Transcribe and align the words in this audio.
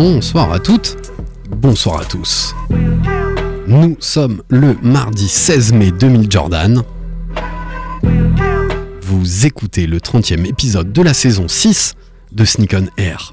Bonsoir 0.00 0.52
à 0.52 0.60
toutes, 0.60 0.96
bonsoir 1.50 2.02
à 2.02 2.04
tous. 2.04 2.54
Nous 3.66 3.96
sommes 3.98 4.44
le 4.48 4.76
mardi 4.80 5.26
16 5.26 5.72
mai 5.72 5.90
2000 5.90 6.30
Jordan. 6.30 6.84
Vous 9.02 9.44
écoutez 9.44 9.88
le 9.88 9.98
30e 9.98 10.46
épisode 10.46 10.92
de 10.92 11.02
la 11.02 11.12
saison 11.14 11.48
6 11.48 11.96
de 12.30 12.44
Sneak 12.44 12.76
Air. 12.96 13.32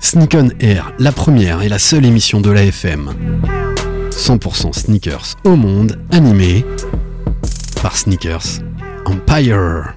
Sneak 0.00 0.34
on 0.34 0.48
Air, 0.60 0.94
la 0.98 1.12
première 1.12 1.60
et 1.60 1.68
la 1.68 1.78
seule 1.78 2.06
émission 2.06 2.40
de 2.40 2.50
la 2.50 2.64
FM. 2.64 3.12
100% 4.10 4.72
sneakers 4.72 5.36
au 5.44 5.54
monde, 5.54 5.98
animée 6.12 6.64
par 7.82 7.94
Sneakers 7.94 8.62
Empire. 9.04 9.96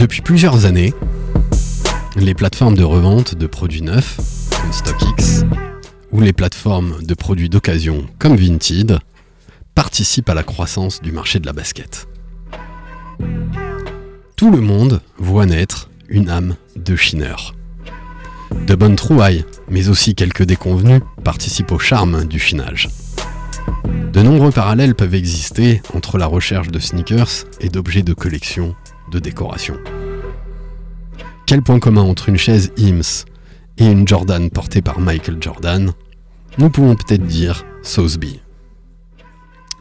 Depuis 0.00 0.22
plusieurs 0.22 0.64
années, 0.64 0.94
les 2.16 2.32
plateformes 2.32 2.74
de 2.74 2.82
revente 2.82 3.34
de 3.34 3.46
produits 3.46 3.82
neufs, 3.82 4.16
comme 4.50 4.72
StockX, 4.72 5.44
ou 6.10 6.22
les 6.22 6.32
plateformes 6.32 7.02
de 7.02 7.12
produits 7.12 7.50
d'occasion, 7.50 8.06
comme 8.18 8.34
Vinted, 8.34 8.98
participent 9.74 10.30
à 10.30 10.34
la 10.34 10.42
croissance 10.42 11.02
du 11.02 11.12
marché 11.12 11.38
de 11.38 11.44
la 11.44 11.52
basket. 11.52 12.08
Tout 14.36 14.50
le 14.50 14.62
monde 14.62 15.02
voit 15.18 15.44
naître 15.44 15.90
une 16.08 16.30
âme 16.30 16.56
de 16.76 16.96
chineur. 16.96 17.54
De 18.66 18.74
bonnes 18.74 18.96
trouvailles, 18.96 19.44
mais 19.68 19.90
aussi 19.90 20.14
quelques 20.14 20.44
déconvenus, 20.44 21.02
participent 21.22 21.72
au 21.72 21.78
charme 21.78 22.24
du 22.24 22.38
chinage. 22.38 22.88
De 24.14 24.22
nombreux 24.22 24.50
parallèles 24.50 24.94
peuvent 24.94 25.14
exister 25.14 25.82
entre 25.94 26.16
la 26.16 26.26
recherche 26.26 26.68
de 26.68 26.78
sneakers 26.78 27.44
et 27.60 27.68
d'objets 27.68 28.02
de 28.02 28.14
collection, 28.14 28.74
de 29.10 29.18
décoration. 29.18 29.76
Quel 31.46 31.62
point 31.62 31.80
commun 31.80 32.02
entre 32.02 32.28
une 32.28 32.36
chaise 32.36 32.72
Ims 32.78 33.24
et 33.78 33.86
une 33.86 34.06
Jordan 34.06 34.50
portée 34.50 34.82
par 34.82 35.00
Michael 35.00 35.38
Jordan 35.40 35.92
Nous 36.58 36.70
pouvons 36.70 36.94
peut-être 36.94 37.26
dire 37.26 37.64
Sotheby. 37.82 38.40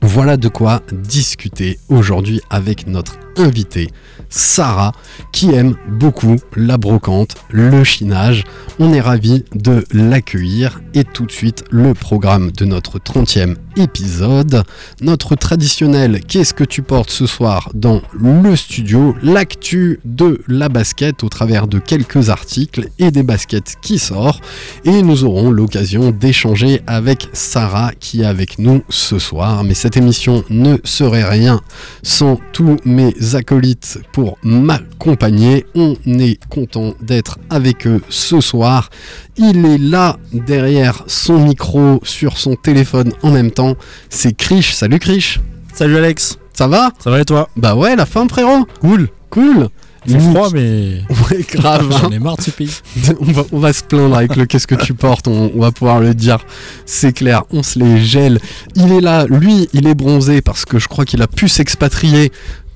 Voilà 0.02 0.38
de 0.38 0.48
quoi 0.48 0.82
discuter 0.92 1.78
aujourd'hui 1.90 2.42
avec 2.50 2.88
notre 2.88 3.20
invitée 3.40 3.90
Sarah 4.30 4.92
qui 5.32 5.52
aime 5.54 5.76
beaucoup 5.88 6.36
la 6.56 6.78
brocante, 6.78 7.36
le 7.50 7.84
chinage. 7.84 8.44
On 8.78 8.94
est 8.94 9.02
ravi 9.02 9.44
de 9.56 9.84
l'accueillir 9.92 10.82
et 10.94 11.04
tout 11.04 11.26
de 11.26 11.32
suite 11.32 11.64
le 11.72 11.94
programme 11.94 12.52
de 12.52 12.66
notre 12.66 13.00
30e 13.00 13.56
épisode. 13.78 14.64
Notre 15.02 15.36
traditionnel 15.36 16.22
Qu'est-ce 16.28 16.54
que 16.54 16.64
tu 16.64 16.82
portes 16.82 17.10
ce 17.10 17.26
soir 17.26 17.72
dans 17.74 18.02
le 18.14 18.56
studio? 18.56 19.16
L'actu 19.24 20.00
de 20.06 20.42
la 20.48 20.70
basket 20.70 21.24
au 21.24 21.30
travers 21.30 21.68
de 21.68 21.80
quelques 21.80 22.30
articles 22.30 22.90
et 23.00 23.12
des 23.12 23.24
baskets 23.24 23.76
qui 23.82 23.98
sortent. 23.98 24.44
Et 24.86 25.02
nous 25.02 25.24
aurons 25.24 25.50
l'occasion 25.50 26.12
d'échanger 26.12 26.82
avec 26.88 27.30
Sarah 27.34 27.92
qui 28.00 28.22
est 28.22 28.26
avec 28.26 28.60
nous 28.60 28.84
ce 28.90 29.18
soir. 29.18 29.64
Mais 29.64 29.74
cette 29.74 29.98
émission 29.98 30.44
ne 30.50 30.78
serait 30.84 31.28
rien 31.28 31.62
sans 32.04 32.40
tous 32.54 32.78
mes 32.86 33.14
acolytes 33.36 34.00
pour 34.12 34.38
m'accompagner. 34.44 35.66
On 35.76 35.96
est 36.06 36.44
content 36.50 36.94
d'être 37.02 37.40
avec 37.50 37.88
eux 37.88 38.02
ce 38.10 38.42
soir. 38.42 38.90
Il 39.38 39.66
est 39.66 39.78
là 39.78 40.18
derrière 40.34 41.04
son 41.08 41.40
micro 41.40 42.00
sur 42.04 42.38
son 42.38 42.56
téléphone 42.56 43.14
en 43.24 43.32
même 43.32 43.52
temps. 43.52 43.76
C'est 44.10 44.34
Krish. 44.36 44.74
Salut 44.74 45.00
Krish. 45.00 45.40
Salut 45.74 45.98
Alex, 45.98 46.38
Ça 46.54 46.68
va? 46.68 46.92
Ça 47.00 47.10
va 47.10 47.22
et 47.22 47.26
toi? 47.26 47.50
Bah 47.56 47.76
ouais, 47.76 47.96
la 47.96 48.06
fin 48.06 48.28
frérot. 48.28 48.66
Cool. 48.82 49.10
Cool. 49.30 49.70
Il 50.06 50.14
fait 50.14 50.20
froid 50.20 50.50
mais 50.54 51.02
Ouais, 51.32 51.46
grave. 51.52 51.90
hein. 51.94 52.00
j'en 52.02 52.10
ai 52.10 52.20
marre 52.20 52.38
de 52.38 52.44
ce 52.44 52.52
pays. 52.52 52.72
on, 53.20 53.32
va, 53.32 53.44
on 53.52 53.60
va 53.60 53.74
se 53.74 53.84
plaindre 53.84 54.16
avec 54.16 54.36
le 54.36 54.46
qu'est-ce 54.46 54.68
que 54.68 54.76
tu 54.76 54.94
portes, 54.94 55.28
on, 55.28 55.52
on 55.54 55.60
va 55.60 55.72
pouvoir 55.72 56.00
le 56.00 56.14
dire. 56.14 56.40
C'est 56.86 57.14
clair, 57.14 57.44
on 57.52 57.64
se 57.64 57.80
les 57.80 58.02
gèle. 58.04 58.40
Il 58.76 58.92
est 58.92 59.02
là, 59.02 59.26
lui, 59.26 59.68
il 59.74 59.88
est 59.88 59.96
bronzé 59.96 60.42
parce 60.42 60.66
que 60.66 60.80
je 60.80 60.88
crois 60.88 61.06
qu'il 61.06 61.22
a 61.22 61.28
pu 61.28 61.48
s'expatrier 61.48 62.32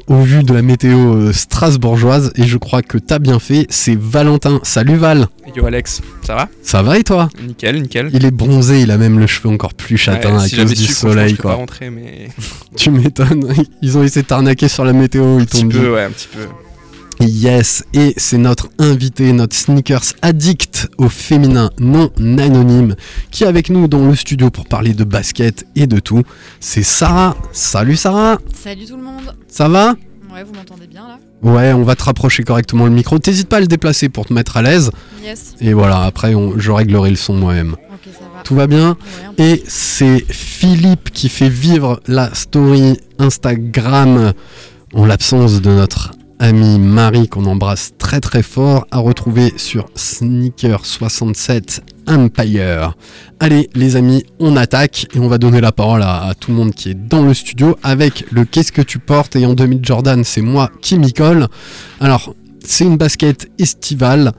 au 0.07 0.21
vu 0.21 0.43
de 0.43 0.53
la 0.53 0.61
météo 0.61 1.15
euh, 1.15 1.33
strasbourgeoise 1.33 2.31
et 2.35 2.43
je 2.43 2.57
crois 2.57 2.81
que 2.81 2.97
t'as 2.97 3.19
bien 3.19 3.39
fait. 3.39 3.65
C'est 3.69 3.97
Valentin. 3.97 4.59
Salut 4.63 4.95
Val. 4.97 5.27
Yo 5.55 5.65
Alex, 5.65 6.01
ça 6.23 6.35
va? 6.35 6.49
Ça 6.61 6.81
va 6.81 6.97
et 6.97 7.03
toi? 7.03 7.29
Nickel, 7.45 7.81
nickel. 7.81 8.09
Il 8.13 8.25
est 8.25 8.31
bronzé, 8.31 8.81
il 8.81 8.91
a 8.91 8.97
même 8.97 9.19
le 9.19 9.27
cheveu 9.27 9.49
encore 9.49 9.73
plus 9.73 9.97
châtain 9.97 10.37
Ouais, 10.37 10.45
à 10.45 10.49
cause 10.63 10.73
du 10.73 10.83
su, 10.85 10.93
soleil 10.93 11.31
je 11.31 11.41
serais 11.41 11.55
pas 11.55 11.55
quoi. 11.65 11.89
mais 11.91 12.27
Tu 12.75 12.89
m'étonnes. 12.91 13.53
Ils 13.81 13.97
ont 13.97 14.03
essayé 14.03 14.23
de 14.23 14.27
t'arnaquer 14.27 14.67
sur 14.67 14.83
la 14.83 14.93
météo, 14.93 15.37
ils 15.39 15.43
un 15.43 15.45
petit 15.45 15.61
t'ont 15.61 15.67
dit. 15.67 15.77
peu, 15.77 15.93
ouais, 15.93 16.03
un 16.03 16.09
petit 16.11 16.27
peu. 16.33 16.47
Yes, 17.25 17.83
et 17.93 18.13
c'est 18.17 18.37
notre 18.37 18.67
invité, 18.79 19.31
notre 19.31 19.55
sneakers 19.55 20.13
addict 20.21 20.89
au 20.97 21.07
féminin 21.07 21.69
non 21.79 22.11
anonyme, 22.19 22.95
qui 23.31 23.43
est 23.43 23.47
avec 23.47 23.69
nous 23.69 23.87
dans 23.87 24.05
le 24.05 24.15
studio 24.15 24.49
pour 24.49 24.65
parler 24.65 24.93
de 24.93 25.03
basket 25.05 25.65
et 25.75 25.87
de 25.87 25.99
tout. 25.99 26.23
C'est 26.59 26.83
Sarah. 26.83 27.35
Salut 27.53 27.95
Sarah, 27.95 28.39
Salut 28.61 28.85
tout 28.85 28.97
le 28.97 29.03
monde. 29.03 29.33
ça 29.47 29.69
va? 29.69 29.95
Ouais, 30.33 30.43
vous 30.43 30.53
m'entendez 30.53 30.87
bien 30.87 31.07
là? 31.07 31.19
Ouais, 31.49 31.71
on 31.73 31.83
va 31.83 31.95
te 31.95 32.03
rapprocher 32.03 32.43
correctement 32.43 32.85
le 32.85 32.91
micro. 32.91 33.17
T'hésites 33.19 33.47
pas 33.47 33.57
à 33.57 33.61
le 33.61 33.67
déplacer 33.67 34.09
pour 34.09 34.25
te 34.25 34.33
mettre 34.33 34.57
à 34.57 34.61
l'aise. 34.61 34.91
Yes. 35.23 35.53
Et 35.61 35.73
voilà, 35.73 36.03
après 36.03 36.33
on- 36.35 36.57
je 36.59 36.71
réglerai 36.71 37.09
le 37.09 37.15
son 37.15 37.33
moi-même. 37.35 37.73
Ok, 37.73 38.11
ça 38.13 38.25
va. 38.35 38.41
Tout 38.43 38.55
va 38.55 38.67
bien? 38.67 38.97
Ouais. 39.37 39.45
Et 39.45 39.63
c'est 39.67 40.25
Philippe 40.29 41.09
qui 41.11 41.29
fait 41.29 41.49
vivre 41.49 42.01
la 42.07 42.33
story 42.33 42.97
Instagram 43.19 44.33
en 44.93 45.05
l'absence 45.05 45.61
de 45.61 45.69
notre 45.69 46.11
amie 46.39 46.79
Marie 46.79 47.27
qu'on 47.27 47.45
embrasse 47.45 47.93
très 47.97 48.19
très 48.19 48.43
fort 48.43 48.85
à 48.91 48.99
retrouver 48.99 49.53
sur 49.57 49.89
Sneaker67 49.95 51.81
Empire. 52.07 52.95
Allez 53.39 53.69
les 53.73 53.95
amis, 53.95 54.25
on 54.39 54.57
attaque 54.57 55.07
et 55.13 55.19
on 55.19 55.27
va 55.27 55.37
donner 55.37 55.61
la 55.61 55.71
parole 55.71 56.01
à, 56.01 56.25
à 56.25 56.33
tout 56.33 56.51
le 56.51 56.57
monde 56.57 56.73
qui 56.73 56.89
est 56.89 56.93
dans 56.93 57.23
le 57.23 57.33
studio 57.33 57.77
avec 57.83 58.25
le 58.31 58.45
qu'est-ce 58.45 58.71
que 58.71 58.81
tu 58.81 58.99
portes? 58.99 59.35
Et 59.35 59.45
en 59.45 59.53
2000 59.53 59.79
Jordan 59.83 60.23
c'est 60.23 60.41
moi 60.41 60.69
qui 60.81 60.99
m'y 60.99 61.13
colle. 61.13 61.47
Alors 61.99 62.33
c'est 62.63 62.85
une 62.85 62.97
basket 62.97 63.49
estivale 63.59 64.31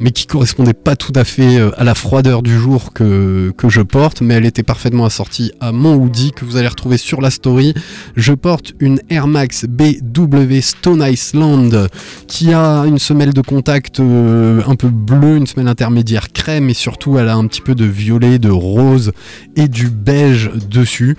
mais 0.00 0.10
qui 0.10 0.26
correspondait 0.26 0.74
pas 0.74 0.96
tout 0.96 1.12
à 1.14 1.24
fait 1.24 1.58
euh, 1.58 1.70
à 1.78 1.84
la 1.84 1.94
froideur 1.94 2.42
du 2.42 2.58
jour 2.58 2.92
que, 2.92 3.52
que 3.56 3.68
je 3.68 3.82
porte, 3.82 4.22
mais 4.22 4.34
elle 4.34 4.46
était 4.46 4.62
parfaitement 4.62 5.04
assortie 5.04 5.52
à 5.60 5.72
mon 5.72 5.94
hoodie 5.94 6.32
que 6.32 6.44
vous 6.44 6.56
allez 6.56 6.68
retrouver 6.68 6.96
sur 6.96 7.20
la 7.20 7.30
story. 7.30 7.74
Je 8.16 8.32
porte 8.32 8.72
une 8.80 9.00
Air 9.10 9.26
Max 9.26 9.66
BW 9.66 10.60
Stone 10.60 11.04
Island 11.06 11.88
qui 12.26 12.52
a 12.52 12.84
une 12.86 12.98
semelle 12.98 13.34
de 13.34 13.42
contact 13.42 14.00
euh, 14.00 14.62
un 14.66 14.74
peu 14.74 14.88
bleue, 14.88 15.36
une 15.36 15.46
semelle 15.46 15.68
intermédiaire 15.68 16.32
crème 16.32 16.70
et 16.70 16.74
surtout 16.74 17.18
elle 17.18 17.28
a 17.28 17.34
un 17.36 17.46
petit 17.46 17.60
peu 17.60 17.74
de 17.74 17.84
violet, 17.84 18.38
de 18.38 18.50
rose 18.50 19.12
et 19.56 19.68
du 19.68 19.90
beige 19.90 20.50
dessus. 20.68 21.16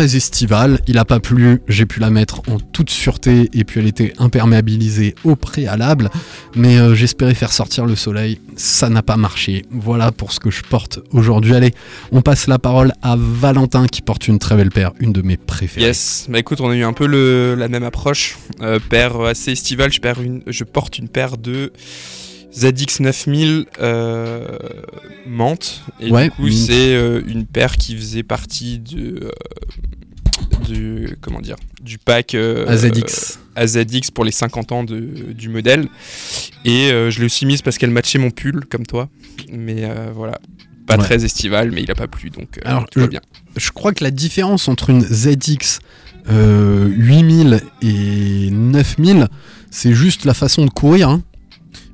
Estivale, 0.00 0.80
il 0.86 0.98
a 0.98 1.04
pas 1.04 1.20
plu, 1.20 1.62
j'ai 1.68 1.86
pu 1.86 2.00
la 2.00 2.10
mettre 2.10 2.40
en 2.48 2.58
toute 2.58 2.90
sûreté 2.90 3.50
et 3.52 3.64
puis 3.64 3.80
elle 3.80 3.86
était 3.86 4.14
imperméabilisée 4.18 5.14
au 5.24 5.36
préalable 5.36 6.10
mais 6.54 6.78
euh, 6.78 6.94
j'espérais 6.94 7.34
faire 7.34 7.52
sortir 7.52 7.86
le 7.86 7.96
soleil, 7.96 8.40
ça 8.56 8.88
n'a 8.88 9.02
pas 9.02 9.16
marché. 9.16 9.64
Voilà 9.70 10.12
pour 10.12 10.32
ce 10.32 10.40
que 10.40 10.50
je 10.50 10.62
porte 10.62 11.00
aujourd'hui. 11.12 11.54
Allez, 11.54 11.74
on 12.12 12.22
passe 12.22 12.46
la 12.46 12.58
parole 12.58 12.92
à 13.02 13.16
Valentin 13.18 13.86
qui 13.86 14.02
porte 14.02 14.28
une 14.28 14.38
très 14.38 14.56
belle 14.56 14.70
paire, 14.70 14.92
une 15.00 15.12
de 15.12 15.22
mes 15.22 15.36
préférées. 15.36 15.86
Yes, 15.86 16.26
bah 16.28 16.38
écoute, 16.38 16.60
on 16.60 16.70
a 16.70 16.76
eu 16.76 16.84
un 16.84 16.92
peu 16.92 17.06
la 17.54 17.68
même 17.68 17.84
approche. 17.84 18.38
Euh, 18.62 18.78
paire 18.78 19.20
assez 19.20 19.52
estivale, 19.52 19.90
je 19.92 20.64
porte 20.64 20.98
une 20.98 21.08
paire 21.08 21.36
de 21.36 21.72
ZX 22.52 23.00
9000 23.00 23.66
euh, 23.80 24.58
Mante. 25.26 25.82
Et 26.00 26.10
Ouais, 26.10 26.24
du 26.24 26.30
coup, 26.30 26.50
c'est 26.50 26.94
euh, 26.94 27.22
une 27.26 27.46
paire 27.46 27.76
qui 27.76 27.96
faisait 27.96 28.22
partie 28.22 28.78
de. 28.78 29.24
euh, 29.26 29.30
du, 30.66 31.16
comment 31.20 31.40
dire 31.40 31.56
du 31.82 31.96
pack 31.98 32.34
euh, 32.34 32.66
AZX. 32.68 33.38
AZX 33.56 34.10
pour 34.12 34.24
les 34.24 34.30
50 34.30 34.72
ans 34.72 34.84
de- 34.84 35.32
du 35.32 35.48
modèle 35.48 35.88
et 36.66 36.90
je 36.90 37.18
l'ai 37.18 37.24
aussi 37.24 37.46
mise 37.46 37.62
parce 37.62 37.78
qu'elle 37.78 37.90
matchait 37.90 38.18
mon 38.18 38.30
pull 38.30 38.66
comme 38.66 38.84
toi 38.86 39.08
mais 39.50 39.88
voilà 40.14 40.38
pas 40.86 40.96
Ouais. 40.98 41.04
très 41.04 41.24
estival 41.24 41.70
mais 41.72 41.82
il 41.82 41.90
a 41.90 41.94
pas 41.94 42.06
plu 42.08 42.28
donc 42.30 42.58
Alors, 42.64 42.88
tout 42.90 43.00
va 43.00 43.06
je- 43.06 43.10
bien 43.10 43.20
Je 43.56 43.70
crois 43.70 43.92
que 43.94 44.04
la 44.04 44.10
différence 44.10 44.68
entre 44.68 44.90
une 44.90 45.00
ZX 45.02 45.78
euh, 46.30 46.86
8000 46.88 47.60
et 47.80 48.50
9000, 48.50 49.26
c'est 49.70 49.94
juste 49.94 50.24
la 50.26 50.34
façon 50.34 50.66
de 50.66 50.70
courir. 50.70 51.08
hein. 51.08 51.22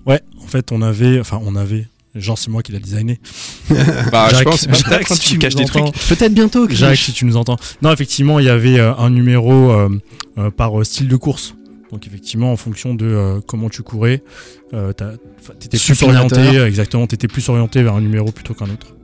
Ouais, 0.06 0.20
en 0.43 0.47
fait, 0.47 0.73
on 0.73 0.82
avait. 0.82 1.20
Enfin, 1.20 1.41
on 1.44 1.56
avait. 1.56 1.87
Genre, 2.14 2.38
c'est 2.38 2.50
moi 2.50 2.62
qui 2.62 2.73
l'a 2.73 2.79
designé. 2.79 3.20
bah 4.11 4.29
je 4.31 4.37
Jacques- 4.37 4.44
pense 4.44 4.67
Jacques, 4.88 5.08
si 5.08 5.20
tu 5.32 5.38
caches 5.38 5.55
des 5.55 5.67
trucs 5.67 5.82
entends. 5.82 5.93
Peut-être 6.08 6.32
bientôt. 6.32 6.67
Jacques, 6.70 6.91
Krish. 6.94 7.05
si 7.05 7.12
tu 7.12 7.26
nous 7.26 7.37
entends. 7.37 7.56
Non, 7.82 7.93
effectivement, 7.93 8.38
il 8.38 8.47
y 8.47 8.49
avait 8.49 8.79
euh, 8.79 8.94
un 8.94 9.11
numéro 9.11 9.70
euh, 9.73 9.91
euh, 10.38 10.50
par 10.50 10.81
euh, 10.81 10.85
style 10.85 11.08
de 11.08 11.17
course. 11.17 11.55
Donc, 11.93 12.06
effectivement, 12.06 12.53
en 12.53 12.56
fonction 12.56 12.94
de 12.94 13.05
euh, 13.06 13.41
comment 13.47 13.69
tu 13.69 13.82
courais, 13.82 14.23
euh, 14.73 14.93
t'étais 15.61 15.79
plus 15.79 16.03
orienté. 16.03 16.41
Exactement, 16.62 17.06
t'étais 17.06 17.29
plus 17.29 17.47
orienté 17.50 17.82
vers 17.82 17.94
un 17.94 18.00
numéro 18.00 18.32
plutôt 18.32 18.55
qu'un 18.55 18.70
autre. 18.70 18.95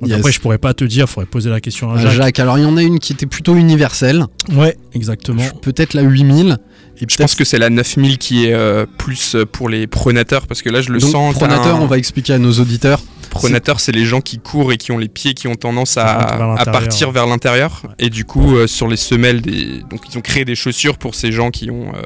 Donc 0.00 0.08
Yes. 0.10 0.18
après, 0.18 0.32
je 0.32 0.40
pourrais 0.40 0.58
pas 0.58 0.74
te 0.74 0.84
dire, 0.84 1.08
faudrait 1.08 1.26
poser 1.26 1.50
la 1.50 1.60
question 1.60 1.90
à 1.90 1.94
Euh, 1.94 1.98
Jacques. 1.98 2.12
Jacques, 2.12 2.38
alors 2.40 2.58
il 2.58 2.62
y 2.62 2.66
en 2.66 2.76
a 2.76 2.82
une 2.82 2.98
qui 2.98 3.12
était 3.12 3.26
plutôt 3.26 3.54
universelle, 3.56 4.24
Ouais, 4.52 4.76
exactement. 4.92 5.42
peut-être 5.62 5.94
la 5.94 6.02
8000. 6.02 6.58
Et 7.00 7.06
je 7.08 7.16
pense 7.16 7.34
que 7.34 7.44
c'est 7.44 7.58
la 7.58 7.70
9000 7.70 8.18
qui 8.18 8.46
est 8.46 8.52
euh, 8.54 8.86
plus 8.98 9.34
euh, 9.34 9.44
pour 9.46 9.68
les 9.68 9.86
pronateurs 9.88 10.46
parce 10.46 10.62
que 10.62 10.70
là 10.70 10.80
je 10.80 10.90
le 10.90 11.00
Donc, 11.00 11.10
sens 11.10 11.34
pronateur, 11.34 11.76
un- 11.76 11.80
on 11.80 11.86
va 11.86 11.98
expliquer 11.98 12.34
à 12.34 12.38
nos 12.38 12.52
auditeurs. 12.52 13.00
Pronateurs, 13.34 13.80
c'est 13.80 13.92
les 13.92 14.04
gens 14.04 14.20
qui 14.20 14.38
courent 14.38 14.72
et 14.72 14.76
qui 14.76 14.92
ont 14.92 14.98
les 14.98 15.08
pieds 15.08 15.34
qui 15.34 15.48
ont 15.48 15.54
tendance 15.54 15.96
à, 15.96 16.04
à 16.54 16.64
partir 16.66 17.10
vers 17.10 17.26
l'intérieur. 17.26 17.82
Et 17.98 18.10
du 18.10 18.24
coup, 18.24 18.56
euh, 18.56 18.66
sur 18.66 18.88
les 18.88 18.96
semelles, 18.96 19.40
des... 19.42 19.80
donc 19.90 20.00
ils 20.10 20.16
ont 20.16 20.20
créé 20.20 20.44
des 20.44 20.54
chaussures 20.54 20.98
pour 20.98 21.14
ces 21.14 21.32
gens 21.32 21.50
qui 21.50 21.70
ont 21.70 21.88
euh, 21.94 22.02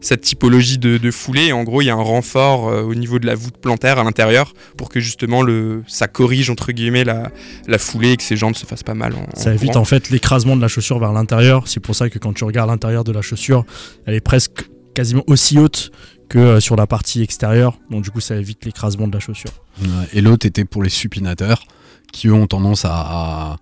cette 0.00 0.22
typologie 0.22 0.78
de, 0.78 0.96
de 0.98 1.10
foulée. 1.10 1.46
Et 1.46 1.52
en 1.52 1.64
gros, 1.64 1.82
il 1.82 1.86
y 1.86 1.90
a 1.90 1.94
un 1.94 2.02
renfort 2.02 2.68
euh, 2.68 2.82
au 2.82 2.94
niveau 2.94 3.18
de 3.18 3.26
la 3.26 3.34
voûte 3.34 3.56
plantaire 3.58 3.98
à 3.98 4.04
l'intérieur 4.04 4.52
pour 4.76 4.88
que 4.88 5.00
justement 5.00 5.42
le... 5.42 5.82
ça 5.86 6.08
corrige 6.08 6.50
entre 6.50 6.72
guillemets 6.72 7.04
la, 7.04 7.30
la 7.66 7.78
foulée 7.78 8.12
et 8.12 8.16
que 8.16 8.22
ces 8.22 8.36
gens 8.36 8.50
ne 8.50 8.54
se 8.54 8.66
fassent 8.66 8.82
pas 8.82 8.94
mal. 8.94 9.14
En, 9.14 9.26
Ça 9.36 9.50
en 9.50 9.52
évite 9.52 9.70
courant. 9.72 9.82
en 9.82 9.84
fait 9.84 10.10
l'écrasement 10.10 10.56
de 10.56 10.62
la 10.62 10.68
chaussure 10.68 10.98
vers 10.98 11.12
l'intérieur. 11.12 11.66
C'est 11.66 11.80
pour 11.80 11.94
ça 11.94 12.08
que 12.08 12.18
quand 12.18 12.32
tu 12.32 12.44
regardes 12.44 12.70
l'intérieur 12.70 13.04
de 13.04 13.12
la 13.12 13.22
chaussure, 13.22 13.64
elle 14.06 14.14
est 14.14 14.20
presque 14.20 14.68
quasiment 14.94 15.24
aussi 15.26 15.58
haute 15.58 15.90
que 16.30 16.38
euh, 16.38 16.60
sur 16.60 16.76
la 16.76 16.86
partie 16.86 17.22
extérieure. 17.22 17.76
Donc 17.90 18.04
du 18.04 18.10
coup, 18.10 18.20
ça 18.20 18.36
évite 18.36 18.64
l'écrasement 18.64 19.06
de 19.06 19.12
la 19.12 19.20
chaussure. 19.20 19.50
Et 20.14 20.22
l'autre 20.22 20.46
était 20.46 20.64
pour 20.64 20.82
les 20.82 20.88
supinateurs 20.88 21.64
qui 22.12 22.28
eux 22.28 22.32
ont 22.32 22.46
tendance 22.46 22.84
à, 22.86 22.90
à, 22.90 23.56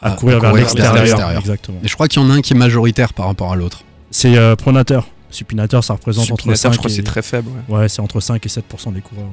À, 0.00 0.10
courir 0.12 0.40
vers 0.40 0.52
l'extérieur. 0.52 1.38
Exactement. 1.38 1.78
Et 1.84 1.88
je 1.88 1.94
crois 1.94 2.08
qu'il 2.08 2.20
y 2.20 2.24
en 2.24 2.30
a 2.30 2.34
un 2.34 2.40
qui 2.40 2.54
est 2.54 2.56
majoritaire 2.56 3.12
par 3.12 3.26
rapport 3.26 3.52
à 3.52 3.56
l'autre. 3.56 3.84
C'est 4.10 4.36
euh, 4.36 4.56
pronateur. 4.56 5.06
Supinateur, 5.30 5.82
ça 5.82 5.94
représente 5.94 6.30
entre 6.30 6.42
Supinateur, 6.42 6.62
5 6.70 6.72
je 6.72 6.78
crois 6.78 6.88
que 6.88 6.92
et... 6.92 6.96
c'est 6.96 7.02
très 7.02 7.22
faible. 7.22 7.50
ouais. 7.68 7.76
Ouais, 7.76 7.88
c'est 7.88 8.00
entre 8.00 8.20
5 8.20 8.44
et 8.44 8.48
7% 8.48 8.92
des 8.92 9.00
coureurs. 9.00 9.30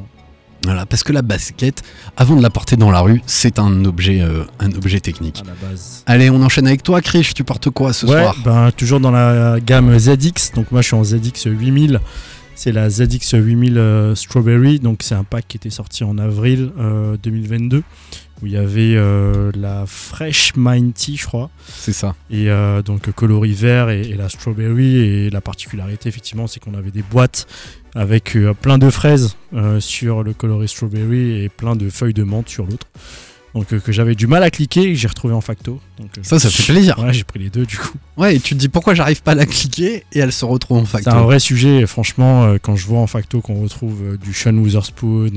Voilà, 0.64 0.86
parce 0.86 1.04
que 1.04 1.12
la 1.12 1.22
basket, 1.22 1.82
avant 2.18 2.36
de 2.36 2.42
la 2.42 2.50
porter 2.50 2.76
dans 2.76 2.92
la 2.92 3.00
rue, 3.00 3.22
c'est 3.26 3.58
un 3.58 3.84
objet, 3.86 4.22
euh, 4.22 4.44
un 4.60 4.72
objet 4.74 5.00
technique. 5.00 5.42
À 5.44 5.48
la 5.48 5.70
base. 5.70 6.04
Allez, 6.06 6.30
on 6.30 6.42
enchaîne 6.42 6.68
avec 6.68 6.84
toi, 6.84 7.02
Krish. 7.02 7.34
Tu 7.34 7.44
portes 7.44 7.70
quoi 7.70 7.94
ce 7.94 8.06
ouais, 8.06 8.22
soir? 8.22 8.36
ben, 8.44 8.72
toujours 8.72 9.00
dans 9.00 9.12
la 9.12 9.60
gamme 9.60 9.98
ZX. 9.98 10.54
Donc 10.56 10.72
moi, 10.72 10.82
je 10.82 10.88
suis 10.88 10.96
en 10.96 11.04
ZX 11.04 11.46
8000. 11.46 12.00
C'est 12.64 12.72
la 12.72 12.92
ZX 12.92 13.34
8000 13.34 13.80
euh, 13.80 14.14
Strawberry. 14.14 14.78
Donc 14.80 15.02
c'est 15.02 15.16
un 15.16 15.24
pack 15.24 15.48
qui 15.48 15.58
était 15.58 15.72
sorti 15.72 16.04
en 16.04 16.20
avril 16.20 16.70
euh, 16.78 17.18
2022 17.24 17.82
où 18.40 18.46
il 18.46 18.52
y 18.52 18.58
avait 18.58 18.94
euh, 18.96 19.52
la 19.56 19.86
Fresh 19.88 20.54
Mind 20.56 20.94
Tea, 20.94 21.16
je 21.16 21.26
crois. 21.26 21.50
C'est 21.68 21.92
ça. 21.92 22.16
Et 22.30 22.52
euh, 22.52 22.84
donc 22.84 23.12
coloris 23.14 23.54
vert 23.54 23.90
et, 23.90 24.02
et 24.02 24.14
la 24.14 24.30
strawberry. 24.30 24.98
Et 24.98 25.30
la 25.32 25.42
particularité, 25.42 26.08
effectivement, 26.08 26.46
c'est 26.46 26.60
qu'on 26.60 26.76
avait 26.76 26.92
des 26.92 27.02
boîtes 27.02 27.48
avec 27.96 28.36
euh, 28.36 28.54
plein 28.54 28.78
de 28.78 28.90
fraises 28.90 29.36
euh, 29.54 29.80
sur 29.80 30.24
le 30.24 30.34
coloris 30.34 30.70
strawberry 30.70 31.44
et 31.44 31.50
plein 31.50 31.76
de 31.76 31.90
feuilles 31.90 32.14
de 32.14 32.24
menthe 32.24 32.50
sur 32.50 32.66
l'autre. 32.66 32.88
Donc 33.54 33.74
euh, 33.74 33.80
que 33.80 33.92
j'avais 33.92 34.16
du 34.16 34.28
mal 34.28 34.44
à 34.44 34.50
cliquer 34.50 34.84
et 34.84 34.94
que 34.94 34.96
j'ai 35.00 35.08
retrouvé 35.10 35.34
en 35.34 35.42
facto. 35.42 35.80
Donc, 36.00 36.10
euh, 36.18 36.22
Ça, 36.24 36.40
ça 36.40 36.50
fait 36.50 36.72
plaisir. 36.74 36.98
Ouais, 37.00 37.12
j'ai 37.14 37.24
pris 37.26 37.40
les 37.40 37.50
deux 37.50 37.66
du 37.66 37.78
coup. 37.78 37.92
Ouais, 38.18 38.36
et 38.36 38.40
tu 38.40 38.54
te 38.56 38.60
dis 38.60 38.70
pourquoi 38.70 38.94
j'arrive 38.94 39.22
pas 39.24 39.32
à 39.32 39.36
la 39.36 39.46
cliquer 39.46 40.04
et 40.14 40.20
elle 40.20 40.32
se 40.32 40.46
retrouve 40.46 40.78
en 40.78 40.86
C'est 40.86 40.92
facto. 41.04 41.10
un 41.12 41.22
vrai 41.24 41.40
sujet. 41.40 41.80
et 41.82 41.86
Franchement, 41.88 42.44
euh, 42.46 42.58
quand 42.62 42.76
je 42.78 42.86
vois 42.88 43.00
en 43.00 43.08
facto 43.08 43.42
qu'on 43.42 43.62
retrouve 43.62 44.18
du 44.18 44.34
Sean 44.34 44.56
Witherspoon 44.58 45.32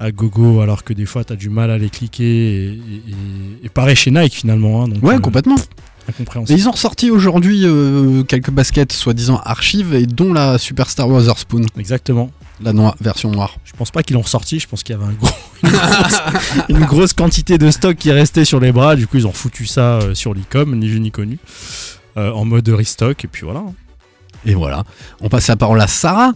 à 0.00 0.10
gogo, 0.10 0.60
alors 0.62 0.82
que 0.84 0.92
des 0.94 1.06
fois 1.06 1.22
t'as 1.22 1.36
du 1.36 1.48
mal 1.50 1.70
à 1.70 1.78
les 1.78 1.90
cliquer. 1.90 2.24
Et, 2.24 2.68
et- 2.68 2.72
et- 2.72 3.66
et 3.66 3.68
pareil 3.68 3.94
chez 3.94 4.10
Nike 4.10 4.34
finalement. 4.34 4.82
hein, 4.84 4.88
donc, 4.88 5.02
Ouais, 5.02 5.18
complètement. 5.20 5.56
Et 5.56 6.10
incompréhensible. 6.10 6.58
ils 6.58 6.68
ont 6.68 6.72
ressorti 6.72 7.10
aujourd'hui 7.10 7.64
quelques 8.26 8.50
baskets 8.50 8.92
soi-disant 8.92 9.40
archives 9.44 9.94
et 9.94 10.06
dont 10.06 10.32
la 10.32 10.58
Superstar 10.58 11.08
Witherspoon, 11.08 11.62
Exactement. 11.78 12.30
La 12.62 12.72
noire, 12.72 12.96
version 13.00 13.30
noire. 13.30 13.56
Je 13.64 13.72
pense 13.72 13.90
pas 13.90 14.02
qu'ils 14.02 14.14
l'ont 14.14 14.22
ressorti, 14.22 14.58
je 14.58 14.68
pense 14.68 14.82
qu'il 14.82 14.94
y 14.94 14.98
avait 14.98 15.06
un 15.08 15.12
gros, 15.12 15.28
une, 15.62 15.70
grosse, 15.70 16.22
une 16.68 16.84
grosse 16.84 17.12
quantité 17.12 17.58
de 17.58 17.70
stock 17.70 17.96
qui 17.96 18.10
restait 18.12 18.44
sur 18.44 18.60
les 18.60 18.72
bras, 18.72 18.96
du 18.96 19.06
coup 19.06 19.16
ils 19.16 19.26
ont 19.26 19.32
foutu 19.32 19.66
ça 19.66 19.98
euh, 19.98 20.14
sur 20.14 20.34
l'e-com, 20.34 20.74
ni 20.76 20.88
vu 20.88 21.00
ni 21.00 21.10
connu, 21.10 21.38
euh, 22.16 22.30
en 22.32 22.44
mode 22.44 22.68
restock, 22.68 23.24
et 23.24 23.28
puis 23.28 23.44
voilà. 23.44 23.62
Et 24.44 24.54
voilà. 24.54 24.84
On 25.20 25.28
passe 25.28 25.48
la 25.48 25.56
parole 25.56 25.80
à 25.80 25.86
Sarah. 25.86 26.32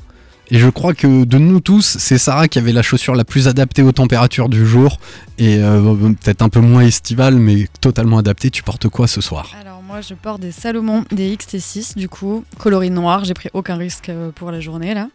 Et 0.49 0.61
je 0.61 0.69
crois 0.69 0.95
que 0.95 1.25
de 1.25 1.39
nous 1.39 1.59
tous, 1.59 1.97
c'est 1.99 2.19
Sarah 2.19 2.47
qui 2.47 2.61
avait 2.61 2.71
la 2.71 2.83
chaussure 2.83 3.17
la 3.17 3.25
plus 3.25 3.49
adaptée 3.49 3.83
aux 3.83 3.91
températures 3.91 4.49
du 4.49 4.65
jour. 4.65 5.01
Et 5.39 5.59
euh, 5.59 5.97
peut-être 6.23 6.43
un 6.43 6.49
peu 6.49 6.61
moins 6.61 6.83
estivale, 6.83 7.35
mais 7.35 7.67
totalement 7.81 8.19
adaptée. 8.19 8.51
Tu 8.51 8.63
portes 8.63 8.89
quoi 8.89 9.09
ce 9.09 9.21
soir? 9.21 9.51
Alors 9.61 9.83
moi 9.83 10.01
je 10.01 10.15
porte 10.15 10.41
des 10.41 10.53
Salomon, 10.53 11.05
des 11.11 11.35
XT6 11.35 11.97
du 11.97 12.09
coup, 12.09 12.45
coloris 12.59 12.91
noir, 12.91 13.25
j'ai 13.25 13.35
pris 13.35 13.49
aucun 13.55 13.77
risque 13.77 14.11
pour 14.35 14.51
la 14.51 14.61
journée 14.61 14.95
là. 14.95 15.09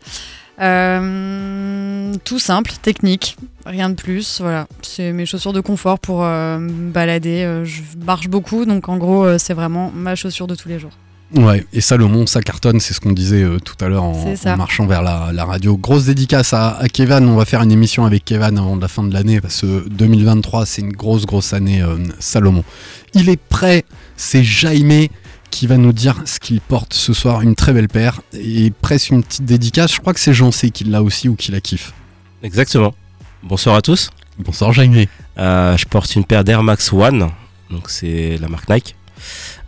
Euh, 0.62 2.14
tout 2.24 2.40
simple, 2.40 2.72
technique, 2.82 3.38
rien 3.66 3.90
de 3.90 3.96
plus, 3.96 4.42
voilà. 4.42 4.68
C'est 4.82 5.12
mes 5.12 5.26
chaussures 5.26 5.54
de 5.54 5.62
confort 5.62 6.00
pour 6.00 6.24
euh, 6.24 6.60
me 6.60 6.92
balader, 6.92 7.44
euh, 7.44 7.66
je 7.66 7.82
marche 8.06 8.28
beaucoup 8.28 8.66
donc 8.66 8.88
en 8.90 8.98
gros 8.98 9.38
c'est 9.38 9.54
vraiment 9.54 9.92
ma 9.96 10.16
chaussure 10.16 10.48
de 10.48 10.56
tous 10.56 10.70
les 10.70 10.80
jours. 10.80 10.92
Ouais, 11.36 11.66
et 11.72 11.80
Salomon, 11.80 12.28
ça 12.28 12.42
cartonne, 12.42 12.82
c'est 12.82 12.94
ce 12.94 13.00
qu'on 13.00 13.14
disait 13.14 13.44
euh, 13.44 13.58
tout 13.58 13.76
à 13.84 13.88
l'heure 13.88 14.04
en, 14.04 14.26
marchant 14.58 14.86
vers 14.86 15.02
la, 15.02 15.32
la 15.32 15.46
radio. 15.46 15.78
Grosse 15.78 16.06
dédicace 16.06 16.54
à, 16.54 16.78
à 16.78 16.90
Kevin, 16.90 17.30
on 17.30 17.38
va 17.38 17.46
faire 17.46 17.62
une 17.62 17.72
émission 17.72 18.04
avec 18.06 18.26
Kevin 18.26 18.58
avant 18.58 18.76
la 18.76 18.90
fin 18.90 19.02
de 19.04 19.14
l'année, 19.14 19.40
parce 19.40 19.62
que 19.62 19.88
2023, 19.88 20.66
c'est 20.66 20.82
une 20.82 20.92
grosse, 20.92 21.26
grosse 21.26 21.54
année 21.54 21.82
euh, 21.82 21.98
Salomon. 22.20 22.66
Il 23.14 23.30
est 23.30 23.40
prêt, 23.40 23.86
c'est 24.18 24.44
Jaime 24.44 25.08
qui 25.52 25.68
va 25.68 25.78
nous 25.78 25.94
dire 25.94 26.22
ce 26.26 26.40
qu'il 26.40 26.62
porte 26.62 26.94
ce 26.94 27.14
soir, 27.14 27.42
une 27.42 27.56
très 27.56 27.74
belle 27.74 27.90
paire, 27.90 28.22
et 28.34 28.72
presque 28.82 29.10
une 29.12 29.24
petite 29.24 29.46
dédicace, 29.46 29.94
je 29.94 30.00
crois 30.00 30.14
que 30.14 30.20
c'est 30.20 30.34
Jean-C 30.34 30.72
qui 30.72 30.86
l'a 30.86 31.04
aussi 31.04 31.30
ou 31.30 31.36
qui 31.36 31.52
la 31.52 31.62
kiffe. 31.62 31.94
Exactement. 32.42 32.96
Bonsoir 33.44 33.76
à 33.76 33.82
tous. 33.82 34.10
Bonsoir 34.40 34.74
Jaime. 34.74 35.06
Euh, 35.38 35.78
je 35.78 35.86
porte 35.86 36.16
une 36.16 36.26
paire 36.26 36.44
d'Air 36.44 36.64
Max 36.64 36.92
One, 36.92 37.30
donc 37.70 37.90
c'est 37.90 38.38
la 38.40 38.48
marque 38.48 38.70
Nike. 38.70 38.96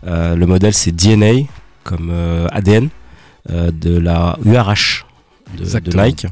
Euh, 0.06 0.34
le 0.34 0.46
modèle 0.46 0.74
c'est 0.74 0.92
DNA, 0.92 1.46
comme 1.84 2.08
euh, 2.10 2.48
ADN, 2.50 2.88
euh, 3.50 3.70
de 3.70 3.96
la 3.98 4.38
URH 4.44 5.04
de, 5.56 5.64
de. 5.64 6.02
Nike. 6.02 6.24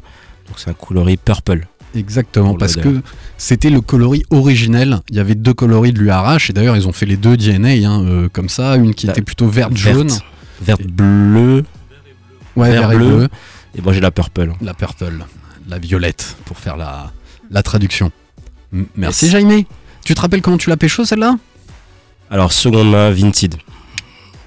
Donc 0.47 0.57
c'est 0.57 0.69
un 0.69 0.73
coloris 0.73 1.17
purple. 1.17 1.67
Exactement, 1.95 2.55
parce 2.55 2.75
que 2.75 3.01
c'était 3.37 3.69
le 3.69 3.79
coloris 3.81 4.23
originel. 4.31 4.99
Il 5.09 5.15
y 5.15 5.19
avait 5.19 5.35
deux 5.35 5.53
coloris 5.53 5.93
de 5.93 5.99
l'URH, 5.99 6.49
et 6.49 6.53
d'ailleurs 6.53 6.75
ils 6.75 6.87
ont 6.87 6.91
fait 6.93 7.05
les 7.05 7.17
deux 7.17 7.37
DNA 7.37 7.87
hein, 7.87 8.03
euh, 8.03 8.29
comme 8.29 8.49
ça, 8.49 8.75
une 8.77 8.93
qui 8.95 9.05
Bah, 9.07 9.13
était 9.13 9.21
plutôt 9.21 9.47
verte 9.47 9.75
jaune. 9.77 10.07
Verte, 10.07 10.23
verte 10.61 10.83
bleu, 10.87 11.63
Ouais, 12.55 12.71
vert, 12.71 12.81
vert 12.89 12.91
et 12.93 12.95
bleu. 12.97 13.15
bleu. 13.17 13.29
et 13.77 13.81
moi 13.81 13.93
j'ai 13.93 13.99
la 14.01 14.11
purple. 14.11 14.51
La 14.61 14.73
purple, 14.73 15.05
la 15.69 15.77
violette, 15.79 16.35
pour 16.45 16.57
faire 16.57 16.77
la, 16.77 17.11
la 17.51 17.61
traduction. 17.63 18.11
M- 18.73 18.85
Merci. 18.95 19.29
Jaime. 19.29 19.63
Tu 20.05 20.15
te 20.15 20.21
rappelles 20.21 20.41
comment 20.41 20.57
tu 20.57 20.69
l'as 20.69 20.77
pécho 20.77 21.05
celle-là? 21.05 21.37
Alors 22.31 22.51
seconde 22.51 22.89
main 22.89 23.11
Vinted. 23.11 23.55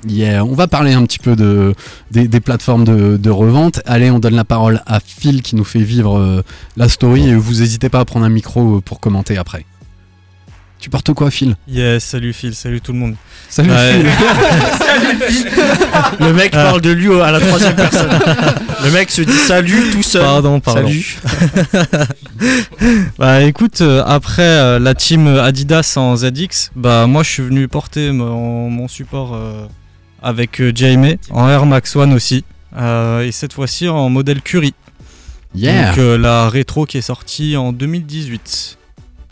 Yeah, 0.07 0.45
on 0.45 0.55
va 0.55 0.67
parler 0.69 0.93
un 0.93 1.05
petit 1.05 1.19
peu 1.19 1.35
de, 1.37 1.75
des, 2.11 2.29
des 2.29 2.41
plateformes 2.41 2.85
de, 2.85 3.17
de 3.17 3.31
revente. 3.31 3.81
Allez, 3.87 4.11
on 4.11 4.19
donne 4.19 4.37
la 4.37 4.45
parole 4.45 4.83
à 4.87 5.01
Phil 5.05 5.43
qui 5.43 5.57
nous 5.57 5.65
fait 5.65 5.81
vivre 5.81 6.19
euh, 6.19 6.43
la 6.77 6.89
story 6.89 7.29
et 7.29 7.35
vous 7.35 7.55
n'hésitez 7.61 7.89
pas 7.89 8.01
à 8.01 8.05
prendre 8.05 8.25
un 8.27 8.31
micro 8.31 8.77
euh, 8.77 8.81
pour 8.81 9.01
commenter 9.01 9.37
après. 9.39 9.65
Tu 10.79 10.91
portes 10.91 11.13
quoi 11.15 11.31
Phil? 11.31 11.57
Yes, 11.67 12.05
salut 12.05 12.35
Phil, 12.35 12.55
salut 12.55 12.83
tout 12.83 12.93
le 12.93 12.99
monde. 12.99 13.15
Salut 13.49 13.71
Ouais. 13.71 14.05
Phil 15.29 15.47
Le 16.21 16.33
mec 16.35 16.53
parle 16.53 16.83
de 16.83 16.91
lui 16.91 17.09
au- 17.09 17.21
à 17.23 17.33
la 17.33 17.41
troisième 17.41 17.75
personne. 17.75 18.11
Le 18.85 18.91
mec 18.91 19.11
se 19.11 19.23
dit 19.23 19.33
salut 19.33 19.91
tout 19.91 20.03
seul. 20.03 20.23
Pardon, 20.23 20.61
pardon. 20.61 20.83
Salut. 20.87 21.17
Bah 23.19 23.43
écoute, 23.43 23.81
euh, 23.81 24.03
après 24.07 24.43
euh, 24.43 24.79
la 24.79 24.95
team 24.95 25.27
Adidas 25.27 25.95
en 25.97 26.15
ZX, 26.17 26.71
bah 26.77 27.07
moi 27.07 27.23
je 27.23 27.31
suis 27.31 27.43
venu 27.43 27.67
porter 27.69 28.13
mon, 28.13 28.69
mon 28.69 28.87
support 28.89 29.35
euh, 29.35 29.67
avec 30.27 30.61
euh, 30.61 30.73
Jaime 30.75 31.17
en 31.31 31.49
Air 31.49 31.67
Max 31.67 31.95
One 31.97 32.13
aussi. 32.13 32.45
Euh, 32.77 33.23
et 33.23 33.33
cette 33.33 33.53
fois-ci 33.53 33.89
en 33.89 34.09
modèle 34.09 34.43
Curie. 34.43 34.75
Yeah. 35.55 35.91
Donc 35.91 35.99
euh, 35.99 36.19
la 36.19 36.49
rétro 36.51 36.85
qui 36.85 36.99
est 36.99 37.03
sortie 37.03 37.57
en 37.57 37.73
2018. 37.73 38.77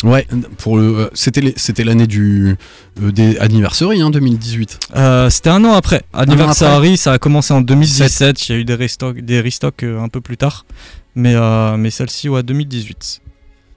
Ouais, 0.04 0.26
pour 0.58 0.76
le, 0.76 1.10
c'était 1.14 1.54
c'était 1.56 1.82
l'année 1.84 2.06
du 2.06 2.56
des 3.00 3.38
anniversary 3.38 4.02
hein, 4.02 4.10
2018. 4.10 4.78
Euh, 4.96 5.30
C'était 5.30 5.48
un 5.50 5.64
an 5.64 5.72
après. 5.72 6.02
an 6.12 6.18
Anniversary, 6.20 6.96
ça 6.98 7.12
a 7.14 7.18
commencé 7.18 7.54
en 7.54 7.62
2017. 7.62 8.48
Il 8.48 8.52
y 8.52 8.54
a 8.54 8.58
eu 8.58 8.64
des 8.64 8.74
restocks, 8.74 9.20
des 9.20 9.40
restocks 9.40 9.82
un 9.82 10.08
peu 10.08 10.20
plus 10.20 10.36
tard. 10.36 10.66
Mais, 11.14 11.34
euh, 11.34 11.76
mais 11.78 11.90
celle-ci, 11.90 12.28
ouais, 12.28 12.42
2018. 12.42 13.20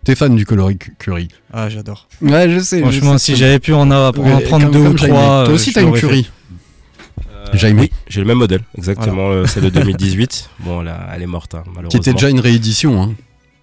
T'es 0.04 0.16
fan 0.16 0.36
du 0.36 0.46
coloris 0.46 0.78
cu- 0.78 0.96
curry 1.00 1.28
Ah, 1.54 1.70
j'adore. 1.70 2.08
Ouais, 2.22 2.50
je 2.50 2.60
sais. 2.60 2.82
Franchement, 2.82 3.14
je 3.14 3.18
sais, 3.20 3.34
si 3.34 3.36
j'avais 3.38 3.60
pu 3.60 3.74
en, 3.74 3.90
a- 3.92 4.10
en 4.10 4.12
Ouais, 4.18 4.42
prendre 4.42 4.70
deux 4.72 4.80
ou 4.80 4.94
trois. 4.94 5.46
Toi 5.46 5.54
aussi, 5.54 5.72
t'as 5.72 5.82
une. 5.84 5.96
Euh, 5.96 6.22
Jaime. 7.54 7.80
Oui, 7.80 7.92
j'ai 8.08 8.20
le 8.22 8.28
même 8.28 8.38
modèle, 8.38 8.62
exactement. 8.78 9.30
euh, 9.30 9.46
celle 9.46 9.64
de 9.64 9.70
2018. 9.82 10.50
Bon, 10.60 10.82
là, 10.82 11.08
elle 11.14 11.22
est 11.22 11.28
morte, 11.28 11.56
hein, 11.56 11.64
malheureusement. 11.68 11.90
Qui 11.90 11.98
était 11.98 12.14
déjà 12.14 12.30
une 12.30 12.40
réédition. 12.40 13.02
Hein. 13.02 13.16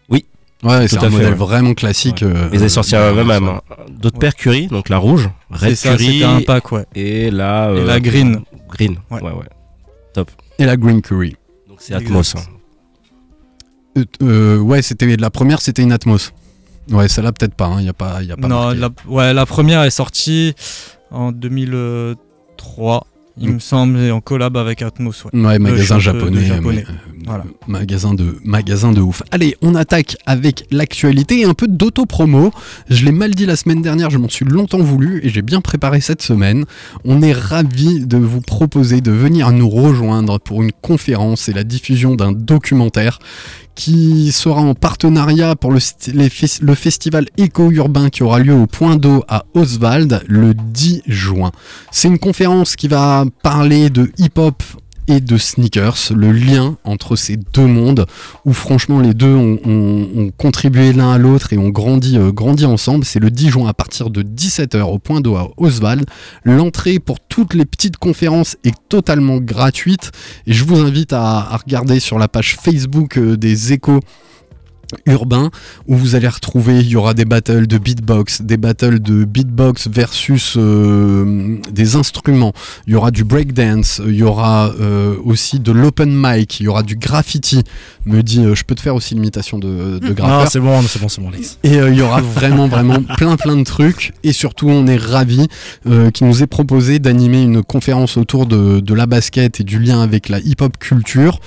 Oui. 0.09 0.25
Ouais, 0.62 0.88
c'est 0.88 0.99
un 1.03 1.11
modèle 1.11 1.31
ouais. 1.31 1.35
vraiment 1.35 1.75
classique. 1.75 2.23
Ouais. 2.23 2.29
euh, 2.35 2.49
Ils 2.53 2.61
avaient 2.61 2.69
sorti 2.69 2.95
euh, 2.97 3.12
euh, 3.14 3.25
même, 3.25 3.49
hein, 3.49 3.61
d'autres 3.91 4.19
paires 4.19 4.35
curry, 4.37 4.67
donc 4.69 4.88
la 4.88 4.99
rouge, 4.99 5.29
red 5.50 5.75
ça, 5.75 5.93
un 5.93 6.41
pack, 6.41 6.73
ouais. 6.73 6.87
et 6.95 7.31
la 7.31 7.71
Et 7.71 7.79
euh, 7.81 7.85
la 7.85 8.00
green. 8.00 8.41
Green, 8.71 8.97
ouais, 9.11 9.21
Ouais. 9.23 9.31
ouais. 9.33 10.25
Et 10.59 10.64
la 10.64 10.76
green 10.76 11.03
curry. 11.03 11.37
Donc 11.69 11.79
c'est 11.81 11.95
Atmos. 11.95 12.35
hein. 12.37 12.41
Euh, 13.99 14.05
euh, 14.23 14.59
ouais, 14.59 14.83
c'était 14.83 15.17
la 15.17 15.31
première, 15.31 15.61
c'était 15.61 15.83
une 15.83 15.93
Atmos. 15.93 16.33
Ouais, 16.91 17.09
celle-là 17.09 17.33
peut-être 17.33 17.55
pas. 17.55 17.76
Il 17.79 17.85
y 17.87 17.88
a 17.88 17.93
pas, 17.93 18.23
y 18.23 18.31
a 18.33 18.37
pas. 18.37 18.47
Non, 18.49 18.71
la, 18.71 18.91
ouais, 19.09 19.33
la 19.33 19.47
première 19.47 19.83
est 19.83 19.91
sortie 19.91 20.55
en 21.11 21.33
2003, 21.33 23.07
il 23.38 23.53
me 23.53 23.59
semble, 23.59 23.99
et 23.99 24.11
en 24.11 24.21
collab 24.21 24.57
avec 24.57 24.81
Atmos. 24.83 25.25
Ouais, 25.25 25.31
Ouais, 25.41 25.59
magasin 25.59 25.99
japonais. 25.99 26.41
de 26.41 26.45
japonais. 26.45 26.85
mais, 26.88 26.93
euh, 26.95 27.25
Voilà. 27.26 27.45
Magasin 27.67 28.14
de, 28.14 28.38
magasin 28.45 28.93
de 28.93 29.00
ouf. 29.00 29.23
Allez, 29.31 29.57
on 29.62 29.75
attaque 29.75 30.17
avec 30.26 30.67
l'actualité 30.71 31.41
et 31.41 31.45
un 31.45 31.55
peu 31.55 31.67
d'auto-promo. 31.67 32.53
Je 32.91 33.05
l'ai 33.05 33.12
mal 33.12 33.35
dit 33.35 33.47
la 33.47 33.57
semaine 33.57 33.83
dernière, 33.83 34.11
je 34.11 34.19
m'en 34.19 34.29
suis 34.29 34.45
longtemps 34.45 34.79
voulu 34.79 35.21
et 35.25 35.31
j'ai 35.31 35.43
bien 35.43 35.61
préparé 35.61 36.00
cette 36.00 36.23
semaine. 36.23 36.64
On 37.05 37.23
est 37.23 37.33
ravis 37.33 38.07
de 38.07 38.19
vous 38.19 38.41
proposer 38.41 39.00
de 39.00 39.11
venir 39.11 39.50
nous 39.53 39.69
rejoindre 39.69 40.38
pour 40.38 40.62
une 40.62 40.73
conférence 40.83 41.49
et 41.49 41.53
la 41.53 41.64
diffusion 41.64 42.14
d'un 42.14 42.33
documentaire 42.33 43.19
qui 43.75 44.33
sera 44.33 44.61
en 44.61 44.75
partenariat 44.75 45.57
pour 45.57 45.73
le, 45.73 45.78
festival 46.75 47.26
éco-urbain 47.37 48.09
qui 48.09 48.23
aura 48.23 48.38
lieu 48.38 48.54
au 48.54 48.66
Point 48.66 48.97
d'eau 48.97 49.25
à 49.28 49.45
Oswald 49.54 50.23
le 50.26 50.54
10 50.54 51.02
juin. 51.07 51.50
C'est 51.90 52.09
une 52.09 52.19
conférence 52.19 52.76
qui 52.76 52.88
va 52.88 53.25
parler 53.43 53.90
de 53.90 54.11
hip-hop 54.19 54.62
et 55.08 55.20
de 55.20 55.37
sneakers, 55.37 56.12
le 56.14 56.32
lien 56.32 56.76
entre 56.84 57.16
ces 57.16 57.37
deux 57.37 57.66
mondes, 57.66 58.06
où 58.44 58.52
franchement 58.52 59.00
les 59.00 59.14
deux 59.14 59.34
ont, 59.34 59.58
ont- 59.64 60.08
ont 60.16 60.30
contribué 60.37 60.92
l'un 60.92 61.12
à 61.12 61.18
l'autre 61.18 61.52
et 61.52 61.58
ont 61.58 61.68
grandi, 61.70 62.16
euh, 62.18 62.32
grandi 62.32 62.64
ensemble. 62.64 63.04
C'est 63.04 63.20
le 63.20 63.30
10 63.30 63.50
juin 63.50 63.68
à 63.68 63.75
partir 63.75 64.11
de 64.11 64.23
17h 64.23 64.82
au 64.82 64.99
point 64.99 65.20
d'eau 65.20 65.37
à 65.37 65.50
Oswald. 65.56 66.04
L'entrée 66.44 66.99
pour 66.99 67.20
toutes 67.20 67.54
les 67.54 67.64
petites 67.64 67.96
conférences 67.96 68.56
est 68.64 68.75
totalement 68.88 69.38
gratuite 69.38 70.11
et 70.46 70.52
je 70.52 70.64
vous 70.64 70.78
invite 70.80 71.12
à, 71.12 71.38
à 71.52 71.56
regarder 71.56 72.00
sur 72.00 72.18
la 72.18 72.28
page 72.28 72.56
Facebook 72.61 73.18
euh, 73.18 73.37
des 73.37 73.73
échos 73.73 74.00
urbain 75.07 75.50
où 75.87 75.97
vous 75.97 76.14
allez 76.14 76.29
retrouver 76.29 76.81
il 76.81 76.88
y 76.88 76.97
aura 76.97 77.14
des 77.14 77.25
battles 77.25 77.67
de 77.67 77.79
beatbox 77.79 78.43
des 78.43 78.57
battles 78.57 79.00
de 79.00 79.25
beatbox 79.25 79.88
versus 79.88 80.55
euh, 80.57 81.59
des 81.71 81.97
instruments. 81.97 82.53
Il 82.87 82.93
y 82.93 82.97
aura 82.97 83.11
du 83.11 83.25
breakdance 83.25 84.00
il 84.07 84.14
y 84.14 84.23
aura 84.23 84.73
euh, 84.81 85.17
aussi 85.25 85.61
de 85.61 85.73
l'open 85.73 86.12
mic 86.14 86.61
il 86.61 86.64
y 86.64 86.69
aura 86.69 86.83
du 86.83 86.97
graffiti 86.97 87.62
me 88.06 88.23
dit 88.23 88.40
euh, 88.40 88.54
je 88.54 88.64
peux 88.64 88.75
te 88.75 88.80
faire 88.80 88.94
aussi 88.94 89.14
l'imitation 89.14 89.58
de, 89.58 89.99
de 89.99 90.08
Non, 90.08 90.14
graffeur 90.14 90.50
c'est 90.50 90.61
bon, 90.61 90.82
c'est 90.82 91.00
bon, 91.00 91.08
c'est 91.08 91.20
bon, 91.20 91.28
Alex. 91.28 91.58
et 91.62 91.78
euh, 91.78 91.90
il 91.90 91.99
y 91.99 92.02
aura 92.02 92.20
vraiment, 92.20 92.68
vraiment 92.68 93.02
plein, 93.16 93.37
plein 93.37 93.56
de 93.56 93.64
trucs. 93.64 94.12
Et 94.23 94.32
surtout, 94.32 94.68
on 94.68 94.87
est 94.87 94.96
ravis 94.96 95.49
euh, 95.87 96.11
qu'il 96.11 96.26
nous 96.26 96.42
ait 96.42 96.46
proposé 96.46 96.99
d'animer 96.99 97.42
une 97.42 97.62
conférence 97.62 98.16
autour 98.16 98.46
de, 98.46 98.80
de 98.80 98.94
la 98.94 99.06
basket 99.06 99.61
et 99.61 99.64
du 99.64 99.78
lien 99.78 100.00
avec 100.00 100.28
la 100.28 100.38
hip-hop 100.40 100.76
culture. 100.78 101.40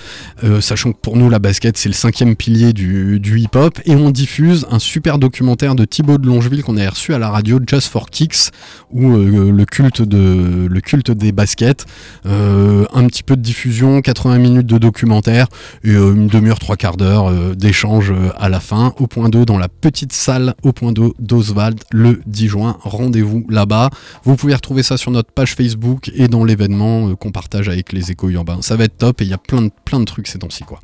Euh, 0.43 0.61
sachant 0.61 0.91
que 0.91 0.97
pour 1.01 1.17
nous, 1.17 1.29
la 1.29 1.39
basket, 1.39 1.77
c'est 1.77 1.89
le 1.89 1.93
cinquième 1.93 2.35
pilier 2.35 2.73
du, 2.73 3.19
du 3.19 3.39
hip-hop. 3.39 3.79
Et 3.85 3.95
on 3.95 4.11
diffuse 4.11 4.65
un 4.71 4.79
super 4.79 5.19
documentaire 5.19 5.75
de 5.75 5.85
Thibaut 5.85 6.17
de 6.17 6.27
Longeville 6.27 6.63
qu'on 6.63 6.77
a 6.77 6.89
reçu 6.89 7.13
à 7.13 7.19
la 7.19 7.29
radio 7.29 7.59
Just 7.65 7.89
for 7.89 8.09
Kicks, 8.09 8.51
où 8.91 9.11
euh, 9.11 9.51
le, 9.51 9.65
culte 9.65 10.01
de, 10.01 10.67
le 10.69 10.81
culte 10.81 11.11
des 11.11 11.31
baskets. 11.31 11.85
Euh, 12.25 12.85
un 12.93 13.05
petit 13.07 13.23
peu 13.23 13.35
de 13.35 13.41
diffusion, 13.41 14.01
80 14.01 14.37
minutes 14.39 14.67
de 14.67 14.77
documentaire 14.77 15.47
et 15.83 15.91
euh, 15.91 16.13
une 16.13 16.27
trois 16.55 16.75
quarts 16.75 16.97
d'heure 16.97 17.29
euh, 17.29 17.55
d'échange 17.55 18.11
euh, 18.11 18.31
à 18.37 18.49
la 18.49 18.59
fin 18.59 18.93
au 18.99 19.07
point 19.07 19.29
d'eau 19.29 19.45
dans 19.45 19.57
la 19.57 19.67
petite 19.67 20.13
salle 20.13 20.55
au 20.63 20.71
point 20.71 20.91
d'eau 20.91 21.13
d'Oswald 21.19 21.79
le 21.91 22.21
10 22.25 22.47
juin. 22.47 22.77
Rendez-vous 22.81 23.45
là-bas. 23.49 23.89
Vous 24.23 24.35
pouvez 24.35 24.53
retrouver 24.53 24.83
ça 24.83 24.97
sur 24.97 25.11
notre 25.11 25.31
page 25.31 25.55
Facebook 25.55 26.11
et 26.13 26.27
dans 26.27 26.43
l'événement 26.43 27.09
euh, 27.09 27.15
qu'on 27.15 27.31
partage 27.31 27.69
avec 27.69 27.93
les 27.93 28.11
échos 28.11 28.29
urbains. 28.29 28.61
Ça 28.61 28.75
va 28.75 28.85
être 28.85 28.97
top 28.97 29.21
et 29.21 29.25
il 29.25 29.29
y 29.29 29.33
a 29.33 29.37
plein 29.37 29.61
de, 29.61 29.71
plein 29.85 29.99
de 29.99 30.05
trucs 30.05 30.27
ces 30.27 30.39
temps-ci 30.39 30.63
quoi. 30.63 30.79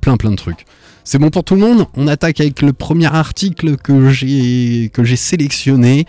Plein 0.00 0.16
plein 0.16 0.30
de 0.30 0.36
trucs. 0.36 0.64
C'est 1.04 1.18
bon 1.18 1.30
pour 1.30 1.42
tout 1.42 1.54
le 1.54 1.60
monde 1.62 1.86
On 1.96 2.06
attaque 2.06 2.38
avec 2.40 2.60
le 2.60 2.74
premier 2.74 3.06
article 3.06 3.78
que 3.78 4.10
j'ai 4.10 4.90
que 4.92 5.04
j'ai 5.04 5.16
sélectionné, 5.16 6.04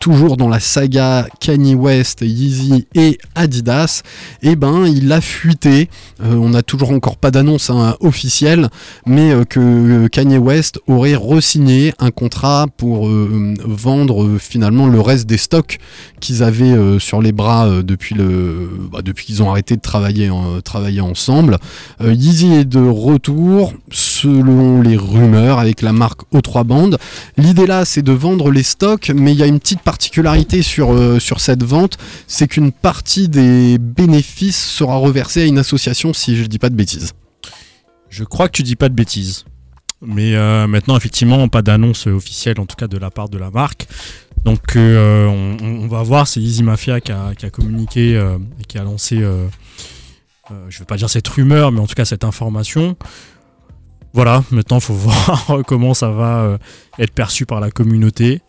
toujours 0.00 0.36
dans 0.36 0.48
la 0.48 0.58
saga 0.58 1.28
Kanye 1.38 1.76
West, 1.76 2.22
Yeezy 2.22 2.88
et 2.96 3.18
Adidas. 3.36 4.02
Et 4.42 4.56
ben, 4.56 4.84
il 4.86 5.12
a 5.12 5.20
fuité. 5.20 5.88
Euh, 6.22 6.34
on 6.34 6.50
n'a 6.50 6.62
toujours 6.62 6.90
encore 6.90 7.16
pas 7.16 7.30
d'annonce 7.30 7.70
hein, 7.70 7.96
officielle, 8.00 8.68
mais 9.06 9.32
euh, 9.32 9.44
que 9.44 10.06
Kanye 10.08 10.38
West 10.38 10.80
aurait 10.86 11.14
re-signé 11.14 11.94
un 11.98 12.10
contrat 12.10 12.66
pour 12.76 13.08
euh, 13.08 13.54
vendre 13.64 14.24
euh, 14.24 14.38
finalement 14.38 14.86
le 14.86 15.00
reste 15.00 15.26
des 15.26 15.36
stocks 15.38 15.78
qu'ils 16.20 16.42
avaient 16.42 16.64
euh, 16.72 16.98
sur 16.98 17.22
les 17.22 17.32
bras 17.32 17.66
euh, 17.66 17.82
bah, 18.92 19.00
depuis 19.02 19.24
qu'ils 19.26 19.42
ont 19.42 19.50
arrêté 19.50 19.76
de 19.76 19.80
travailler 19.80 20.30
en- 20.30 20.60
travailler 20.60 21.00
ensemble. 21.00 21.58
Euh, 22.02 22.12
Yeezy 22.12 22.52
est 22.54 22.64
de 22.64 22.80
retour 22.86 23.72
selon 23.90 24.82
les 24.82 24.96
rumeurs 24.96 25.58
avec 25.58 25.82
la 25.82 25.92
marque 25.92 26.20
O3 26.34 26.64
Band. 26.64 26.90
L'idée 27.36 27.66
là 27.66 27.84
c'est 27.84 28.02
de 28.02 28.12
vendre 28.12 28.50
les 28.50 28.62
stocks 28.62 29.10
mais 29.14 29.32
il 29.32 29.38
y 29.38 29.42
a 29.42 29.46
une 29.46 29.58
petite 29.60 29.80
particularité 29.80 30.60
euh, 30.78 31.18
sur 31.18 31.40
cette 31.40 31.62
vente, 31.62 31.96
c'est 32.26 32.48
qu'une 32.48 32.72
partie 32.72 33.28
des 33.28 33.78
bénéfices 33.78 34.62
sera 34.62 34.96
reversée 34.96 35.42
à 35.42 35.44
une 35.46 35.58
association 35.58 36.09
si 36.12 36.36
je 36.36 36.44
dis 36.44 36.58
pas 36.58 36.70
de 36.70 36.76
bêtises. 36.76 37.12
Je 38.08 38.24
crois 38.24 38.48
que 38.48 38.52
tu 38.52 38.62
dis 38.62 38.76
pas 38.76 38.88
de 38.88 38.94
bêtises. 38.94 39.44
Mais 40.02 40.34
euh, 40.34 40.66
maintenant, 40.66 40.96
effectivement, 40.96 41.48
pas 41.48 41.62
d'annonce 41.62 42.06
officielle, 42.06 42.58
en 42.58 42.66
tout 42.66 42.76
cas 42.76 42.88
de 42.88 42.96
la 42.96 43.10
part 43.10 43.28
de 43.28 43.38
la 43.38 43.50
marque. 43.50 43.86
Donc, 44.44 44.76
euh, 44.76 45.26
on, 45.26 45.86
va 45.86 46.02
voir. 46.02 46.26
C'est 46.26 46.40
Easy 46.40 46.62
Mafia 46.62 47.00
qui 47.00 47.12
a, 47.12 47.34
communiqué 47.52 48.16
euh, 48.16 48.38
et 48.60 48.64
qui 48.64 48.78
a 48.78 48.84
lancé, 48.84 49.18
je 49.18 50.78
vais 50.78 50.84
pas 50.86 50.96
dire 50.96 51.10
cette 51.10 51.28
rumeur, 51.28 51.72
mais 51.72 51.80
en 51.80 51.86
tout 51.86 51.94
cas 51.94 52.06
cette 52.06 52.24
information. 52.24 52.96
Voilà, 54.12 54.42
maintenant, 54.50 54.78
il 54.78 54.82
faut 54.82 54.94
voir 54.94 55.62
comment 55.66 55.94
ça 55.94 56.10
va 56.10 56.58
être 56.98 57.12
perçu 57.12 57.44
par 57.44 57.60
la 57.60 57.70
communauté. 57.70 58.40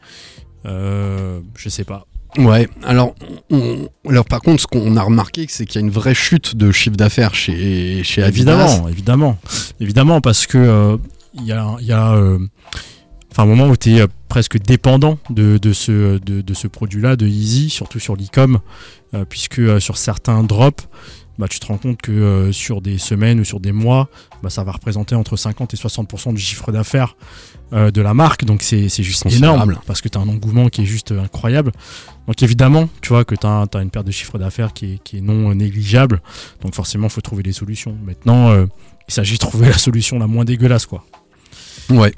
Je 0.64 1.70
sais 1.70 1.84
pas. 1.84 2.08
Ouais, 2.38 2.68
alors, 2.84 3.14
on- 3.50 3.90
alors 4.08 4.26
par 4.26 4.40
contre, 4.42 4.62
ce 4.62 4.68
qu'on 4.68 4.96
a 4.96 5.02
remarqué, 5.04 5.46
c'est 5.50 5.66
qu'il 5.66 5.82
y 5.82 5.84
a 5.84 5.86
une 5.86 5.92
vraie 5.94 6.14
chute 6.16 6.56
de 6.56 6.72
chiffre 6.72 6.96
d'affaires 6.96 7.34
chez, 7.36 8.04
chez. 8.04 8.22
Évidemment, 8.22 8.88
évidemment, 8.88 9.38
évidemment, 9.82 10.22
parce 10.22 10.48
que 10.48 10.58
euh, 10.58 10.98
il 11.34 11.46
y 11.46 11.52
a, 11.52 12.14
euh, 12.14 12.40
un 13.38 13.46
moment 13.46 13.68
où 13.68 13.76
tu 13.76 13.98
es 13.98 14.06
presque 14.30 14.60
dépendant 14.62 15.18
de, 15.30 15.60
ce, 15.74 16.20
de, 16.20 16.54
ce 16.54 16.68
produit-là, 16.68 17.16
de 17.16 17.28
Easy, 17.28 17.70
surtout 17.70 18.00
sur 18.00 18.16
l'e-com, 18.16 18.60
euh, 19.14 19.26
puisque 19.28 19.60
euh, 19.60 19.80
sur 19.80 19.98
certains 19.98 20.44
drops, 20.44 20.88
bah, 21.42 21.48
tu 21.48 21.60
te 21.60 21.66
rends 21.66 21.80
compte 21.80 22.00
que 22.00 22.12
euh, 22.12 22.52
sur 22.52 22.84
des 22.84 23.00
semaines 23.00 23.40
ou 23.40 23.44
sur 23.44 23.60
des 23.60 23.72
mois, 23.72 24.10
bah, 24.44 24.52
ça 24.52 24.64
va 24.64 24.74
représenter 24.74 25.16
entre 25.16 25.38
50 25.38 25.74
et 25.74 25.78
60% 25.78 26.36
du 26.36 26.40
chiffre 26.40 26.72
d'affaires 26.72 27.16
euh, 27.74 27.90
de 27.90 28.00
la 28.00 28.14
marque. 28.14 28.46
Donc 28.46 28.62
c'est 28.62 28.88
juste 28.90 29.26
énorme 29.26 29.80
parce 29.88 30.02
que 30.02 30.08
tu 30.08 30.20
as 30.20 30.22
un 30.22 30.30
engouement 30.30 30.70
qui 30.70 30.84
est 30.84 30.86
juste 30.86 31.12
incroyable. 31.12 31.72
Donc 32.28 32.44
évidemment, 32.44 32.88
tu 33.02 33.10
vois 33.10 33.26
que 33.26 33.34
tu 33.34 33.48
as, 33.48 33.68
une 33.82 33.90
perte 33.90 34.06
de 34.06 34.12
chiffre 34.12 34.38
d'affaires 34.38 34.72
qui 34.72 34.94
est, 34.94 35.04
qui 35.04 35.18
est 35.18 35.22
non 35.22 35.56
négligeable. 35.56 36.22
Donc 36.62 36.76
forcément, 36.76 37.08
il 37.08 37.10
faut 37.10 37.22
trouver 37.22 37.42
des 37.42 37.54
solutions. 37.54 37.98
Maintenant, 38.06 38.52
euh, 38.52 38.68
il 39.10 39.14
s'agit 39.14 39.34
de 39.34 39.40
trouver 39.40 39.68
la 39.68 39.80
solution 39.80 40.20
la 40.20 40.28
moins 40.28 40.46
dégueulasse. 40.46 40.86
quoi. 40.86 41.04
Ouais. 41.90 42.14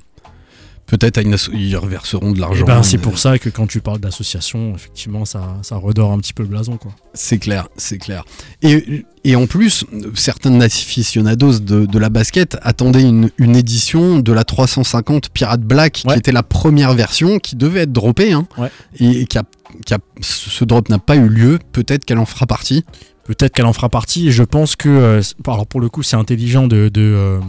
Peut-être 0.85 1.19
ils 1.53 1.75
reverseront 1.77 2.31
de 2.33 2.39
l'argent. 2.41 2.65
ben, 2.65 2.83
c'est 2.83 2.97
mais- 2.97 3.03
pour 3.03 3.17
ça 3.17 3.39
que 3.39 3.49
quand 3.49 3.67
tu 3.67 3.79
parles 3.81 3.99
d'association, 3.99 4.75
effectivement, 4.75 5.25
ça, 5.25 5.57
ça 5.63 5.75
redore 5.77 6.11
un 6.11 6.19
petit 6.19 6.33
peu 6.33 6.43
le 6.43 6.49
blason. 6.49 6.77
quoi. 6.77 6.91
C'est 7.13 7.39
clair, 7.39 7.67
c'est 7.77 7.97
clair. 7.97 8.25
Et, 8.61 9.05
et 9.23 9.35
en 9.35 9.47
plus, 9.47 9.85
certains 10.13 10.59
aficionados 10.61 11.59
de, 11.59 11.85
de 11.85 11.99
la 11.99 12.09
basket 12.09 12.57
attendaient 12.61 13.01
une, 13.03 13.29
une 13.37 13.55
édition 13.55 14.19
de 14.19 14.31
la 14.33 14.43
350 14.43 15.29
Pirate 15.29 15.61
Black, 15.61 16.03
Ouais. 16.05 16.13
qui 16.13 16.19
était 16.19 16.31
la 16.33 16.43
première 16.43 16.93
version, 16.93 17.39
qui 17.39 17.55
devait 17.55 17.81
être 17.81 17.93
droppée, 17.93 18.33
hein, 18.33 18.45
Ouais. 18.57 18.69
et, 18.99 19.21
et 19.21 19.25
qui 19.25 19.37
a, 19.37 19.43
qui 19.85 19.93
a- 19.93 19.99
ce 20.21 20.63
drop 20.65 20.89
n'a 20.89 20.99
pas 20.99 21.15
eu 21.15 21.27
lieu. 21.29 21.59
Peut-être 21.71 22.03
qu'elle 22.05 22.19
en 22.19 22.25
fera 22.25 22.45
partie. 22.45 22.83
Peut-être 23.25 23.53
qu'elle 23.53 23.65
en 23.65 23.73
fera 23.73 23.87
partie. 23.89 24.27
Et 24.27 24.31
je 24.31 24.43
pense 24.43 24.75
que, 24.75 24.89
euh, 24.89 25.21
alors 25.47 25.65
pour 25.65 25.79
le 25.79 25.87
coup, 25.87 26.03
c'est 26.03 26.17
intelligent 26.17 26.67
de, 26.67 26.89
de, 26.89 27.01
euh, 27.01 27.39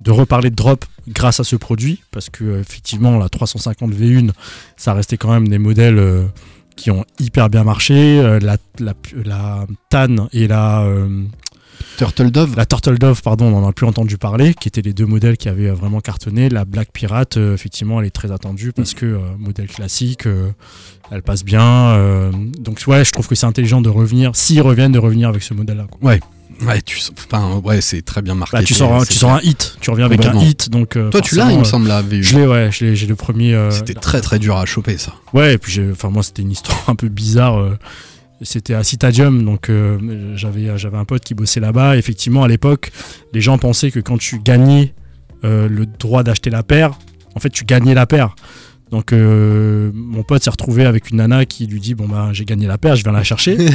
de 0.00 0.10
reparler 0.10 0.50
de 0.50 0.54
drop 0.54 0.84
grâce 1.08 1.40
à 1.40 1.44
ce 1.44 1.56
produit, 1.56 2.02
parce 2.10 2.28
que 2.30 2.44
euh, 2.44 2.60
effectivement 2.60 3.18
la 3.18 3.28
350 3.28 3.92
V1, 3.92 4.30
ça 4.76 4.92
restait 4.94 5.16
quand 5.16 5.30
même 5.32 5.48
des 5.48 5.58
modèles 5.58 5.98
euh, 5.98 6.24
qui 6.76 6.90
ont 6.90 7.04
hyper 7.18 7.48
bien 7.48 7.64
marché. 7.64 8.18
Euh, 8.20 8.38
la, 8.40 8.56
la, 8.78 8.92
la 9.24 9.66
Tan 9.88 10.28
et 10.32 10.46
la 10.48 10.82
euh, 10.82 11.22
Turtle 11.98 12.30
Dove 12.30 12.56
la 12.56 12.66
Turtle 12.66 12.98
Dove, 12.98 13.22
pardon, 13.22 13.46
on 13.46 13.60
n'en 13.60 13.68
a 13.68 13.72
plus 13.72 13.86
entendu 13.86 14.18
parler, 14.18 14.52
qui 14.54 14.68
étaient 14.68 14.82
les 14.82 14.92
deux 14.92 15.06
modèles 15.06 15.36
qui 15.38 15.48
avaient 15.48 15.70
vraiment 15.70 16.00
cartonné. 16.00 16.48
La 16.50 16.64
Black 16.66 16.90
Pirate, 16.92 17.36
effectivement, 17.38 18.00
elle 18.00 18.06
est 18.06 18.10
très 18.10 18.32
attendue 18.32 18.72
parce 18.72 18.92
que 18.94 19.06
euh, 19.06 19.18
modèle 19.38 19.66
classique, 19.68 20.26
euh, 20.26 20.50
elle 21.10 21.22
passe 21.22 21.44
bien. 21.44 21.62
euh, 21.62 22.30
donc 22.58 22.82
ouais, 22.86 23.04
je 23.04 23.12
trouve 23.12 23.28
que 23.28 23.34
c'est 23.34 23.46
intelligent 23.46 23.80
de 23.80 23.88
revenir, 23.88 24.36
s'ils 24.36 24.60
reviennent, 24.60 24.92
de 24.92 24.98
revenir 24.98 25.28
avec 25.30 25.42
ce 25.42 25.54
modèle-là. 25.54 25.86
Ouais. 26.02 26.20
Ouais, 26.62 26.80
tu, 26.82 26.98
enfin, 27.30 27.60
ouais, 27.64 27.80
c'est 27.80 28.02
très 28.02 28.22
bien 28.22 28.34
marqué. 28.34 28.56
Bah, 28.56 28.62
tu 28.62 28.72
sors, 28.74 28.94
un, 28.94 29.04
tu 29.04 29.12
sors 29.14 29.32
un 29.34 29.40
hit, 29.42 29.76
tu 29.80 29.90
reviens 29.90 30.06
avec 30.06 30.24
un 30.24 30.32
hit, 30.40 30.70
donc. 30.70 30.96
euh, 30.96 31.10
Toi, 31.10 31.20
tu 31.20 31.34
l'as, 31.36 31.50
il 31.52 31.58
me 31.58 31.64
semble, 31.64 31.88
la 31.88 32.02
VU. 32.02 32.22
Je 32.22 32.38
l'ai, 32.38 32.46
ouais, 32.46 32.68
j'ai 32.72 33.06
le 33.06 33.14
premier. 33.16 33.54
euh, 33.54 33.70
C'était 33.70 33.94
très 33.94 34.20
très 34.20 34.38
dur 34.38 34.56
à 34.56 34.64
choper 34.66 34.96
ça. 34.98 35.12
Ouais, 35.34 35.54
et 35.54 35.58
puis 35.58 35.72
j'ai- 35.72 35.90
enfin 35.90 36.08
moi 36.08 36.22
c'était 36.22 36.42
une 36.42 36.50
histoire 36.52 36.78
un 36.88 36.94
peu 36.94 37.08
bizarre. 37.08 37.58
euh, 37.58 37.76
C'était 38.42 38.74
à 38.74 38.82
Citadium, 38.84 39.44
donc 39.44 39.70
j'avais 40.34 40.76
j'avais 40.78 40.98
un 40.98 41.04
pote 41.04 41.22
qui 41.24 41.34
bossait 41.34 41.60
là-bas. 41.60 41.96
Effectivement, 41.96 42.42
à 42.44 42.48
l'époque, 42.48 42.90
les 43.32 43.40
gens 43.40 43.56
pensaient 43.58 43.90
que 43.90 44.00
quand 44.00 44.18
tu 44.18 44.38
gagnais 44.38 44.94
le 45.42 45.84
droit 45.86 46.22
d'acheter 46.22 46.50
la 46.50 46.62
paire, 46.62 46.98
en 47.34 47.40
fait, 47.40 47.50
tu 47.50 47.64
gagnais 47.64 47.94
la 47.94 48.06
paire. 48.06 48.34
Donc 48.90 49.12
euh, 49.12 49.90
mon 49.94 50.22
pote 50.22 50.44
s'est 50.44 50.50
retrouvé 50.50 50.84
avec 50.86 51.10
une 51.10 51.16
nana 51.16 51.44
qui 51.44 51.66
lui 51.66 51.80
dit 51.80 51.94
bon 51.96 52.06
bah 52.06 52.28
j'ai 52.32 52.44
gagné 52.44 52.68
la 52.68 52.78
paire, 52.78 52.94
je 52.94 53.02
viens 53.02 53.10
la 53.12 53.24
chercher. 53.24 53.56
Il 53.60 53.66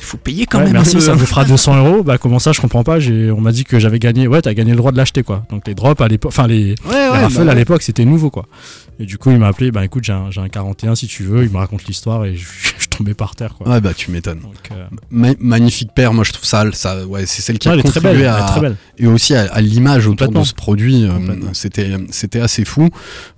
faut 0.00 0.16
payer 0.16 0.46
quand 0.46 0.58
Ouais, 0.58 0.64
même. 0.64 0.72
merci, 0.74 1.00
ça 1.00 1.12
me 1.16 1.18
fera 1.18 1.44
200 1.44 1.76
euros. 1.84 2.02
Bah 2.02 2.16
comment 2.18 2.38
ça, 2.38 2.52
je 2.52 2.60
comprends 2.60 2.82
pas. 2.84 2.98
J'ai- 2.98 3.30
On 3.30 3.40
m'a 3.40 3.52
dit 3.52 3.64
que 3.64 3.78
j'avais 3.78 3.98
gagné. 3.98 4.26
Ouais, 4.26 4.40
t'as 4.40 4.54
gagné 4.54 4.70
le 4.70 4.76
droit 4.78 4.92
de 4.92 4.96
l'acheter 4.96 5.22
quoi. 5.22 5.44
Donc 5.50 5.66
les 5.66 5.74
drops 5.74 6.00
à 6.00 6.08
l'époque, 6.08 6.32
enfin 6.32 6.46
les, 6.46 6.74
Ouais, 6.86 6.94
les 6.94 7.08
raffles 7.08 7.48
à 7.48 7.54
l'époque 7.54 7.82
c'était 7.82 8.04
nouveau 8.04 8.30
quoi. 8.30 8.46
Et 8.98 9.04
du 9.04 9.18
coup 9.18 9.30
il 9.30 9.38
m'a 9.38 9.48
appelé. 9.48 9.70
Bah 9.70 9.84
écoute, 9.84 10.04
j'ai 10.04 10.12
un, 10.14 10.30
j'ai 10.30 10.40
un 10.40 10.48
41 10.48 10.94
si 10.94 11.06
tu 11.06 11.22
veux. 11.24 11.44
Il 11.44 11.50
me 11.50 11.58
raconte 11.58 11.84
l'histoire 11.86 12.24
et 12.24 12.36
je, 12.36 12.46
tombais 12.96 13.14
par 13.14 13.34
terre 13.36 13.54
quoi. 13.56 13.68
Ouais, 13.68 13.80
bah 13.80 13.92
tu 13.94 14.10
m'étonnes. 14.10 14.40
Euh, 14.72 14.86
Ma- 15.10 15.34
magnifique 15.38 15.90
paire, 15.94 16.12
moi 16.12 16.24
je 16.24 16.32
trouve 16.32 16.44
ça, 16.46 16.64
ça 16.72 17.06
ouais, 17.06 17.26
c'est 17.26 17.42
celle 17.42 17.58
qui 17.58 17.68
ouais, 17.68 17.78
a 17.78 17.82
contribué 17.82 18.08
belle. 18.10 18.16
elle 18.20 18.24
est 18.24 18.28
à, 18.28 18.42
très 18.44 18.60
belle. 18.60 18.76
et 18.98 19.06
aussi 19.06 19.34
à, 19.34 19.52
à 19.52 19.60
l'image 19.60 20.06
autour 20.06 20.28
de 20.30 20.44
ce 20.44 20.54
produit. 20.54 21.04
euh, 21.04 21.12
c'était 21.52 22.40
assez 22.40 22.64
fou. 22.64 22.88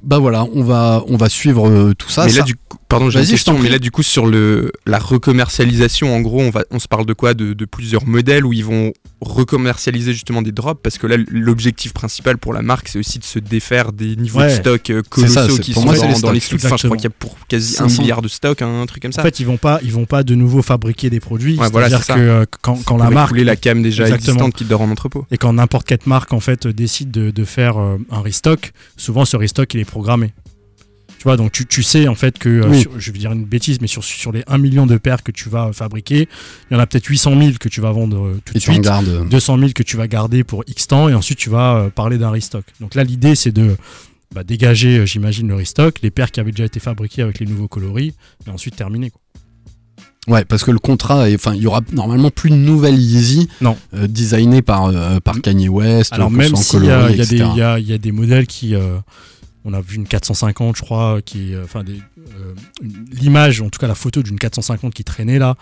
Bah 0.03 0.19
voilà, 0.19 0.45
on 0.55 0.63
va, 0.63 1.03
on 1.09 1.17
va 1.17 1.29
suivre 1.29 1.69
euh, 1.69 1.95
tout 1.97 2.09
ça. 2.09 2.25
mais 2.25 2.31
ça- 2.31 2.39
là, 2.39 2.45
du 2.45 2.55
coup, 2.57 2.79
pardon, 2.89 3.11
j'ai 3.11 3.21
une 3.21 3.27
question. 3.27 3.59
Mais 3.59 3.69
là, 3.69 3.79
du 3.79 3.91
coup, 3.91 4.03
sur 4.03 4.27
le 4.27 4.73
la 4.87 4.99
recommercialisation, 4.99 6.15
en 6.15 6.21
gros, 6.21 6.41
on 6.41 6.51
va, 6.51 6.65
on 6.71 6.79
se 6.79 6.89
parle 6.89 7.07
de 7.07 7.13
quoi? 7.13 7.35
De, 7.35 7.53
de 7.53 7.65
plusieurs 7.65 8.07
modèles 8.07 8.45
où 8.45 8.53
ils 8.53 8.65
vont 8.65 8.93
recommercialiser 9.21 10.13
justement 10.13 10.43
des 10.43 10.53
drops? 10.53 10.81
Parce 10.83 10.99
que 10.99 11.07
là, 11.07 11.17
l'objectif 11.31 11.93
principal 11.93 12.39
pour 12.39 12.53
la 12.53 12.63
marque, 12.63 12.89
c'est 12.89 12.99
aussi 12.99 13.19
de 13.19 13.25
se 13.25 13.39
défaire 13.39 13.93
des 13.93 14.17
niveaux 14.17 14.43
de 14.43 14.49
stock 14.49 14.91
euh, 14.91 15.03
ça, 15.03 15.09
colossaux 15.09 15.59
qui 15.59 15.73
pour 15.73 15.83
sont 15.83 15.89
moi, 15.89 15.99
dans, 15.99 16.09
les 16.09 16.21
dans 16.21 16.33
les 16.33 16.41
stocks. 16.41 16.65
Enfin, 16.65 16.77
je 16.77 16.87
crois 16.87 16.97
qu'il 16.97 17.05
y 17.05 17.13
a 17.13 17.17
pour 17.19 17.37
quasi 17.49 17.73
500. 17.75 17.85
un 17.95 18.03
milliard 18.03 18.23
de 18.23 18.29
stocks, 18.29 18.63
un 18.63 18.87
truc 18.87 19.03
comme 19.03 19.13
ça. 19.13 19.21
En 19.21 19.25
fait, 19.25 19.41
ils 19.41 19.47
vont 19.47 19.57
pas, 19.57 19.81
ils 19.83 19.93
vont 19.93 20.07
pas 20.07 20.23
de 20.23 20.35
nouveau 20.35 20.63
fabriquer 20.63 21.11
des 21.11 21.21
produits. 21.21 21.59
Ouais, 21.59 21.69
voilà, 21.71 21.89
C'est-à-dire 21.89 22.07
c'est 22.07 22.15
que 22.15 22.21
euh, 22.21 22.45
quand, 22.63 22.83
quand 22.85 22.97
la 22.97 23.11
marque 23.11 23.37
la 23.37 23.57
cam 23.57 23.83
déjà 23.83 24.05
Exactement. 24.05 24.35
existante 24.35 24.55
qui 24.55 24.65
dort 24.65 24.81
en 24.83 24.91
entrepôt. 24.91 25.27
et 25.31 25.37
quand 25.37 25.53
n'importe 25.53 25.87
quelle 25.87 25.99
marque 26.07 26.33
en 26.33 26.41
fait 26.41 26.67
décide 26.67 27.11
de, 27.11 27.31
de 27.31 27.45
faire 27.45 27.79
euh, 27.79 27.97
un 28.11 28.21
restock, 28.21 28.73
souvent 28.97 29.25
ce 29.25 29.37
restock 29.37 29.73
il 29.75 29.81
est 29.81 29.85
programmé. 29.85 30.33
Tu 31.19 31.25
vois, 31.25 31.37
donc 31.37 31.51
tu, 31.51 31.67
tu 31.67 31.83
sais 31.83 32.07
en 32.07 32.15
fait 32.15 32.39
que, 32.39 32.49
euh, 32.49 32.69
Oui. 32.69 32.83
sur- 32.83 32.93
je 32.99 33.11
vais 33.11 33.19
dire 33.19 33.33
une 33.33 33.45
bêtise, 33.45 33.81
mais 33.81 33.89
sur, 33.89 34.05
sur 34.05 34.31
les 34.31 34.45
1 34.47 34.57
million 34.59 34.87
de 34.87 34.97
paires 34.99 35.23
que 35.25 35.33
tu 35.33 35.49
vas 35.49 35.73
fabriquer, 35.73 36.29
il 36.71 36.75
y 36.75 36.77
en 36.77 36.81
a 36.81 36.87
peut-être 36.87 37.07
800 37.07 37.37
000 37.39 37.53
que 37.59 37.69
tu 37.69 37.81
vas 37.81 37.91
vendre 37.91 38.25
euh, 38.25 38.41
tout 38.45 38.53
et 38.55 38.59
de 38.59 38.63
suite, 38.63 38.81
gardes. 38.83 39.29
200 39.29 39.59
000 39.59 39.71
que 39.75 39.83
tu 39.83 39.97
vas 39.97 40.07
garder 40.07 40.45
pour 40.45 40.63
X 40.69 40.87
temps, 40.87 41.09
et 41.09 41.15
ensuite 41.15 41.39
tu 41.39 41.51
vas 41.51 41.75
euh, 41.77 41.91
parler 41.91 42.19
d'un 42.19 42.31
restock. 42.31 42.65
Donc 42.81 42.95
là, 42.95 43.03
l'idée 43.03 43.35
c'est 43.35 43.51
de 43.51 43.77
bah, 44.33 44.45
dégager, 44.45 44.99
euh, 44.99 45.07
j'imagine, 45.07 45.49
le 45.49 45.57
restock, 45.57 46.01
les 46.03 46.11
paires 46.11 46.31
qui 46.31 46.39
avaient 46.39 46.53
déjà 46.53 46.67
été 46.67 46.79
fabriquées 46.79 47.23
avec 47.23 47.41
les 47.41 47.47
nouveaux 47.47 47.67
coloris, 47.69 48.15
et 48.47 48.51
ensuite 48.51 48.77
terminer. 48.77 49.11
quoi. 49.11 49.21
Ouais, 50.29 50.45
parce 50.45 50.63
que 50.63 50.71
le 50.71 50.79
contrat, 50.79 51.29
est- 51.31 51.35
enfin, 51.37 51.55
il 51.55 51.63
y 51.63 51.67
aura 51.67 51.81
normalement 51.93 52.31
plus 52.31 52.51
de 52.51 52.55
nouvelles 52.55 52.99
Yeezy 53.01 53.49
Non. 53.63 53.77
euh, 53.95 54.07
designées 54.07 54.61
par, 54.63 54.85
euh, 54.87 55.19
par 55.21 55.41
Kanye 55.41 55.69
West. 55.71 56.13
Alors 56.13 56.31
même 56.31 56.55
s'il 56.55 56.85
y, 56.85 56.91
a- 56.91 56.97
coloris, 57.09 57.15
il 57.31 57.39
y 57.39 57.39
y 57.59 57.63
a- 57.63 57.79
il 57.79 57.87
y 57.89 57.93
a 57.95 57.99
des 57.99 58.13
modèles 58.13 58.47
qui... 58.47 58.75
euh, 58.75 58.99
on 59.69 59.75
a 59.75 59.81
vu 59.81 59.97
une 59.97 60.07
450, 60.07 60.77
je 60.77 60.83
crois, 60.83 61.21
qui, 61.23 61.55
euh, 61.55 61.65
enfin, 61.65 61.85
euh, 61.87 62.55
l'image, 63.13 63.61
en 63.61 63.69
tout 63.69 63.79
cas 63.79 63.87
la 63.87 63.95
photo 63.95 64.23
d'une 64.23 64.39
450 64.39 64.95
qui 64.95 65.05
traînait 65.05 65.39
là. 65.39 65.57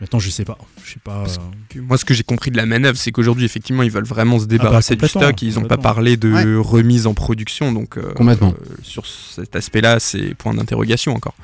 Maintenant, 0.00 0.18
je 0.18 0.28
sais 0.28 0.44
pas. 0.44 0.58
Je 0.84 0.92
sais 0.94 1.00
pas. 1.02 1.24
Euh, 1.24 1.80
Moi, 1.80 1.96
ce 1.96 2.04
que 2.04 2.12
j'ai 2.12 2.24
compris 2.24 2.50
de 2.50 2.56
la 2.56 2.66
manœuvre, 2.66 2.98
c'est 2.98 3.10
qu'aujourd'hui, 3.12 3.44
effectivement, 3.46 3.82
ils 3.84 3.90
veulent 3.90 4.04
vraiment 4.04 4.38
se 4.38 4.44
débarrasser 4.44 4.96
du 4.96 5.00
complètement, 5.00 5.22
stock. 5.22 5.42
Ils 5.42 5.54
n'ont 5.54 5.66
pas 5.68 5.78
parlé 5.78 6.16
de 6.16 6.30
Ouais. 6.30 6.56
remise 6.56 7.06
en 7.06 7.14
production. 7.14 7.72
Donc, 7.72 7.96
euh, 7.96 8.12
Complètement. 8.12 8.52
euh, 8.52 8.74
sur 8.82 9.06
cet 9.06 9.56
aspect-là, 9.56 10.00
c'est 10.00 10.34
point 10.34 10.52
d'interrogation 10.52 11.14
encore. 11.14 11.34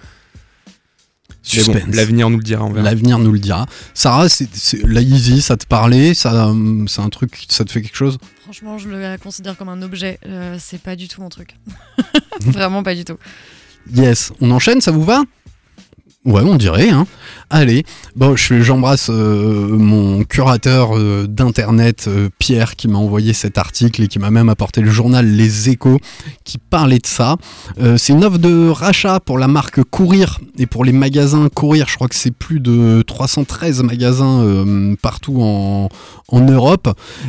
Bon, 1.66 1.74
l'avenir 1.92 2.28
nous 2.28 2.36
le 2.36 2.42
dira. 2.44 2.68
L'avenir 2.74 3.18
nous 3.18 3.32
le 3.32 3.38
dira. 3.38 3.66
Sarah, 3.94 4.28
c'est, 4.28 4.48
la 4.84 5.00
Yeezy, 5.00 5.40
ça 5.40 5.56
te 5.56 5.66
parlait 5.66 6.12
ça, 6.12 6.48
hum, 6.48 6.86
C'est 6.86 7.00
un 7.00 7.08
truc, 7.08 7.46
ça 7.48 7.64
te 7.64 7.72
fait 7.72 7.80
quelque 7.82 7.96
chose? 7.96 8.18
Franchement, 8.50 8.78
je 8.78 8.88
le 8.88 9.16
considère 9.16 9.56
comme 9.56 9.68
un 9.68 9.80
objet. 9.80 10.18
Euh, 10.26 10.56
c'est 10.58 10.82
pas 10.82 10.96
du 10.96 11.06
tout 11.06 11.22
mon 11.22 11.28
truc. 11.28 11.54
Vraiment 12.40 12.82
pas 12.82 12.96
du 12.96 13.04
tout. 13.04 13.16
Yes. 13.94 14.32
On 14.40 14.50
enchaîne, 14.50 14.80
ça 14.80 14.90
vous 14.90 15.04
va? 15.04 15.22
Ouais, 16.26 16.42
on 16.44 16.56
dirait. 16.56 16.90
Hein. 16.90 17.06
Allez, 17.48 17.82
bon, 18.14 18.36
je- 18.36 18.60
j'embrasse 18.60 19.08
euh, 19.08 19.68
mon 19.78 20.22
curateur 20.24 20.94
euh, 20.98 21.26
d'internet, 21.26 22.04
euh, 22.08 22.28
Pierre, 22.38 22.76
qui 22.76 22.88
m'a 22.88 22.98
envoyé 22.98 23.32
cet 23.32 23.56
article 23.56 24.02
et 24.02 24.06
qui 24.06 24.18
m'a 24.18 24.30
même 24.30 24.50
apporté 24.50 24.82
le 24.82 24.90
journal 24.90 25.26
Les 25.26 25.70
Échos, 25.70 25.98
qui 26.44 26.58
parlait 26.58 26.98
de 26.98 27.06
ça. 27.06 27.36
C'est 27.96 28.12
une 28.12 28.22
offre 28.22 28.36
de 28.38 28.68
rachat 28.68 29.18
pour 29.20 29.38
la 29.38 29.48
marque 29.48 29.82
Courir 29.84 30.40
et 30.58 30.66
pour 30.66 30.84
les 30.84 30.92
magasins 30.92 31.48
Courir. 31.48 31.86
Je 31.88 31.94
crois 31.96 32.08
que 32.08 32.14
c'est 32.14 32.30
plus 32.30 32.60
de 32.60 33.02
313 33.06 33.82
magasins 33.82 34.44
partout 35.00 35.38
en, 35.40 35.88
en 36.28 36.40
Europe. 36.40 36.88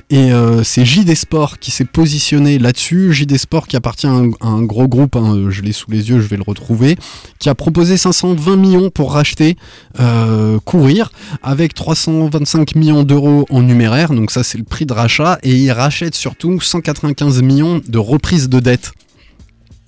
Et 0.09 0.31
c'est 0.63 0.83
JD 0.85 1.15
Sport 1.15 1.59
qui 1.59 1.71
s'est 1.71 1.85
positionné 1.85 2.59
là-dessus. 2.59 3.13
JD 3.13 3.37
Sport 3.37 3.67
qui 3.67 3.77
appartient 3.77 4.07
à 4.07 4.11
un, 4.11 4.31
à 4.41 4.47
un 4.47 4.63
gros 4.63 4.87
groupe, 4.89 5.15
hein, 5.15 5.47
je 5.49 5.61
l'ai 5.61 5.71
sous 5.71 5.89
les 5.89 6.09
yeux, 6.09 6.19
je 6.19 6.27
vais 6.27 6.37
le 6.37 6.43
retrouver, 6.45 6.97
qui 7.39 7.47
a 7.49 7.55
proposé 7.55 7.95
520 7.97 8.55
millions 8.57 8.80
pour 8.89 9.13
racheter 9.13 9.55
euh, 9.99 10.59
Courir 10.65 11.11
avec 11.43 11.73
325 11.73 12.75
millions 12.75 13.03
d'euros 13.03 13.45
en 13.49 13.61
numéraire. 13.61 14.09
Donc 14.09 14.31
ça 14.31 14.43
c'est 14.43 14.57
le 14.57 14.63
prix 14.63 14.85
de 14.85 14.93
rachat. 14.93 15.39
Et 15.43 15.55
il 15.55 15.71
rachète 15.71 16.15
surtout 16.15 16.59
195 16.59 17.41
millions 17.41 17.81
de 17.85 17.97
reprises 17.97 18.49
de 18.49 18.59
dette 18.59 18.93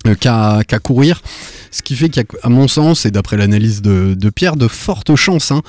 euh, 0.06 0.14
qu'à 0.14 0.78
courir. 0.78 1.22
Ce 1.74 1.82
qui 1.82 1.96
fait 1.96 2.08
qu'il 2.08 2.22
y 2.22 2.24
a, 2.24 2.46
à 2.46 2.50
mon 2.50 2.68
sens, 2.68 3.04
et 3.04 3.10
d'après 3.10 3.36
l'analyse 3.36 3.82
de, 3.82 4.30
Pierre, 4.30 4.54
de 4.54 4.68
fortes 4.68 5.16
chances 5.16 5.50
hein, 5.50 5.60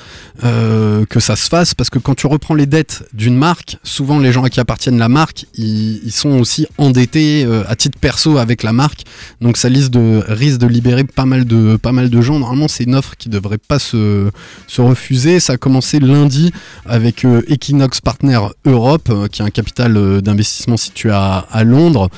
euh, 0.44 1.04
que 1.04 1.18
ça 1.18 1.34
se 1.34 1.48
fasse, 1.48 1.74
parce 1.74 1.90
que 1.90 1.98
quand 1.98 2.14
tu 2.14 2.28
reprends 2.28 2.54
les 2.54 2.66
dettes 2.66 3.02
d'une 3.12 3.36
marque, 3.36 3.76
souvent 3.82 4.20
les 4.20 4.30
gens 4.30 4.44
à 4.44 4.48
qui 4.48 4.60
appartiennent 4.60 4.98
la 4.98 5.08
marque, 5.08 5.46
ils, 5.54 6.12
sont 6.12 6.38
aussi 6.38 6.68
endettés 6.78 7.44
euh, 7.44 7.64
à 7.66 7.74
titre 7.74 7.98
perso 7.98 8.38
avec 8.38 8.62
la 8.62 8.72
marque, 8.72 9.02
donc 9.40 9.56
ça 9.56 9.66
risque 9.66 9.90
de, 9.90 10.22
risque 10.28 10.58
de 10.58 10.68
libérer 10.68 11.02
pas 11.02 11.24
mal 11.24 11.44
de, 11.44 11.74
pas 11.74 11.90
mal 11.90 12.08
de 12.08 12.20
gens. 12.20 12.38
Normalement, 12.38 12.68
c'est 12.68 12.84
une 12.84 12.94
offre 12.94 13.16
qui 13.16 13.28
devrait 13.28 13.58
pas 13.58 13.80
se, 13.80 14.30
se 14.68 14.80
refuser. 14.80 15.40
Ça 15.40 15.54
a 15.54 15.56
commencé 15.56 15.98
lundi 15.98 16.52
avec 16.84 17.24
euh, 17.24 17.42
Equinox 17.48 18.00
Partner 18.00 18.38
Europe, 18.64 19.12
qui 19.32 19.42
est 19.42 19.44
un 19.44 19.50
capital 19.50 20.22
d'investissement 20.22 20.76
situé 20.76 21.10
à, 21.10 21.46
à 21.50 21.64
Londres, 21.64 22.10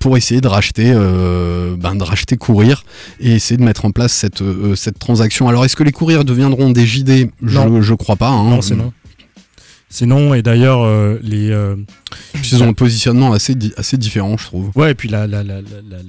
pour 0.00 0.16
essayer 0.16 0.40
de 0.40 0.48
racheter, 0.48 0.92
ben, 0.92 1.94
de 1.94 2.02
racheter 2.02 2.36
Courir 2.36 2.82
et 3.20 3.32
essayer 3.32 3.56
de 3.56 3.62
mettre 3.64 3.84
en 3.84 3.90
place 3.90 4.12
cette, 4.12 4.42
euh, 4.42 4.74
cette 4.74 4.98
transaction. 4.98 5.48
Alors, 5.48 5.64
est-ce 5.64 5.76
que 5.76 5.82
les 5.84 5.92
courriers 5.92 6.24
deviendront 6.24 6.70
des 6.70 6.86
JD 6.86 7.30
Non. 7.40 7.76
je, 7.76 7.88
je 7.88 7.94
crois 7.94 8.16
pas. 8.16 8.28
hein. 8.28 8.48
Non, 8.50 8.62
c'est 8.62 8.74
non. 8.76 8.92
C'est 9.94 10.06
non, 10.06 10.32
et 10.32 10.40
d'ailleurs, 10.40 10.80
euh, 10.82 11.18
les. 11.22 11.50
euh, 11.50 11.76
Ils 12.50 12.62
ont 12.62 12.68
un 12.70 12.72
positionnement 12.72 13.34
assez, 13.34 13.54
di- 13.54 13.74
assez 13.76 13.98
différent, 13.98 14.38
je 14.38 14.44
trouve. 14.46 14.70
Ouais, 14.74 14.92
et 14.92 14.94
puis 14.94 15.10
la, 15.10 15.26
la, 15.26 15.42
la, 15.44 15.60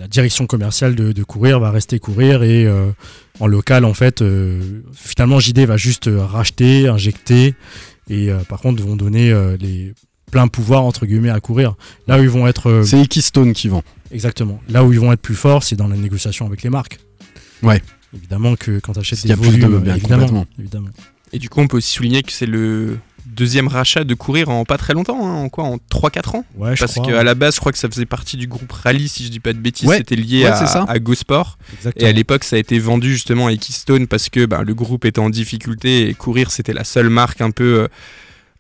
direction 0.10 0.46
commerciale 0.48 0.96
de, 0.96 1.12
de 1.12 1.24
courir 1.26 1.60
va 1.60 1.70
rester 1.70 2.00
courir 2.00 2.44
et 2.44 2.66
euh, 2.66 2.92
en 3.42 3.48
local, 3.48 3.84
en 3.84 3.94
fait, 3.94 4.22
euh, 4.22 4.62
finalement, 4.94 5.42
JD 5.42 5.66
va 5.66 5.76
juste 5.76 6.08
euh, 6.08 6.24
racheter, 6.26 6.88
injecter 6.88 7.56
et 8.10 8.30
euh, 8.32 8.38
par 8.48 8.62
contre, 8.62 8.82
vont 8.82 8.96
donner 8.96 9.32
euh, 9.32 9.58
les 9.60 9.94
pleins 10.34 10.48
pouvoirs 10.48 10.84
entre 10.84 11.06
guillemets 11.06 11.30
à 11.30 11.40
courir. 11.40 11.76
Là 12.08 12.18
où 12.20 12.24
ils 12.24 12.30
vont 12.30 12.48
être. 12.48 12.68
euh, 12.70 12.84
C'est 12.84 13.00
Equistone 13.00 13.54
qui 13.54 13.68
vend. 13.70 13.84
exactement. 14.12 14.60
Là 14.68 14.84
où 14.84 14.92
ils 14.92 15.00
vont 15.00 15.12
être 15.14 15.22
plus 15.22 15.36
forts, 15.36 15.64
c'est 15.64 15.76
dans 15.76 15.88
la 15.88 15.96
négociation 15.96 16.46
avec 16.48 16.64
les 16.64 16.70
marques. 16.72 17.00
Ouais. 17.62 17.82
Évidemment 18.16 18.56
que 18.56 18.80
quand 18.80 18.94
tu 18.94 19.00
achètes 19.00 19.24
des 19.26 19.32
a 19.32 19.38
plus 19.38 19.56
de- 19.58 19.62
volumes, 19.62 19.80
bien, 19.80 19.96
évidemment, 19.96 20.46
évidemment. 20.60 20.90
Et 21.32 21.40
du 21.40 21.50
coup, 21.50 21.62
on 21.62 21.68
peut 21.68 21.78
aussi 21.78 21.92
souligner 21.94 22.22
que 22.24 22.32
c'est 22.32 22.46
le 22.46 22.98
deuxième 23.26 23.68
rachat 23.68 24.04
de 24.04 24.14
courir 24.14 24.50
en 24.50 24.66
pas 24.66 24.78
très 24.78 24.94
longtemps, 24.94 25.26
hein, 25.26 25.34
en 25.46 25.50
quoi 25.50 25.64
En 25.64 25.78
3-4 25.90 26.36
ans 26.36 26.46
Ouais, 26.56 26.76
je 26.76 26.80
Parce 26.82 26.96
qu'à 27.00 27.24
la 27.24 27.34
base, 27.36 27.56
je 27.56 27.60
crois 27.60 27.72
que 27.72 27.78
ça 27.80 27.90
faisait 27.90 28.06
partie 28.06 28.38
du 28.38 28.46
groupe 28.48 28.72
Rally, 28.72 29.08
si 29.08 29.24
je 29.24 29.30
dis 29.30 29.40
pas 29.40 29.54
de 29.54 29.58
bêtises, 29.60 29.88
Ouais. 29.90 29.98
c'était 29.98 30.16
lié 30.16 30.44
Ouais, 30.44 30.50
à, 30.52 30.66
ça. 30.68 30.86
à 30.88 31.00
GoSport. 31.00 31.58
Exactement. 31.78 32.06
Et 32.06 32.10
à 32.10 32.14
l'époque, 32.14 32.44
ça 32.44 32.56
a 32.58 32.60
été 32.60 32.78
vendu 32.78 33.12
justement 33.14 33.48
à 33.48 33.52
Equistone 33.54 34.06
parce 34.08 34.30
que 34.30 34.46
bah, 34.46 34.62
le 34.64 34.74
groupe 34.76 35.06
était 35.06 35.20
en 35.20 35.30
difficulté 35.32 36.10
et 36.10 36.14
courir, 36.14 36.52
c'était 36.52 36.74
la 36.74 36.84
seule 36.84 37.10
marque 37.10 37.42
un 37.42 37.52
peu. 37.52 37.84
euh, 37.84 37.88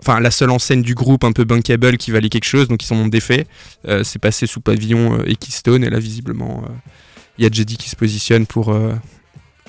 enfin 0.05 0.19
la 0.19 0.31
seule 0.31 0.49
enseigne 0.51 0.81
du 0.81 0.93
groupe 0.95 1.23
un 1.23 1.31
peu 1.31 1.43
bankable 1.45 1.97
qui 1.97 2.11
valait 2.11 2.29
quelque 2.29 2.45
chose, 2.45 2.67
donc 2.67 2.83
ils 2.83 2.87
s'en 2.87 2.95
ont 2.97 3.07
défait. 3.07 3.47
Euh, 3.87 4.03
c'est 4.03 4.19
passé 4.19 4.45
sous 4.47 4.59
pavillon 4.61 5.19
euh, 5.19 5.23
Equistone 5.29 5.83
et 5.83 5.89
là 5.89 5.99
visiblement 5.99 6.63
euh, 6.65 6.71
il 7.37 7.43
y 7.43 7.47
a 7.47 7.51
Jedi 7.51 7.77
qui 7.77 7.89
se 7.89 7.95
positionne 7.95 8.45
pour, 8.45 8.69
euh, 8.73 8.93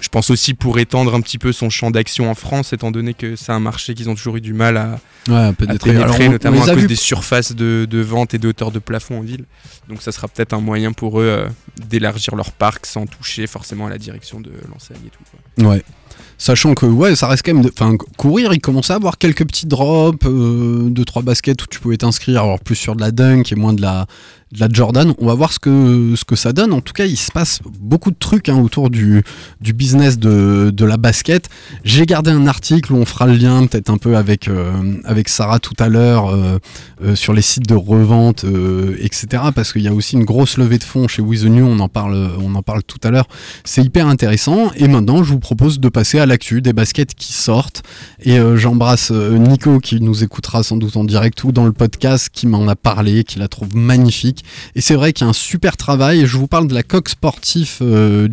je 0.00 0.08
pense 0.08 0.28
aussi 0.30 0.52
pour 0.54 0.78
étendre 0.78 1.14
un 1.14 1.20
petit 1.22 1.38
peu 1.38 1.50
son 1.52 1.70
champ 1.70 1.90
d'action 1.90 2.30
en 2.30 2.34
France, 2.34 2.72
étant 2.74 2.90
donné 2.90 3.14
que 3.14 3.36
c'est 3.36 3.52
un 3.52 3.60
marché 3.60 3.94
qu'ils 3.94 4.10
ont 4.10 4.14
toujours 4.14 4.36
eu 4.36 4.40
du 4.42 4.52
mal 4.52 4.76
à, 4.76 5.00
Ouais, 5.28 5.36
à 5.36 5.52
pénétrer, 5.54 6.26
on- 6.28 6.32
notamment 6.32 6.58
on 6.58 6.62
à 6.68 6.74
cause 6.74 6.86
des 6.86 6.96
surfaces 6.96 7.54
de, 7.54 7.86
de 7.88 7.98
vente 8.00 8.34
et 8.34 8.38
de 8.38 8.48
hauteur 8.48 8.70
de 8.70 8.78
plafond 8.80 9.18
en 9.20 9.22
ville. 9.22 9.44
Donc 9.88 10.02
ça 10.02 10.12
sera 10.12 10.28
peut-être 10.28 10.52
un 10.52 10.60
moyen 10.60 10.92
pour 10.92 11.20
eux 11.20 11.24
euh, 11.26 11.48
d'élargir 11.88 12.34
leur 12.36 12.52
parc 12.52 12.84
sans 12.84 13.06
toucher 13.06 13.46
forcément 13.46 13.86
à 13.86 13.90
la 13.90 13.96
direction 13.98 14.40
de 14.40 14.50
l'enseigne 14.70 14.98
et 15.06 15.10
tout. 15.10 15.24
quoi. 15.30 15.70
Ouais. 15.70 15.82
Sachant 16.38 16.74
que 16.74 16.86
ouais, 16.86 17.14
ça 17.14 17.28
reste 17.28 17.44
quand 17.46 17.54
même. 17.54 17.70
Enfin, 17.78 17.96
courir, 18.16 18.52
il 18.52 18.60
commençait 18.60 18.92
à 18.92 18.96
avoir 18.96 19.18
quelques 19.18 19.46
petits 19.46 19.66
drops, 19.66 20.18
euh, 20.26 20.88
deux 20.90 21.04
trois 21.04 21.22
baskets 21.22 21.62
où 21.62 21.66
tu 21.66 21.80
pouvais 21.80 21.96
t'inscrire, 21.96 22.42
alors 22.42 22.60
plus 22.60 22.74
sur 22.76 22.96
de 22.96 23.00
la 23.00 23.10
dunk 23.12 23.52
et 23.52 23.54
moins 23.54 23.72
de 23.72 23.82
la 23.82 24.06
de 24.54 24.60
la 24.60 24.68
Jordan. 24.70 25.12
On 25.18 25.26
va 25.26 25.34
voir 25.34 25.52
ce 25.52 25.58
que 25.58 26.14
ce 26.16 26.24
que 26.24 26.36
ça 26.36 26.52
donne. 26.52 26.72
En 26.72 26.80
tout 26.80 26.92
cas, 26.92 27.04
il 27.04 27.16
se 27.16 27.32
passe 27.32 27.60
beaucoup 27.80 28.10
de 28.10 28.16
trucs 28.18 28.48
hein, 28.48 28.58
autour 28.58 28.88
du 28.88 29.22
du 29.60 29.72
business 29.72 30.18
de 30.18 30.70
de 30.72 30.84
la 30.84 30.96
basket. 30.96 31.48
J'ai 31.84 32.06
gardé 32.06 32.30
un 32.30 32.46
article 32.46 32.92
où 32.92 32.96
on 32.96 33.04
fera 33.04 33.26
le 33.26 33.34
lien 33.34 33.66
peut-être 33.66 33.90
un 33.90 33.98
peu 33.98 34.16
avec 34.16 34.48
euh, 34.48 34.94
avec 35.04 35.28
Sarah 35.28 35.58
tout 35.58 35.74
à 35.78 35.88
l'heure 35.88 36.28
euh, 36.28 36.58
euh, 37.02 37.16
sur 37.16 37.32
les 37.32 37.42
sites 37.42 37.68
de 37.68 37.74
revente, 37.74 38.44
euh, 38.44 38.96
etc. 39.00 39.44
Parce 39.54 39.72
qu'il 39.72 39.82
y 39.82 39.88
a 39.88 39.92
aussi 39.92 40.14
une 40.14 40.24
grosse 40.24 40.56
levée 40.56 40.78
de 40.78 40.84
fonds 40.84 41.08
chez 41.08 41.22
With 41.22 41.44
New. 41.44 41.66
On 41.66 41.80
en 41.80 41.88
parle 41.88 42.30
on 42.40 42.54
en 42.54 42.62
parle 42.62 42.82
tout 42.84 43.00
à 43.02 43.10
l'heure. 43.10 43.26
C'est 43.64 43.82
hyper 43.82 44.06
intéressant. 44.06 44.70
Et 44.76 44.86
maintenant, 44.86 45.24
je 45.24 45.32
vous 45.32 45.40
propose 45.40 45.80
de 45.80 45.88
passer 45.88 46.20
à 46.20 46.26
l'actu 46.26 46.62
des 46.62 46.72
baskets 46.72 47.14
qui 47.14 47.32
sortent. 47.32 47.82
Et 48.22 48.38
j'embrasse 48.54 49.10
Nico 49.10 49.80
qui 49.80 50.00
nous 50.00 50.22
écoutera 50.22 50.62
sans 50.62 50.76
doute 50.76 50.96
en 50.96 51.04
direct 51.04 51.42
ou 51.44 51.52
dans 51.52 51.64
le 51.64 51.72
podcast, 51.72 52.30
qui 52.32 52.46
m'en 52.46 52.68
a 52.68 52.76
parlé, 52.76 53.24
qui 53.24 53.38
la 53.38 53.48
trouve 53.48 53.74
magnifique. 53.74 54.43
Et 54.74 54.80
c'est 54.80 54.94
vrai 54.94 55.12
qu'il 55.12 55.24
y 55.24 55.26
a 55.26 55.30
un 55.30 55.34
super 55.34 55.76
travail. 55.76 56.26
Je 56.26 56.36
vous 56.36 56.46
parle 56.46 56.66
de 56.66 56.74
la 56.74 56.82
coque 56.82 57.08
sportif 57.08 57.78
euh, 57.82 58.28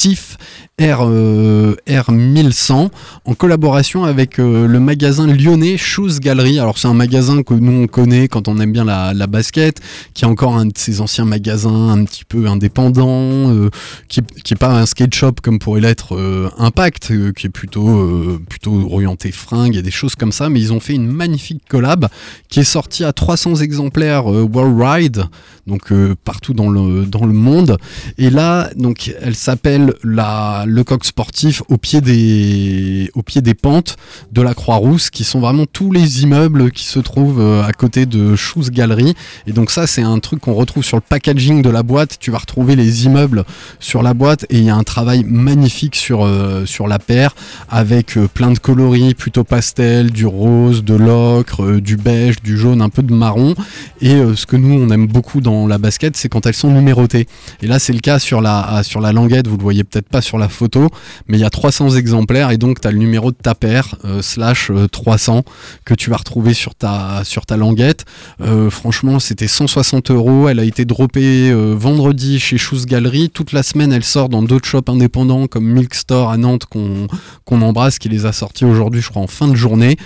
d'Inactif 0.00 0.36
R, 0.80 1.00
euh, 1.02 1.74
R1100 1.86 2.88
en 3.26 3.34
collaboration 3.34 4.04
avec 4.04 4.38
euh, 4.38 4.66
le 4.66 4.80
magasin 4.80 5.26
lyonnais 5.26 5.76
Shoes 5.76 6.20
Gallery. 6.20 6.58
Alors 6.58 6.78
c'est 6.78 6.88
un 6.88 6.94
magasin 6.94 7.42
que 7.42 7.52
nous 7.52 7.82
on 7.82 7.86
connaît 7.86 8.28
quand 8.28 8.48
on 8.48 8.58
aime 8.60 8.72
bien 8.72 8.86
la, 8.86 9.12
la 9.12 9.26
basket, 9.26 9.78
qui 10.14 10.24
est 10.24 10.26
encore 10.26 10.56
un 10.56 10.64
de 10.64 10.72
ces 10.74 11.02
anciens 11.02 11.26
magasins 11.26 11.90
un 11.90 12.04
petit 12.04 12.24
peu 12.24 12.46
indépendants, 12.46 13.50
euh, 13.52 13.68
qui, 14.08 14.22
qui 14.42 14.54
est 14.54 14.56
pas 14.56 14.70
un 14.70 14.86
skate 14.86 15.14
shop 15.14 15.34
comme 15.42 15.58
pourrait 15.58 15.82
l'être 15.82 16.16
euh, 16.16 16.48
Impact, 16.56 17.12
qui 17.34 17.46
est 17.46 17.50
plutôt 17.50 18.40
plutôt 18.48 18.88
orienté 18.90 19.32
fringues 19.32 19.76
et 19.76 19.82
des 19.82 19.90
choses 19.90 20.14
comme 20.14 20.32
ça. 20.32 20.48
Mais 20.48 20.60
ils 20.60 20.72
ont 20.72 20.80
fait 20.80 20.94
une 20.94 21.08
magnifique 21.08 21.62
collab 21.68 22.08
qui 22.48 22.60
est 22.60 22.64
sortie 22.64 23.04
à 23.04 23.12
300 23.12 23.56
exemplaires 23.56 24.26
Worldwide, 24.26 25.24
donc 25.66 25.92
partout 26.24 26.54
dans 26.54 26.70
le 26.70 27.04
dans 27.04 27.26
le 27.26 27.34
monde. 27.34 27.76
Et 28.16 28.30
là, 28.30 28.70
donc, 28.76 29.14
elle 29.20 29.36
s'appelle 29.36 29.89
le 30.02 30.82
coq 30.82 31.04
sportif 31.04 31.62
au 31.68 31.76
pied 31.78 32.00
des 32.00 33.54
pentes 33.54 33.96
de 34.32 34.42
la 34.42 34.54
Croix-Rousse, 34.54 35.10
qui 35.10 35.24
sont 35.24 35.40
vraiment 35.40 35.66
tous 35.66 35.92
les 35.92 36.22
immeubles 36.22 36.70
qui 36.70 36.84
se 36.84 36.98
trouvent 36.98 37.40
euh, 37.40 37.62
à 37.62 37.72
côté 37.72 38.06
de 38.06 38.36
Shoes 38.36 38.70
Gallery. 38.70 39.14
Et 39.46 39.52
donc 39.52 39.70
ça, 39.70 39.86
c'est 39.86 40.02
un 40.02 40.18
truc 40.18 40.40
qu'on 40.40 40.54
retrouve 40.54 40.84
sur 40.84 40.96
le 40.96 41.02
packaging 41.02 41.62
de 41.62 41.70
la 41.70 41.82
boîte. 41.82 42.16
Tu 42.20 42.30
vas 42.30 42.38
retrouver 42.38 42.76
les 42.76 43.06
immeubles 43.06 43.44
sur 43.78 44.02
la 44.02 44.14
boîte 44.14 44.46
et 44.50 44.58
il 44.58 44.64
y 44.64 44.70
a 44.70 44.76
un 44.76 44.84
travail 44.84 45.24
magnifique 45.24 45.96
sur 45.96 46.24
euh, 46.24 46.64
la 46.88 46.98
paire 46.98 47.34
avec 47.68 48.16
euh, 48.16 48.26
plein 48.26 48.50
de 48.50 48.58
coloris 48.58 49.14
plutôt 49.14 49.44
pastel, 49.44 50.10
du 50.10 50.26
rose, 50.26 50.82
de 50.82 50.94
l'ocre, 50.94 51.78
du 51.78 51.96
beige, 51.96 52.42
du 52.42 52.56
jaune, 52.56 52.82
un 52.82 52.88
peu 52.88 53.02
de 53.02 53.12
marron. 53.12 53.54
Et 54.00 54.18
ce 54.34 54.46
que 54.46 54.56
nous 54.56 54.80
on 54.80 54.88
aime 54.90 55.06
beaucoup 55.06 55.40
dans 55.40 55.66
la 55.66 55.78
basket, 55.78 56.16
c'est 56.16 56.28
quand 56.28 56.46
elles 56.46 56.54
sont 56.54 56.70
numérotées. 56.70 57.26
Et 57.62 57.66
là, 57.66 57.78
c'est 57.78 57.92
le 57.92 58.00
cas 58.00 58.18
sur 58.18 58.40
la, 58.40 58.82
sur 58.82 59.00
la 59.00 59.12
languette, 59.12 59.46
vous 59.46 59.56
le 59.56 59.62
voyez 59.62 59.79
peut-être 59.84 60.08
pas 60.08 60.20
sur 60.20 60.38
la 60.38 60.48
photo, 60.48 60.88
mais 61.28 61.38
il 61.38 61.40
y 61.40 61.44
a 61.44 61.50
300 61.50 61.90
exemplaires 61.90 62.50
et 62.50 62.58
donc 62.58 62.80
tu 62.80 62.88
as 62.88 62.92
le 62.92 62.98
numéro 62.98 63.30
de 63.30 63.36
ta 63.36 63.54
paire, 63.54 63.96
euh, 64.04 64.22
slash 64.22 64.70
euh, 64.70 64.88
300, 64.88 65.44
que 65.84 65.94
tu 65.94 66.10
vas 66.10 66.16
retrouver 66.16 66.54
sur 66.54 66.74
ta, 66.74 67.22
sur 67.24 67.46
ta 67.46 67.56
languette. 67.56 68.04
Euh, 68.40 68.70
franchement, 68.70 69.18
c'était 69.18 69.48
160 69.48 70.10
euros. 70.10 70.48
Elle 70.48 70.58
a 70.58 70.64
été 70.64 70.84
droppée 70.84 71.50
euh, 71.50 71.74
vendredi 71.76 72.38
chez 72.40 72.58
Shoes 72.58 72.86
Gallery. 72.86 73.30
Toute 73.30 73.52
la 73.52 73.62
semaine, 73.62 73.92
elle 73.92 74.04
sort 74.04 74.28
dans 74.28 74.42
d'autres 74.42 74.68
shops 74.68 74.88
indépendants 74.88 75.46
comme 75.46 75.66
Milk 75.66 75.94
Store 75.94 76.30
à 76.30 76.36
Nantes 76.36 76.64
qu'on 76.66 77.06
qu'on 77.44 77.62
embrasse, 77.62 77.98
qui 77.98 78.08
les 78.08 78.26
a 78.26 78.32
sortis 78.32 78.64
aujourd'hui, 78.64 79.00
je 79.00 79.10
crois, 79.10 79.22
en 79.22 79.26
fin 79.26 79.48
de 79.48 79.54
journée. 79.54 79.96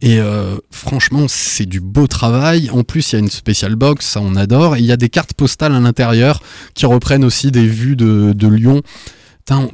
Et 0.00 0.20
euh, 0.20 0.56
franchement, 0.70 1.26
c'est 1.28 1.66
du 1.66 1.80
beau 1.80 2.06
travail. 2.06 2.70
En 2.70 2.84
plus, 2.84 3.12
il 3.12 3.14
y 3.14 3.16
a 3.16 3.18
une 3.20 3.30
spéciale 3.30 3.76
box, 3.76 4.06
ça 4.06 4.20
on 4.20 4.36
adore. 4.36 4.76
Et 4.76 4.80
il 4.80 4.86
y 4.86 4.92
a 4.92 4.96
des 4.96 5.08
cartes 5.08 5.34
postales 5.34 5.74
à 5.74 5.80
l'intérieur 5.80 6.42
qui 6.74 6.86
reprennent 6.86 7.24
aussi 7.24 7.50
des 7.50 7.66
vues 7.66 7.96
de 7.96 8.48
Lyon. 8.48 8.82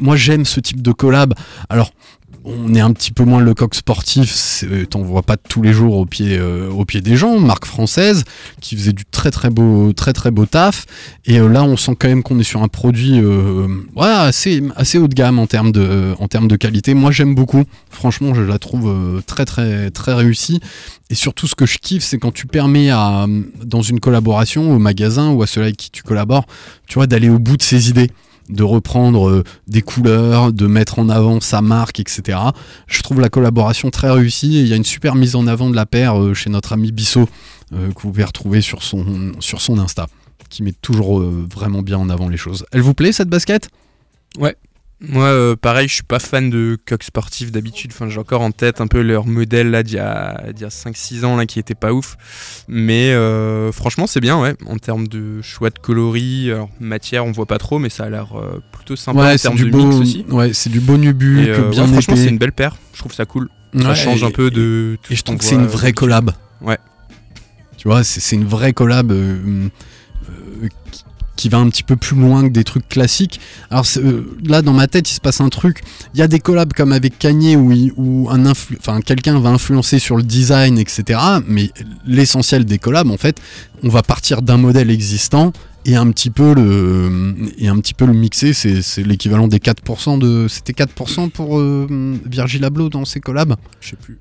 Moi 0.01 0.17
j'aime 0.17 0.45
ce 0.45 0.61
type 0.61 0.83
de 0.83 0.93
collab. 0.93 1.35
Alors, 1.69 1.93
on 2.49 2.75
est 2.75 2.81
un 2.81 2.93
petit 2.93 3.13
peu 3.13 3.25
moins 3.25 3.41
le 3.41 3.53
coq 3.55 3.75
sportif, 3.75 4.65
t'en 4.91 5.03
vois 5.03 5.23
pas 5.23 5.37
tous 5.37 5.61
les 5.61 5.73
jours 5.73 5.97
au 5.97 6.07
pied, 6.07 6.39
euh, 6.39 6.71
au 6.71 6.85
pied 6.85 7.01
des 7.01 7.17
gens, 7.17 7.39
marque 7.39 7.67
française, 7.67 8.25
qui 8.61 8.77
faisait 8.77 8.93
du 8.93 9.05
très 9.05 9.31
très 9.31 9.51
beau, 9.51 9.93
très 9.93 10.13
très 10.13 10.31
beau 10.31 10.47
taf. 10.47 10.87
Et 11.27 11.39
euh, 11.39 11.49
là, 11.49 11.63
on 11.63 11.77
sent 11.77 11.97
quand 11.99 12.09
même 12.09 12.23
qu'on 12.23 12.39
est 12.39 12.45
sur 12.45 12.63
un 12.63 12.69
produit 12.69 13.21
euh, 13.21 13.67
assez, 13.97 14.63
assez 14.77 14.99
haut 14.99 15.09
de 15.09 15.15
gamme 15.15 15.39
en 15.39 15.47
termes 15.47 15.73
de, 15.73 16.15
en 16.19 16.29
termes 16.29 16.49
de 16.49 16.57
qualité. 16.57 16.95
Moi, 16.95 17.11
j'aime 17.11 17.35
beaucoup. 17.35 17.65
Franchement, 17.91 18.35
je 18.35 18.43
la 18.43 18.59
trouve 18.59 19.23
très 19.27 19.45
très 19.45 19.91
très 19.91 20.15
réussie. 20.15 20.61
Et 21.11 21.15
surtout, 21.15 21.47
ce 21.47 21.55
que 21.55 21.67
je 21.67 21.79
kiffe, 21.79 22.05
c'est 22.05 22.19
quand 22.19 22.33
tu 22.33 22.47
permets 22.47 22.91
à, 22.91 23.27
dans 23.63 23.83
une 23.83 24.01
collaboration 24.01 24.73
au 24.73 24.79
magasin 24.79 25.31
ou 25.31 25.43
à 25.43 25.47
ceux 25.47 25.63
avec 25.63 25.77
qui 25.77 25.91
tu 25.91 26.03
collabores, 26.03 26.47
tu 26.87 26.95
vois, 26.95 27.07
d'aller 27.07 27.29
au 27.29 27.39
bout 27.39 27.57
de 27.57 27.63
ses 27.63 27.91
idées 27.91 28.11
de 28.49 28.63
reprendre 28.63 29.29
euh, 29.29 29.45
des 29.67 29.83
couleurs, 29.83 30.53
de 30.53 30.67
mettre 30.67 30.99
en 30.99 31.09
avant 31.09 31.41
sa 31.41 31.61
marque, 31.61 32.01
etc. 32.01 32.39
Je 32.87 33.03
trouve 33.03 33.21
la 33.21 33.29
collaboration 33.29 33.91
très 33.91 34.11
réussie 34.11 34.59
et 34.59 34.61
il 34.61 34.69
y 34.69 34.73
a 34.73 34.77
une 34.77 34.85
super 34.85 35.15
mise 35.15 35.37
en 35.37 35.47
avant 35.47 35.71
de 35.71 35.77
la 35.77 35.87
paire 35.87 36.21
euh, 36.21 36.35
chez 36.35 36.51
notre 36.51 36.73
ami 36.73 36.93
Bissot 36.93 37.29
euh, 37.73 37.89
que 37.89 38.03
vous 38.03 38.11
pouvez 38.11 38.25
retrouver 38.25 38.61
sur 38.61 38.83
son, 38.83 39.33
sur 39.41 39.61
son 39.61 39.79
Insta 39.79 40.07
qui 40.49 40.63
met 40.63 40.73
toujours 40.73 41.21
vraiment 41.21 41.83
bien 41.83 41.99
en 41.99 42.09
avant 42.09 42.31
les 42.31 42.39
choses. 42.39 42.65
Elle 42.73 42.81
vous 42.81 42.95
plaît 42.95 43.13
cette 43.13 43.29
basket? 43.29 43.69
Ouais. 44.39 44.57
Moi, 45.01 45.27
euh, 45.27 45.55
pareil, 45.55 45.87
je 45.87 45.95
suis 45.95 46.03
pas 46.03 46.19
fan 46.19 46.51
de 46.51 46.77
coq 46.85 47.05
sportif 47.05 47.53
d'habitude. 47.53 47.93
Enfin, 47.95 48.09
j'ai 48.09 48.19
encore 48.19 48.41
en 48.41 48.51
tête 48.51 48.81
un 48.81 48.89
peu 48.89 49.01
leur 49.01 49.27
modèle 49.27 49.71
là 49.71 49.85
d'il 49.85 49.95
y 49.95 49.99
a, 50.01 50.31
a 50.31 50.69
5-6 50.69 51.25
ans 51.25 51.37
là 51.37 51.47
qui 51.47 51.61
était 51.61 51.77
pas 51.77 51.93
ouf. 51.93 52.17
Mais 52.67 53.13
euh, 53.13 53.71
franchement, 53.71 54.09
c'est 54.09 54.21
bien, 54.21 54.41
ouais. 54.41 54.57
En 54.67 54.77
termes 54.77 55.07
de 55.07 55.41
choix 55.41 55.71
de 55.71 55.79
coloris, 55.79 56.51
alors, 56.51 56.69
matière, 56.81 57.25
on 57.25 57.31
voit 57.31 57.47
pas 57.47 57.59
trop, 57.59 57.79
mais 57.79 57.91
ça 57.91 58.05
a 58.05 58.11
l'air 58.11 58.37
euh, 58.37 58.61
plutôt 58.73 58.97
sympa 58.97 59.21
en 59.21 59.23
Ouais, 59.23 59.39
c'est 59.39 59.43
termes 59.43 59.57
du 59.57 59.67
de 59.67 59.71
beau, 59.71 59.85
mix 59.85 59.97
aussi. 60.01 60.27
ouais, 60.31 60.53
c'est 60.53 60.71
du 60.71 60.81
beau 60.81 60.97
bien 61.71 61.85
ouais, 61.85 61.93
franchement, 61.93 62.17
c'est 62.17 62.29
une 62.29 62.39
belle 62.39 62.53
paire. 62.53 62.77
Je 62.93 62.99
trouve 62.99 63.15
ça 63.15 63.25
cool. 63.25 63.49
Ça 63.81 63.95
change 63.95 64.25
un 64.25 64.33
peu 64.33 64.51
de. 64.51 64.99
tout 65.03 65.13
Et 65.13 65.17
je 65.17 65.23
trouve 65.23 65.39
que 65.39 65.45
c'est 65.45 65.55
une 65.55 65.67
vraie 65.67 65.93
collab. 65.93 66.33
Ouais. 66.61 66.79
Tu 67.77 67.87
vois, 67.87 68.03
c'est 68.03 68.19
c'est 68.19 68.35
une 68.35 68.47
vraie 68.47 68.73
collab 68.73 69.13
qui, 71.39 71.49
va 71.49 71.59
un 71.59 71.69
petit 71.71 71.83
peu 71.83 71.97
plus 71.97 72.17
loin 72.17 72.43
que 72.43 72.53
des 72.53 72.65
trucs 72.65 72.89
classiques. 72.89 73.41
Alors 73.71 73.87
euh, 73.97 74.37
là, 74.45 74.63
dans 74.63 74.73
ma 74.73 74.87
tête, 74.87 75.11
il 75.11 75.15
se 75.15 75.21
passe 75.21 75.41
un 75.41 75.49
truc. 75.49 75.83
Il 76.15 76.21
y 76.21 76.23
a 76.23 76.29
des 76.29 76.41
collabs 76.41 76.73
comme 76.73 76.93
avec 76.93 77.19
Kanye 77.19 77.57
où, 77.57 78.29
quelqu'un 79.05 79.39
va 79.41 79.51
influencer 79.51 79.99
sur 79.99 80.17
le 80.17 80.23
design, 80.23 80.79
etc. 80.79 81.21
Mais 81.47 81.71
l'essentiel 82.07 82.65
des 82.65 82.79
collabs, 82.79 83.11
en 83.11 83.17
fait, 83.17 83.41
on 83.83 83.89
va 83.89 84.03
partir 84.03 84.43
d'un 84.43 84.59
modèle 84.59 84.91
existant 84.91 85.53
et 85.87 85.97
un 85.97 86.11
petit 86.11 86.31
peu 86.31 86.55
le 86.55 87.35
et 87.57 87.69
un 87.69 87.79
petit 87.79 87.95
peu 87.95 88.05
le 88.05 88.13
mixer 88.13 88.53
c'est 88.53 88.83
c'est 88.83 89.05
l'équivalent 89.05 89.47
des 89.47 89.59
4% 89.59 90.19
de 90.19 90.47
c'était 90.49 90.73
4% 90.73 91.31
pour 91.31 91.59
euh, 91.59 91.87
Virgil 92.27 92.65
Abloh 92.65 92.89
dans 92.89 93.05
ses 93.05 93.21
collabs? 93.21 93.55
Je 93.81 93.91
sais 93.91 93.97
plus 93.97 94.19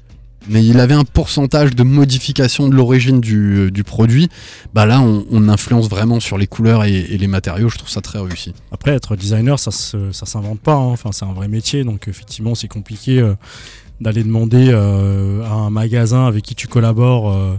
mais 0.50 0.66
il 0.66 0.80
avait 0.80 0.94
un 0.94 1.04
pourcentage 1.04 1.76
de 1.76 1.84
modification 1.84 2.68
de 2.70 2.76
l'origine 2.76 3.20
du, 3.22 3.72
du 3.72 3.84
produit. 3.84 4.30
Bah 4.74 4.86
là, 4.86 5.02
on, 5.02 5.26
on 5.32 5.50
influence 5.50 5.90
vraiment 5.90 6.20
sur 6.20 6.38
les 6.38 6.48
couleurs 6.48 6.84
et, 6.86 6.94
et 7.00 7.18
les 7.18 7.28
matériaux. 7.28 7.70
Je 7.70 7.78
trouve 7.78 7.90
ça 7.90 8.02
très 8.02 8.20
réussi. 8.20 8.54
Après, 8.72 8.92
être 8.92 9.16
designer, 9.16 9.60
ça 9.60 9.72
se, 9.72 10.12
ça 10.12 10.26
s'invente 10.26 10.60
pas. 10.60 10.76
hein. 10.76 10.92
Enfin, 10.92 11.12
c'est 11.12 11.26
un 11.26 11.34
vrai 11.34 11.48
métier, 11.48 11.84
donc 11.84 12.08
effectivement, 12.08 12.56
c'est 12.56 12.68
compliqué 12.68 13.20
euh, 13.20 13.34
d'aller 14.02 14.24
demander 14.24 14.68
euh, 14.70 15.44
à 15.46 15.54
un 15.54 15.70
magasin 15.70 16.26
avec 16.28 16.44
qui 16.44 16.56
tu 16.56 16.68
collabores 16.68 17.32
euh, 17.32 17.56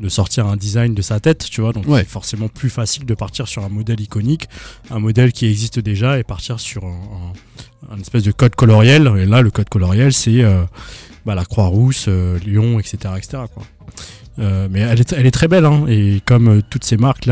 de 0.00 0.08
sortir 0.08 0.46
un 0.46 0.56
design 0.56 0.94
de 0.94 1.02
sa 1.02 1.18
tête, 1.18 1.46
tu 1.50 1.60
vois. 1.60 1.72
Donc, 1.72 1.88
Ouais. 1.88 2.00
c'est 2.00 2.08
forcément 2.08 2.48
plus 2.48 2.70
facile 2.70 3.04
de 3.04 3.14
partir 3.14 3.48
sur 3.48 3.64
un 3.64 3.68
modèle 3.68 4.00
iconique, 4.00 4.48
un 4.90 5.00
modèle 5.00 5.32
qui 5.32 5.46
existe 5.46 5.80
déjà, 5.80 6.18
et 6.18 6.22
partir 6.24 6.60
sur 6.60 6.84
un, 6.84 6.88
un- 7.90 7.94
un 7.96 7.98
espèce 8.00 8.22
de 8.22 8.30
code 8.32 8.54
coloriel. 8.54 9.10
Et 9.18 9.26
là, 9.26 9.40
le 9.42 9.50
code 9.50 9.68
coloriel, 9.68 10.12
c'est 10.12 10.42
euh, 10.44 10.62
bah, 11.28 11.34
la 11.34 11.44
Croix-Rousse, 11.44 12.06
euh, 12.08 12.38
Lyon, 12.38 12.80
etc., 12.80 13.12
etc. 13.18 13.42
Euh, 14.38 14.66
mais 14.70 14.80
elle 14.80 14.98
est, 14.98 15.12
elle 15.12 15.26
est 15.26 15.30
très 15.30 15.46
belle, 15.46 15.66
hein, 15.66 15.84
et 15.86 16.22
comme 16.24 16.48
euh, 16.48 16.60
toutes 16.70 16.84
ces 16.84 16.96
marques 16.96 17.26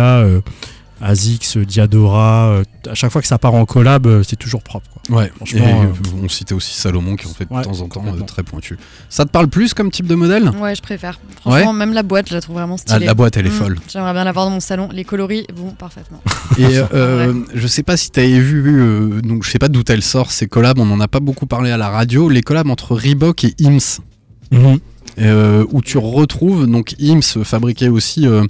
Asics, 1.00 1.58
Diadora. 1.58 2.48
euh, 2.48 2.64
à 2.90 2.94
chaque 2.94 3.10
fois 3.10 3.20
que 3.20 3.28
ça 3.28 3.38
part 3.38 3.54
en 3.54 3.64
collab, 3.66 4.06
euh, 4.06 4.22
c'est 4.22 4.36
toujours 4.36 4.62
propre. 4.62 4.88
Quoi. 5.08 5.18
Ouais, 5.18 5.32
Franchement, 5.36 5.66
et, 5.66 5.86
euh, 5.86 6.22
on 6.22 6.28
citait 6.28 6.54
aussi 6.54 6.74
Salomon 6.74 7.16
qui 7.16 7.26
en 7.26 7.30
fait 7.30 7.44
de 7.44 7.62
temps 7.62 7.80
en 7.80 7.88
temps 7.88 8.04
euh, 8.06 8.20
très 8.22 8.42
pointu. 8.42 8.78
Ça 9.08 9.24
te 9.24 9.30
parle 9.30 9.48
plus 9.48 9.74
comme 9.74 9.90
type 9.90 10.06
de 10.06 10.14
modèle? 10.14 10.50
Ouais, 10.60 10.74
je 10.74 10.82
préfère. 10.82 11.18
Franchement, 11.40 11.72
même 11.72 11.92
la 11.92 12.02
boîte, 12.02 12.28
je 12.28 12.34
la 12.34 12.40
trouve 12.40 12.56
vraiment 12.56 12.74
Ah, 12.76 12.78
stylée. 12.92 13.06
la 13.06 13.14
boîte, 13.14 13.36
elle 13.36 13.46
est 13.46 13.50
Mm, 13.50 13.52
folle. 13.52 13.78
J'aimerais 13.88 14.12
bien 14.12 14.24
l'avoir 14.24 14.46
dans 14.46 14.52
mon 14.52 14.60
salon. 14.60 14.88
Les 14.92 15.04
coloris 15.04 15.46
vont 15.54 15.70
parfaitement. 15.72 16.22
Et 16.58 16.64
euh, 16.94 17.34
je 17.54 17.66
sais 17.66 17.82
pas 17.82 17.96
si 17.96 18.10
t'avais 18.10 18.38
vu, 18.40 18.80
euh, 18.80 19.20
donc 19.20 19.44
je 19.44 19.50
sais 19.50 19.58
pas 19.58 19.68
d'où 19.68 19.82
elle 19.88 20.02
sort 20.02 20.30
ces 20.30 20.46
collabs, 20.46 20.78
on 20.78 20.90
en 20.90 21.00
a 21.00 21.08
pas 21.08 21.20
beaucoup 21.20 21.46
parlé 21.46 21.70
à 21.70 21.76
la 21.76 21.88
radio, 21.90 22.28
les 22.28 22.42
collabs 22.42 22.68
entre 22.70 22.94
Reebok 22.94 23.44
et 23.44 23.54
Ims. 23.60 23.98
Mhm. 24.52 24.78
Euh, 25.18 25.64
où 25.72 25.80
tu 25.80 25.96
retrouves 25.96 26.66
donc 26.66 26.94
Ims 27.00 27.22
fabriquait 27.42 27.88
aussi 27.88 28.26
euh, 28.26 28.44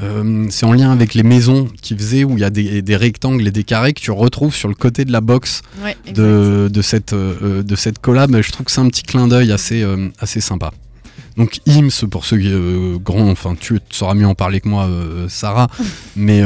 euh, 0.00 0.46
c'est 0.48 0.64
en 0.64 0.72
lien 0.72 0.92
avec 0.92 1.12
les 1.14 1.24
maisons 1.24 1.66
qui 1.82 1.96
faisaient 1.96 2.22
où 2.22 2.34
il 2.36 2.40
y 2.40 2.44
a 2.44 2.50
des, 2.50 2.82
des 2.82 2.94
rectangles 2.96 3.44
et 3.48 3.50
des 3.50 3.64
carrés 3.64 3.92
que 3.94 4.00
tu 4.00 4.12
retrouves 4.12 4.54
sur 4.54 4.68
le 4.68 4.76
côté 4.76 5.04
de 5.04 5.10
la 5.10 5.20
box 5.20 5.62
Ouais, 5.82 5.96
de, 6.12 6.68
de 6.72 6.82
cette 6.82 7.12
de 7.14 7.74
cette 7.76 7.98
collab. 7.98 8.40
Je 8.40 8.52
trouve 8.52 8.66
que 8.66 8.70
c'est 8.70 8.80
un 8.80 8.86
petit 8.88 9.02
clin 9.02 9.26
d'œil 9.26 9.50
assez 9.50 9.84
assez 10.20 10.40
sympa. 10.40 10.70
Donc 11.36 11.58
Ims 11.66 12.06
pour 12.08 12.24
ceux 12.24 12.38
qui 12.38 12.52
grands 13.04 13.28
enfin 13.30 13.56
tu 13.58 13.80
sauras 13.90 14.14
mieux 14.14 14.28
en 14.28 14.36
parler 14.36 14.60
que 14.60 14.68
moi 14.68 14.88
Sarah 15.28 15.66
mais 16.16 16.42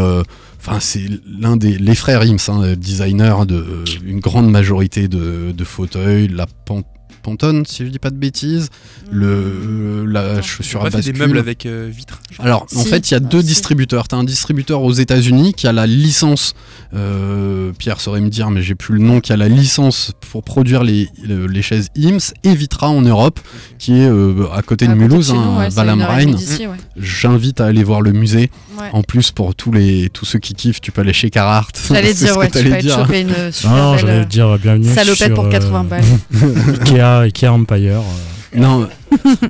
Enfin, 0.60 0.80
c'est 0.80 1.02
l'un 1.38 1.56
des 1.56 1.78
les 1.78 1.94
frères 1.94 2.22
Ims, 2.22 2.38
hein, 2.48 2.74
designers 2.76 3.46
de 3.46 3.64
une 4.04 4.18
grande 4.18 4.50
majorité 4.50 5.06
de, 5.06 5.52
de 5.56 5.64
fauteuils, 5.64 6.26
la 6.28 6.46
pan- 6.66 6.82
Pantone, 7.28 7.64
si 7.66 7.84
je 7.84 7.90
dis 7.90 7.98
pas 7.98 8.10
de 8.10 8.16
bêtises, 8.16 8.68
le 9.10 9.26
euh, 9.28 10.06
la 10.08 10.40
chaussure 10.40 10.80
à 10.82 10.90
fait 10.90 10.98
des 11.02 11.12
bascule. 11.12 11.18
meubles 11.18 11.38
avec 11.38 11.66
euh, 11.66 11.90
vitres. 11.94 12.20
Alors, 12.38 12.66
en 12.74 12.82
Si. 12.82 12.88
fait, 12.88 13.10
il 13.10 13.14
y 13.14 13.16
a 13.16 13.20
Ah, 13.22 13.28
deux 13.28 13.40
si. 13.40 13.46
distributeurs. 13.48 14.08
Tu 14.08 14.14
as 14.14 14.18
un 14.18 14.24
distributeur 14.24 14.82
aux 14.82 14.92
États-Unis 14.92 15.52
qui 15.54 15.66
a 15.66 15.72
la 15.72 15.86
licence, 15.86 16.54
euh, 16.94 17.72
Pierre 17.78 18.00
saurait 18.00 18.20
me 18.20 18.30
dire, 18.30 18.50
mais 18.50 18.62
j'ai 18.62 18.74
plus 18.74 18.94
le 18.94 19.00
nom, 19.00 19.20
qui 19.20 19.32
a 19.32 19.36
la 19.36 19.48
licence 19.48 20.12
pour 20.30 20.42
produire 20.42 20.82
les, 20.84 21.08
le- 21.26 21.46
les 21.46 21.62
chaises 21.62 21.88
IMS, 21.96 22.32
et 22.44 22.54
Vitra 22.54 22.88
en 22.88 23.02
Europe, 23.02 23.40
qui 23.78 23.98
est 24.00 24.08
euh, 24.08 24.46
à 24.54 24.62
côté 24.62 24.86
de 24.86 24.92
À 24.92 24.94
de 24.94 25.00
Mulhouse, 25.00 25.32
hein, 25.32 25.58
ouais, 25.58 26.26
d'ici, 26.26 26.66
ouais. 26.66 26.76
J'invite 26.96 27.60
à 27.60 27.66
aller 27.66 27.84
voir 27.84 28.00
le 28.00 28.12
musée. 28.12 28.50
Ouais. 28.78 28.90
En 28.92 29.02
plus, 29.02 29.32
pour 29.32 29.54
tous, 29.56 29.72
les, 29.72 30.08
tous 30.08 30.24
ceux 30.24 30.38
qui 30.38 30.54
kiffent, 30.54 30.80
tu 30.80 30.92
peux 30.92 31.00
aller 31.00 31.12
chez 31.12 31.30
Carhartt. 31.30 31.76
J'allais 31.88 32.14
dire, 32.14 32.36
ouais, 32.36 32.46
tu 32.48 32.62
peux 32.62 32.72
aller 32.72 32.88
choper 32.88 33.20
une 33.22 33.50
super 33.52 33.70
Non, 33.72 33.96
belle, 33.96 34.04
euh, 34.08 34.24
dire 34.24 34.56
bienvenue 34.58 34.88
salopette 34.94 35.16
sur, 35.26 35.34
pour 35.34 35.46
euh, 35.46 35.50
80 35.50 35.84
balles. 35.84 36.04
Ikea, 36.80 37.17
Ikea 37.20 37.48
Empire. 37.52 38.00
euh, 38.00 38.58
Non, 38.58 38.88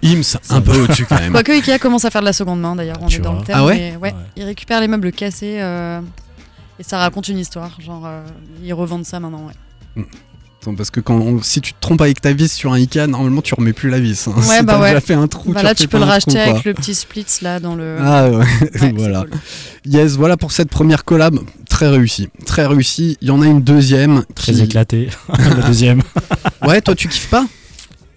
IMS, 0.02 0.36
un 0.50 0.60
peu 0.60 0.72
au-dessus 0.82 1.06
quand 1.06 1.18
même. 1.20 1.32
Quoique 1.32 1.52
Ikea 1.52 1.78
commence 1.78 2.04
à 2.04 2.10
faire 2.10 2.20
de 2.22 2.26
la 2.26 2.32
seconde 2.32 2.60
main 2.60 2.74
d'ailleurs, 2.76 2.98
on 3.00 3.06
Tu 3.06 3.16
est 3.16 3.20
dans 3.20 3.32
vois. 3.32 3.40
le 3.40 3.46
thème. 3.46 3.56
Ah 3.58 3.64
ouais 3.64 3.76
mais 3.76 3.96
ouais, 3.96 4.14
Ils 4.36 4.44
récupèrent 4.44 4.80
les 4.80 4.88
meubles 4.88 5.12
cassés 5.12 5.58
euh, 5.60 6.00
et 6.78 6.82
ça 6.82 6.98
raconte 6.98 7.28
une 7.28 7.38
histoire. 7.38 7.80
Genre, 7.80 8.02
euh, 8.06 8.22
ils 8.64 8.72
revendent 8.74 9.04
ça 9.06 9.20
maintenant, 9.20 9.46
ouais. 9.46 10.04
Attends, 10.60 10.74
Parce 10.74 10.90
que 10.90 10.98
quand 10.98 11.14
on- 11.18 11.40
si 11.40 11.60
tu 11.60 11.72
te 11.72 11.78
trompes 11.80 12.00
avec 12.00 12.20
ta 12.20 12.32
vis 12.32 12.50
sur 12.50 12.72
un 12.72 12.76
Ikea, 12.76 13.06
normalement 13.06 13.42
tu 13.42 13.54
remets 13.54 13.72
plus 13.72 13.90
la 13.90 14.00
vis. 14.00 14.26
hein. 14.26 14.32
Ouais, 14.36 14.42
Si 14.42 14.48
bah 14.64 14.72
t'as 14.74 14.80
ouais. 14.80 14.88
déjà 14.88 15.00
fait 15.00 15.14
un 15.14 15.28
trou, 15.28 15.52
Bah 15.52 15.62
là, 15.62 15.68
refais 15.70 15.82
tu 15.82 15.88
peux 15.88 15.98
le 15.98 16.04
racheter 16.04 16.32
trou, 16.32 16.50
avec 16.50 16.64
le 16.64 16.74
petit 16.74 16.94
splits 16.96 17.26
là 17.42 17.60
dans 17.60 17.76
le. 17.76 17.96
Ah 18.00 18.28
ouais, 18.28 18.44
Ouais, 18.82 18.92
voilà. 18.96 19.20
cool. 19.20 19.30
Yes, 19.86 20.16
voilà 20.16 20.36
pour 20.36 20.50
cette 20.50 20.68
première 20.70 21.04
collab. 21.04 21.38
Très 21.70 21.86
réussie. 21.88 22.28
Très 22.44 22.66
réussie. 22.66 23.16
Il 23.20 23.28
y 23.28 23.30
en 23.30 23.40
a 23.40 23.46
une 23.46 23.62
deuxième. 23.62 24.24
Très 24.34 24.52
qui- 24.52 24.62
éclaté. 24.62 25.10
la 25.38 25.54
deuxième. 25.68 26.02
Ouais, 26.66 26.80
toi 26.80 26.96
tu 26.96 27.06
kiffes 27.08 27.30
pas? 27.30 27.46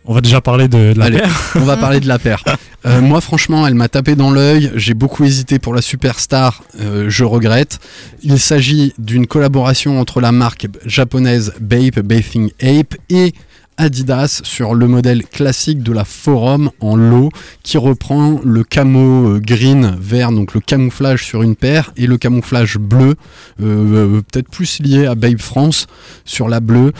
On 0.05 0.13
va 0.13 0.21
déjà 0.21 0.41
parler 0.41 0.67
de, 0.67 0.93
de 0.93 0.99
la 0.99 1.05
Allez, 1.05 1.19
paire. 1.19 1.51
on 1.55 1.59
va 1.65 1.77
parler 1.77 1.99
de 1.99 2.07
la 2.07 2.19
paire. 2.19 2.43
Euh, 2.87 2.99
moi, 2.99 3.21
franchement, 3.21 3.67
elle 3.67 3.75
m'a 3.75 3.89
tapé 3.89 4.15
dans 4.15 4.31
l'œil. 4.31 4.71
J'ai 4.73 4.95
beaucoup 4.95 5.23
hésité 5.23 5.59
pour 5.59 5.75
la 5.75 5.83
superstar. 5.83 6.63
euh, 6.79 7.11
je 7.11 7.23
regrette. 7.23 7.77
Il 8.23 8.39
s'agit 8.39 8.93
d'une 8.97 9.27
collaboration 9.27 9.99
entre 9.99 10.19
la 10.19 10.31
marque 10.31 10.65
japonaise 10.87 11.53
Bape, 11.61 11.99
Bathing 11.99 12.49
Ape, 12.59 12.95
et 13.11 13.33
Adidas 13.77 14.41
sur 14.43 14.73
le 14.73 14.87
modèle 14.87 15.23
classique 15.27 15.83
de 15.83 15.91
la 15.91 16.05
Forum 16.05 16.71
en 16.79 16.95
lot 16.95 17.29
qui 17.61 17.77
reprend 17.77 18.39
le 18.43 18.63
camo 18.63 19.35
euh, 19.35 19.39
green 19.39 19.95
vert, 19.99 20.31
donc 20.31 20.55
le 20.55 20.59
camouflage 20.59 21.23
sur 21.23 21.43
une 21.43 21.55
paire, 21.55 21.93
et 21.97 22.07
le 22.07 22.17
camouflage 22.17 22.79
bleu, 22.79 23.13
euh, 23.61 24.21
peut-être 24.31 24.49
plus 24.49 24.79
lié 24.79 25.05
à 25.05 25.13
Babe 25.13 25.39
France 25.39 25.85
sur 26.25 26.49
la 26.49 26.61
bleue. 26.61 26.93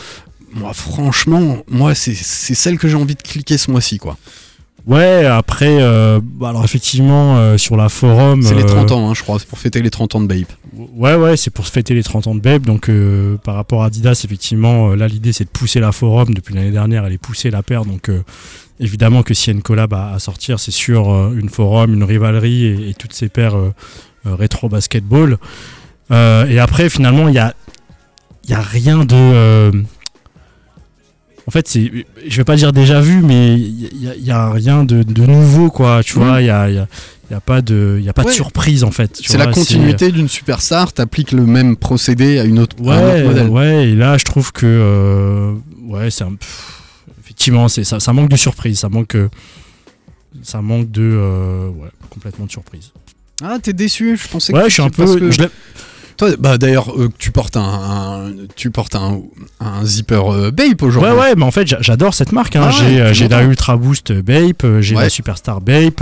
Moi, 0.54 0.72
franchement, 0.72 1.58
moi, 1.68 1.94
c'est 1.94 2.14
celle 2.14 2.78
que 2.78 2.88
j'ai 2.88 2.96
envie 2.96 3.14
de 3.14 3.22
cliquer 3.22 3.58
ce 3.58 3.70
mois-ci, 3.70 3.98
quoi. 3.98 4.16
Ouais, 4.84 5.26
après, 5.26 5.78
euh, 5.80 6.20
bah, 6.22 6.48
alors 6.48 6.64
effectivement, 6.64 7.36
euh, 7.38 7.56
sur 7.56 7.76
la 7.76 7.88
forum. 7.88 8.42
C'est 8.42 8.54
les 8.54 8.64
euh, 8.64 8.66
30 8.66 8.90
ans, 8.90 9.08
hein, 9.08 9.14
je 9.14 9.22
crois, 9.22 9.38
c'est 9.38 9.46
pour 9.46 9.58
fêter 9.58 9.80
les 9.80 9.90
30 9.90 10.16
ans 10.16 10.20
de 10.20 10.26
Babe. 10.26 10.46
Ouais, 10.96 11.14
ouais, 11.14 11.36
c'est 11.36 11.50
pour 11.50 11.66
se 11.66 11.70
fêter 11.70 11.94
les 11.94 12.02
30 12.02 12.26
ans 12.26 12.34
de 12.34 12.40
Babe. 12.40 12.64
Donc, 12.66 12.88
euh, 12.88 13.36
par 13.44 13.54
rapport 13.54 13.84
à 13.84 13.86
Adidas, 13.86 14.20
effectivement, 14.24 14.90
euh, 14.90 14.96
là, 14.96 15.06
l'idée, 15.06 15.32
c'est 15.32 15.44
de 15.44 15.50
pousser 15.50 15.78
la 15.78 15.92
forum. 15.92 16.34
Depuis 16.34 16.52
l'année 16.54 16.72
dernière, 16.72 17.04
elle 17.06 17.12
est 17.12 17.18
poussée 17.18 17.50
la 17.50 17.62
paire. 17.62 17.84
Donc, 17.84 18.08
euh, 18.08 18.24
évidemment 18.80 19.22
que 19.22 19.34
s'il 19.34 19.52
y 19.52 19.54
a 19.54 19.56
une 19.56 19.62
collab 19.62 19.94
à, 19.94 20.10
à 20.10 20.18
sortir, 20.18 20.58
c'est 20.58 20.72
sur 20.72 21.12
euh, 21.12 21.32
une 21.38 21.48
forum, 21.48 21.94
une 21.94 22.04
rivalerie 22.04 22.64
et, 22.64 22.90
et 22.90 22.94
toutes 22.94 23.12
ces 23.12 23.28
paires 23.28 23.56
euh, 23.56 23.72
euh, 24.26 24.34
rétro 24.34 24.68
basketball. 24.68 25.38
Euh, 26.10 26.46
et 26.46 26.58
après, 26.58 26.88
finalement, 26.90 27.28
il 27.28 27.34
y 27.34 27.38
a, 27.38 27.54
y 28.48 28.54
a 28.54 28.60
rien 28.60 29.04
de. 29.04 29.84
En 31.46 31.50
fait, 31.50 31.66
c'est, 31.68 31.90
je 32.26 32.36
vais 32.36 32.44
pas 32.44 32.56
dire 32.56 32.72
déjà 32.72 33.00
vu, 33.00 33.20
mais 33.22 33.54
il 33.58 34.02
y, 34.02 34.08
a- 34.08 34.14
il 34.14 34.24
y 34.24 34.30
a 34.30 34.50
rien 34.50 34.84
de, 34.84 35.02
de 35.02 35.26
nouveau, 35.26 35.70
quoi. 35.70 36.02
Tu 36.04 36.14
vois, 36.14 36.40
il 36.40 36.46
y 36.46 36.50
a, 36.50 36.70
y 36.70 36.78
a- 36.78 36.86
il 37.30 37.32
y 37.32 37.36
a 37.36 37.40
pas 37.40 37.62
de, 37.62 37.98
y 38.02 38.08
a 38.08 38.12
pas 38.12 38.22
Ouais. 38.24 38.30
de 38.30 38.34
surprise 38.34 38.84
en 38.84 38.90
fait. 38.90 39.18
C'est 39.24 39.38
la 39.38 39.46
continuité 39.46 40.12
d'une 40.12 40.28
superstar, 40.28 40.92
t'appliques 40.92 41.32
le 41.32 41.46
même 41.46 41.76
procédé 41.76 42.38
à, 42.38 42.44
une 42.44 42.58
autre, 42.58 42.76
un 42.86 43.24
modèle. 43.24 43.48
ouais, 43.48 43.88
et 43.88 43.94
là 43.94 44.18
je 44.18 44.24
trouve 44.24 44.52
que 44.52 44.66
euh, 44.66 45.54
ouais, 45.86 46.10
c'est 46.10 46.24
un 46.24 46.34
pff, 46.34 46.72
effectivement 47.24 47.68
c'est 47.68 47.84
ça, 47.84 48.00
ça 48.00 48.12
manque 48.12 48.28
de 48.28 48.36
surprise, 48.36 48.80
ça 48.80 48.90
manque 48.90 49.14
euh, 49.14 49.28
ça 50.42 50.60
manque 50.60 50.90
de 50.90 51.00
euh, 51.02 51.68
ouais, 51.68 51.88
complètement 52.10 52.44
de 52.44 52.50
surprise. 52.50 52.90
Ah, 53.42 53.56
t'es 53.62 53.72
déçu 53.72 54.16
Je 54.16 54.28
pensais 54.28 54.52
que 54.52 54.58
Ouais, 54.58 54.64
tu- 54.64 54.68
je 54.70 54.74
suis 54.74 54.82
un 54.82 54.90
peu 54.90 55.06
que- 55.18 55.30
je 55.30 55.40
Toi, 56.22 56.36
bah 56.38 56.56
d'ailleurs, 56.56 56.92
euh, 56.96 57.08
tu 57.18 57.32
portes 57.32 57.56
un, 57.56 57.62
un- 57.62 58.30
tu 58.54 58.70
portes 58.70 58.94
un, 58.94 59.22
un 59.58 59.84
zipper 59.84 60.20
euh, 60.30 60.50
Bape 60.52 60.80
aujourd'hui. 60.82 61.10
Ouais, 61.10 61.18
ouais, 61.18 61.34
mais 61.36 61.42
en 61.42 61.50
fait, 61.50 61.66
j'a- 61.66 61.80
j'adore 61.80 62.14
cette 62.14 62.30
marque. 62.30 62.54
hein. 62.54 62.70
Ah 62.72 62.84
ouais, 62.84 63.00
euh, 63.00 63.12
j'ai 63.12 63.26
la. 63.26 63.42
Ultra 63.42 63.76
Boost 63.76 64.12
Bape, 64.12 64.64
j'ai 64.78 64.94
Ouais. 64.94 65.02
la 65.02 65.08
Superstar 65.10 65.60
Bape, 65.60 66.00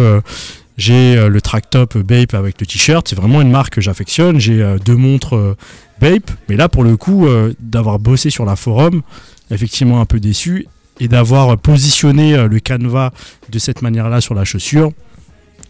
j'ai 0.76 1.16
le 1.26 1.40
Track 1.40 1.70
Top 1.70 1.96
Bape 1.96 2.35
avec 2.35 2.61
le 2.61 2.66
t-shirt. 2.66 3.09
C'est 3.09 3.16
vraiment 3.16 3.40
une 3.40 3.50
marque 3.50 3.72
que 3.76 3.80
j'affectionne. 3.80 4.38
J'ai 4.38 4.61
euh, 4.61 4.76
deux 4.85 4.94
montres 4.96 5.37
euh, 5.37 5.56
Bape, 6.02 6.30
mais 6.50 6.56
là, 6.56 6.68
pour 6.68 6.85
le 6.85 6.98
coup, 6.98 7.26
euh, 7.26 7.54
d'avoir 7.59 7.98
bossé 7.98 8.28
sur 8.28 8.44
la 8.44 8.56
forum, 8.56 9.00
effectivement 9.50 10.02
un 10.02 10.06
peu 10.06 10.20
déçu, 10.20 10.66
et 11.00 11.09
d'avoir 11.09 11.56
positionné 11.56 12.35
euh, 12.35 12.46
le 12.46 12.61
canevas 12.61 13.11
de 13.48 13.59
cette 13.59 13.80
manière-là 13.80 14.20
sur 14.20 14.35
la 14.35 14.44
chaussure, 14.44 14.92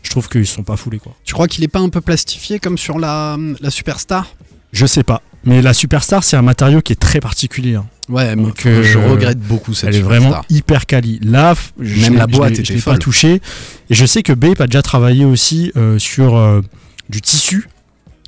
je 0.03 0.11
trouve 0.11 0.29
qu'ils 0.29 0.47
sont 0.47 0.63
pas 0.63 0.77
foulés, 0.77 0.99
quoi. 0.99 1.15
Tu 1.25 1.35
crois 1.35 1.49
qu'il 1.49 1.63
est 1.65 1.69
pas 1.69 1.81
un 1.81 1.89
peu 1.89 2.01
plastifié 2.01 2.59
comme 2.59 2.79
sur 2.79 2.99
la, 2.99 3.37
la 3.61 3.71
superstar? 3.71 4.35
Je 4.73 4.87
sais 4.87 5.03
pas. 5.03 5.23
Mais 5.43 5.63
la 5.63 5.73
Superstar, 5.73 6.23
c'est 6.23 6.37
un 6.37 6.43
matériau 6.43 6.83
qui 6.83 6.93
est 6.93 7.01
très 7.01 7.19
particulier. 7.19 7.75
hein. 7.75 7.87
Ouais, 8.11 8.37
mais 8.37 8.43
Donc, 8.43 8.59
enfin, 8.61 8.83
je 8.83 8.99
euh, 8.99 9.09
regrette 9.11 9.39
beaucoup 9.41 9.73
cette 9.73 9.89
Elle 9.89 9.95
est 9.95 9.99
superstar. 10.03 10.31
vraiment 10.31 10.45
hyper 10.51 10.85
quali. 10.85 11.19
Là, 11.23 11.55
je 11.81 12.01
Même 12.03 12.17
la 12.17 12.27
boîte 12.27 12.63
je 12.63 12.73
l'ai 12.75 12.81
pas 12.81 12.99
touché. 12.99 13.41
Et 13.89 13.95
je 13.95 14.05
sais 14.05 14.23
que 14.23 14.35
Bape 14.35 14.61
a 14.61 14.67
déjà 14.67 14.83
travaillé 14.83 15.25
aussi 15.25 15.73
euh, 15.77 15.99
sur 15.99 16.37
euh, 16.37 16.61
du 17.09 17.23
tissu. 17.23 17.69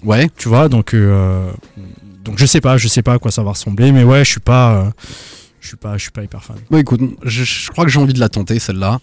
Ouais. 0.02 0.30
Tu 0.38 0.48
vois, 0.48 0.70
donc 0.70 0.94
euh, 0.94 1.52
donc 2.24 2.38
je 2.38 2.46
sais 2.46 2.62
pas, 2.62 2.78
je 2.78 2.88
sais 2.88 3.02
pas 3.02 3.12
à 3.14 3.18
quoi 3.18 3.30
ça 3.30 3.42
va 3.42 3.50
ressembler, 3.50 3.92
mais 3.92 4.04
ouais, 4.04 4.24
je 4.24 4.30
suis 4.30 4.40
pas, 4.40 4.72
euh, 4.76 4.90
je 5.60 5.68
suis 5.68 5.76
pas, 5.76 5.98
je 5.98 6.02
suis 6.02 6.10
pas 6.12 6.22
hyper 6.22 6.42
fan. 6.42 6.56
Bon, 6.70 6.78
écoute, 6.78 7.02
je, 7.24 7.44
je 7.44 7.70
crois 7.70 7.84
que 7.84 7.90
j'ai 7.90 7.98
envie 8.00 8.14
de 8.14 8.20
la 8.20 8.30
tenter 8.30 8.58
celle-là, 8.58 8.98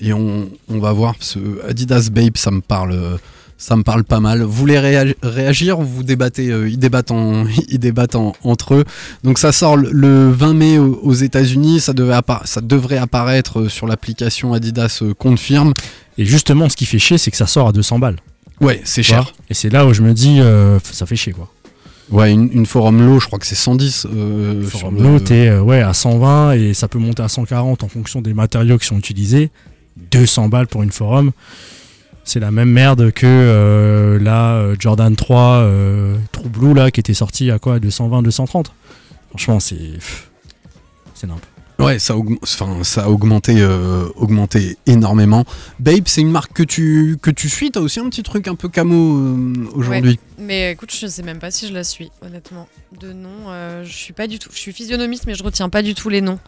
et 0.00 0.12
on, 0.12 0.48
on 0.68 0.78
va 0.78 0.92
voir. 0.92 1.14
Ce 1.20 1.38
Adidas 1.68 2.08
Bape, 2.12 2.36
ça 2.38 2.50
me 2.50 2.60
parle, 2.60 3.18
ça 3.58 3.76
me 3.76 3.82
parle 3.82 4.04
pas 4.04 4.20
mal. 4.20 4.42
Vous 4.42 4.52
voulez 4.52 4.76
réa- 4.78 5.14
réagir 5.22 5.78
ou 5.78 5.84
vous 5.84 6.02
débattez 6.02 6.50
euh, 6.50 6.68
Ils 6.68 6.78
débattent, 6.78 7.10
en, 7.10 7.46
ils 7.68 7.78
débattent 7.78 8.14
en- 8.16 8.34
entre 8.42 8.74
eux. 8.74 8.84
Donc 9.24 9.38
ça 9.38 9.52
sort 9.52 9.76
le- 9.76 9.90
le 9.92 10.30
20 10.30 10.54
mai 10.54 10.78
aux 10.78 11.14
États-Unis. 11.14 11.80
Ça, 11.80 11.92
devait 11.92 12.14
ça 12.44 12.60
devrait 12.60 12.98
apparaître 12.98 13.60
euh, 13.60 13.68
sur 13.68 13.86
l'application 13.86 14.52
Adidas 14.52 15.00
euh, 15.02 15.14
Confirme. 15.14 15.72
Et 16.18 16.24
justement, 16.24 16.68
ce 16.68 16.76
qui 16.76 16.86
fait 16.86 16.98
chier, 16.98 17.18
c'est 17.18 17.30
que 17.30 17.36
ça 17.36 17.46
sort 17.46 17.68
à 17.68 17.72
200 17.72 17.98
balles. 17.98 18.16
Ouais, 18.60 18.80
c'est 18.84 19.02
cher. 19.02 19.32
Et 19.50 19.54
c'est 19.54 19.68
là 19.70 19.86
où 19.86 19.92
je 19.92 20.00
me 20.02 20.12
dis, 20.14 20.40
euh, 20.40 20.78
ça 20.92 21.04
fait 21.04 21.16
chier 21.16 21.32
quoi. 21.32 21.50
Ouais, 22.10 22.30
une, 22.32 22.48
une 22.52 22.66
forum 22.66 23.04
low, 23.04 23.18
je 23.20 23.26
crois 23.26 23.38
que 23.38 23.46
c'est 23.46 23.54
110. 23.56 24.06
Euh, 24.14 24.62
Forum 24.62 24.96
le- 24.96 25.02
Low, 25.02 25.18
t'es 25.18 25.48
euh, 25.48 25.60
ouais, 25.60 25.82
à 25.82 25.92
120 25.92 26.52
et 26.52 26.72
ça 26.72 26.86
peut 26.88 26.98
monter 27.00 27.22
à 27.22 27.28
140 27.28 27.82
en 27.82 27.88
fonction 27.88 28.22
des 28.22 28.32
matériaux 28.32 28.78
qui 28.78 28.86
sont 28.86 28.96
utilisés. 28.96 29.50
200 29.96 30.48
balles 30.48 30.66
pour 30.66 30.82
une 30.82 30.92
forum. 30.92 31.32
C'est 32.24 32.40
la 32.40 32.50
même 32.50 32.70
merde 32.70 33.12
que 33.12 33.24
euh, 33.24 34.18
la 34.18 34.54
euh, 34.54 34.76
Jordan 34.78 35.14
3 35.14 35.40
euh, 35.58 36.16
True 36.32 36.48
Blue 36.48 36.74
là, 36.74 36.90
qui 36.90 36.98
était 36.98 37.14
sortie 37.14 37.50
à 37.52 37.58
quoi 37.58 37.78
220, 37.78 38.22
230 38.22 38.72
Franchement, 39.28 39.60
c'est. 39.60 39.98
C'est 41.14 41.26
nimp. 41.26 41.40
Ouais, 41.78 41.98
ça 41.98 42.14
a, 42.14 42.16
augm- 42.16 42.38
enfin, 42.42 42.82
ça 42.84 43.04
a 43.04 43.08
augmenté, 43.08 43.56
euh, 43.58 44.06
augmenté 44.16 44.78
énormément. 44.86 45.44
Babe, 45.78 46.04
c'est 46.06 46.22
une 46.22 46.30
marque 46.30 46.54
que 46.54 46.62
tu, 46.62 47.18
que 47.20 47.30
tu 47.30 47.50
suis. 47.50 47.70
T'as 47.70 47.80
aussi 47.80 48.00
un 48.00 48.08
petit 48.08 48.22
truc 48.22 48.48
un 48.48 48.54
peu 48.54 48.68
camo 48.68 49.18
euh, 49.18 49.52
aujourd'hui? 49.74 50.12
Ouais. 50.38 50.44
Mais 50.44 50.72
écoute, 50.72 50.90
je 50.98 51.06
sais 51.06 51.22
même 51.22 51.38
pas 51.38 51.50
si 51.50 51.68
je 51.68 51.74
la 51.74 51.84
suis, 51.84 52.10
honnêtement. 52.22 52.66
De 52.98 53.12
nom, 53.12 53.28
euh, 53.48 53.84
je 53.84 53.92
suis 53.92 54.14
pas 54.14 54.26
du 54.26 54.38
tout. 54.38 54.48
Je 54.54 54.58
suis 54.58 54.72
physionomiste, 54.72 55.24
mais 55.26 55.34
je 55.34 55.42
retiens 55.44 55.68
pas 55.68 55.82
du 55.82 55.94
tout 55.94 56.08
les 56.08 56.22
noms. 56.22 56.38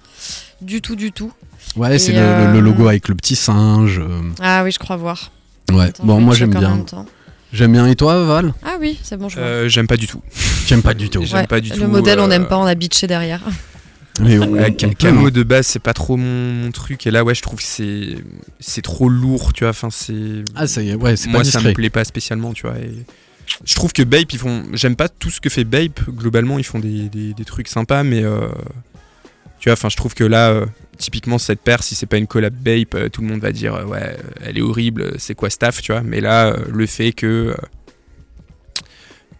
Du 0.63 0.81
tout, 0.81 0.97
du 0.97 1.13
tout. 1.13 1.31
Ouais, 1.77 1.99
c'est 1.99 2.13
le, 2.13 2.19
euh, 2.21 2.61
logo 2.63 2.89
avec 2.89 3.09
le 3.09 3.15
petit 3.15 3.37
singe. 3.37 3.99
euh, 3.99 4.23
Ah 4.41 4.63
oui, 4.65 4.73
je 4.73 4.79
crois 4.79 4.97
voir. 4.97 5.31
Ouais, 5.71 5.85
Attends, 5.89 6.05
bon, 6.07 6.21
moi 6.23 6.35
j'aime 6.35 6.57
en 6.57 6.61
bien. 6.61 6.85
J'aime 7.53 7.73
bien. 7.73 7.87
Et 7.87 7.97
toi, 7.97 8.25
Val? 8.25 8.55
Ah 8.63 8.77
oui, 8.81 8.99
c'est 9.03 9.17
bon, 9.19 9.29
je 9.29 9.37
vois. 9.37 9.45
Euh, 9.45 9.69
J'aime 9.69 9.87
pas 9.87 9.97
du 9.99 10.07
tout. 10.07 10.23
J'aime 10.67 10.83
pas 10.83 10.93
du 10.95 11.09
tout. 11.11 11.23
J'aime 11.25 11.41
Ouais, 11.41 11.47
pas 11.47 11.61
du 11.61 11.71
le 11.71 11.77
tout, 11.77 11.87
modèle, 11.87 12.21
on 12.21 12.29
n'aime 12.29 12.47
pas, 12.47 12.59
on 12.59 12.65
a 12.65 12.75
bitché 12.75 13.07
derrière. 13.07 13.43
Mais 14.21 14.39
on- 14.39 14.53
on 14.55 14.73
peut, 14.73 14.89
camo 14.99 15.31
de 15.31 15.43
base, 15.43 15.67
c'est 15.67 15.79
pas 15.79 15.95
trop 15.95 16.17
mon, 16.17 16.53
mon 16.65 16.71
truc. 16.73 17.07
Et 17.07 17.11
là, 17.11 17.25
ouais, 17.25 17.35
je 17.35 17.43
trouve 17.43 17.59
que 17.59 17.65
c'est 17.65 18.17
c'est 18.61 18.83
trop 18.83 19.09
lourd, 19.09 19.53
tu 19.53 19.65
vois. 19.65 19.71
Enfin, 19.71 19.91
c'est. 19.91 20.45
Ah, 20.55 20.67
ça 20.67 20.83
y 20.83 20.91
est, 20.91 20.95
ouais, 20.95 21.17
c'est 21.17 21.29
Moi, 21.29 21.41
pas 21.41 21.45
ça 21.45 21.61
me 21.61 21.73
plaît 21.73 21.91
pas 21.91 22.05
spécialement, 22.05 22.53
tu 22.53 22.63
vois. 22.67 22.77
Et 22.79 22.93
je 23.65 23.75
trouve 23.75 23.93
que 23.93 24.03
Bape, 24.03 24.33
ils 24.33 24.39
font. 24.39 24.65
J'aime 24.73 24.97
pas 24.97 25.09
tout 25.09 25.31
ce 25.31 25.41
que 25.41 25.49
fait 25.49 25.65
Bape. 25.65 26.01
Globalement, 26.11 26.59
ils 26.59 26.65
font 26.65 26.79
des, 26.79 27.09
des- 27.09 27.35
des 27.35 27.45
trucs 27.45 27.69
sympas, 27.69 28.03
mais 28.03 28.23
euh, 28.25 28.49
tu 29.61 29.69
vois. 29.69 29.75
Enfin, 29.75 29.89
je 29.89 29.97
trouve 29.97 30.15
que 30.15 30.25
là, 30.25 30.51
euh, 30.51 30.67
typiquement 30.99 31.39
cette 31.39 31.61
paire, 31.61 31.83
si 31.83 31.95
c'est 31.95 32.07
pas 32.07 32.19
une 32.19 32.27
collab 32.27 32.55
Bape, 32.55 32.95
euh, 32.95 33.09
tout 33.09 33.21
le 33.23 33.29
monde 33.29 33.41
va 33.41 33.53
dire 33.53 33.87
ouais, 33.89 34.17
elle 34.45 34.59
est 34.59 34.63
horrible. 34.63 35.13
C'est 35.19 35.35
quoi 35.35 35.49
staff, 35.51 35.81
tu 35.83 35.93
vois. 35.93 36.03
Mais 36.03 36.21
là, 36.21 36.57
le 36.71 36.87
fait 36.87 37.13
que 37.13 37.55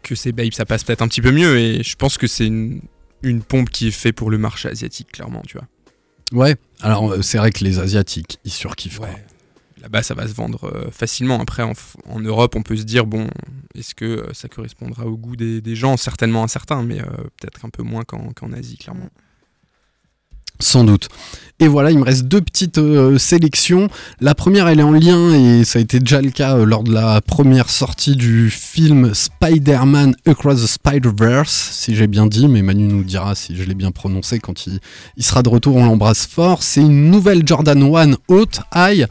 que 0.03 0.15
c'est 0.15 0.33
Bape, 0.33 0.55
ça 0.55 0.65
passe 0.65 0.85
peut-être 0.85 1.03
un 1.03 1.09
petit 1.09 1.21
peu 1.21 1.33
mieux. 1.33 1.59
Et 1.59 1.83
je 1.83 1.97
pense 1.97 2.17
que 2.17 2.27
c'est 2.27 2.47
une 2.47 2.81
une 3.23 3.43
pompe 3.43 3.71
qui 3.71 3.89
est 3.89 3.93
faite 3.93 4.15
pour 4.15 4.31
le 4.31 4.39
marché 4.39 4.69
asiatique, 4.69 5.13
clairement, 5.13 5.43
tu 5.47 5.59
vois. 5.59 5.67
Ouais, 6.33 6.57
alors 6.83 7.13
euh, 7.13 7.23
c'est 7.23 7.39
vrai 7.39 7.51
que 7.51 7.65
les 7.65 7.79
Asiatiques, 7.79 8.39
ils 8.45 8.51
surkiffent. 8.51 9.01
Ouais. 9.01 9.25
Là-bas, 9.81 10.03
ça 10.03 10.15
va 10.15 10.27
se 10.27 10.33
vendre 10.33 10.65
euh, 10.65 10.91
facilement. 10.91 11.41
Après, 11.41 11.63
en, 11.63 12.21
Europe, 12.21 12.57
on 12.57 12.63
peut 12.63 12.77
se 12.77 12.83
dire, 12.83 13.07
bon, 13.07 13.29
est-ce 13.75 13.95
que 13.95 14.05
euh, 14.05 14.33
ça 14.33 14.49
correspondra 14.49 15.07
au 15.07 15.17
goût 15.17 15.37
des, 15.37 15.61
des 15.61 15.77
gens? 15.77 15.97
Certainement 15.97 16.43
à 16.43 16.49
certains, 16.49 16.83
mais 16.83 17.01
euh, 17.01 17.07
peut-être 17.41 17.65
un 17.65 17.71
peu 17.71 17.83
moins 17.83 18.03
qu'en 18.03 18.33
qu'en 18.33 18.53
Asie, 18.53 18.77
clairement. 18.77 19.09
Sans 20.61 20.83
doute. 20.83 21.09
Et 21.61 21.67
voilà, 21.67 21.91
il 21.91 21.99
me 21.99 22.05
reste 22.05 22.27
deux 22.27 22.41
petites 22.41 22.79
euh, 22.79 23.19
sélections. 23.19 23.89
La 24.21 24.37
première, 24.37 24.69
elle 24.69 24.79
est 24.79 24.85
en 24.85 24.93
lien, 24.93 25.35
et 25.35 25.65
ça 25.65 25.81
a 25.81 25.83
été 25.83 25.99
déjà 25.99 26.23
le 26.23 26.31
cas 26.31 26.57
euh, 26.57 26.65
lors 26.65 26.85
de 26.85 26.93
la 26.93 27.21
première 27.21 27.69
sortie 27.69 28.15
du 28.15 28.49
film 28.49 29.13
Spider-Man 29.13 30.15
Across 30.25 30.63
the 30.63 30.67
Spider-Verse, 30.69 31.71
si 31.73 31.97
j'ai 31.97 32.07
bien 32.07 32.27
dit, 32.27 32.47
mais 32.47 32.63
Manu 32.63 32.85
nous 32.85 33.03
dira 33.03 33.35
si 33.35 33.57
je 33.57 33.65
l'ai 33.65 33.75
bien 33.75 33.91
prononcé 33.91 34.39
quand 34.39 34.69
il, 34.69 34.79
sera 35.25 35.43
de 35.43 35.49
retour, 35.49 35.75
on 35.75 35.85
l'embrasse 35.85 36.27
fort. 36.27 36.63
C'est 36.63 36.81
une 36.81 37.11
nouvelle 37.11 37.43
Jordan 37.45 37.83
1 37.83 38.13
haute 38.29 38.61
high, 38.77 39.09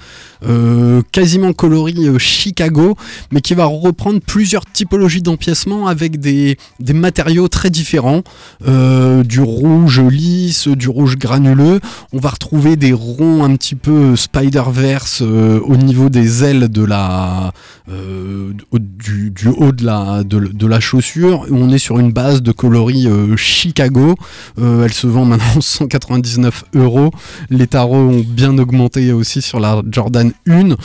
euh, 0.48 1.02
quasiment 1.12 1.52
coloris 1.52 2.18
Chicago, 2.18 2.96
mais 3.30 3.42
qui 3.42 3.56
va 3.56 3.66
reprendre 3.66 4.22
plusieurs 4.22 4.64
typologies 4.66 5.22
d'empiècement 5.22 5.88
avec 5.88 6.18
des, 6.22 6.58
des 6.80 6.94
matériaux 6.94 7.50
très 7.50 7.70
différents, 7.70 8.24
du 8.66 9.42
rouge 9.42 10.00
lisse, 10.00 10.70
du 10.70 10.88
rouge 10.88 11.18
granuleux. 11.18 11.82
On 12.14 12.20
va 12.20 12.30
retrouver 12.38 12.76
des 12.76 12.94
ronds 12.94 13.44
un 13.44 13.56
petit 13.56 13.74
peu 13.74 14.16
Spider-Verse 14.16 15.24
euh, 15.24 15.60
au 15.62 15.76
niveau 15.76 16.10
des 16.10 16.44
ailes 16.44 16.70
de 16.70 16.86
la, 16.86 17.52
euh, 17.90 18.54
du, 18.72 19.34
haut 19.48 19.72
de 19.72 19.84
la, 19.84 20.24
de, 20.24 20.40
de 20.40 20.68
la 20.68 20.80
chaussure. 20.80 21.48
On 21.50 21.72
est 21.72 21.80
sur 21.80 21.98
une 21.98 22.12
base 22.12 22.44
de 22.44 22.52
coloris 22.52 23.08
euh, 23.08 23.36
Chicago. 23.36 24.16
Elle 24.58 24.94
se 24.94 25.08
vend 25.08 25.26
maintenant 25.26 25.48
199 25.62 26.66
euros. 26.76 27.10
Les 27.50 27.66
tarots 27.66 27.96
ont 27.96 28.24
bien 28.26 28.56
augmenté 28.60 29.12
aussi 29.12 29.42
sur 29.42 29.60
la 29.60 29.82
Jordan 29.90 30.32
1. 30.48 30.76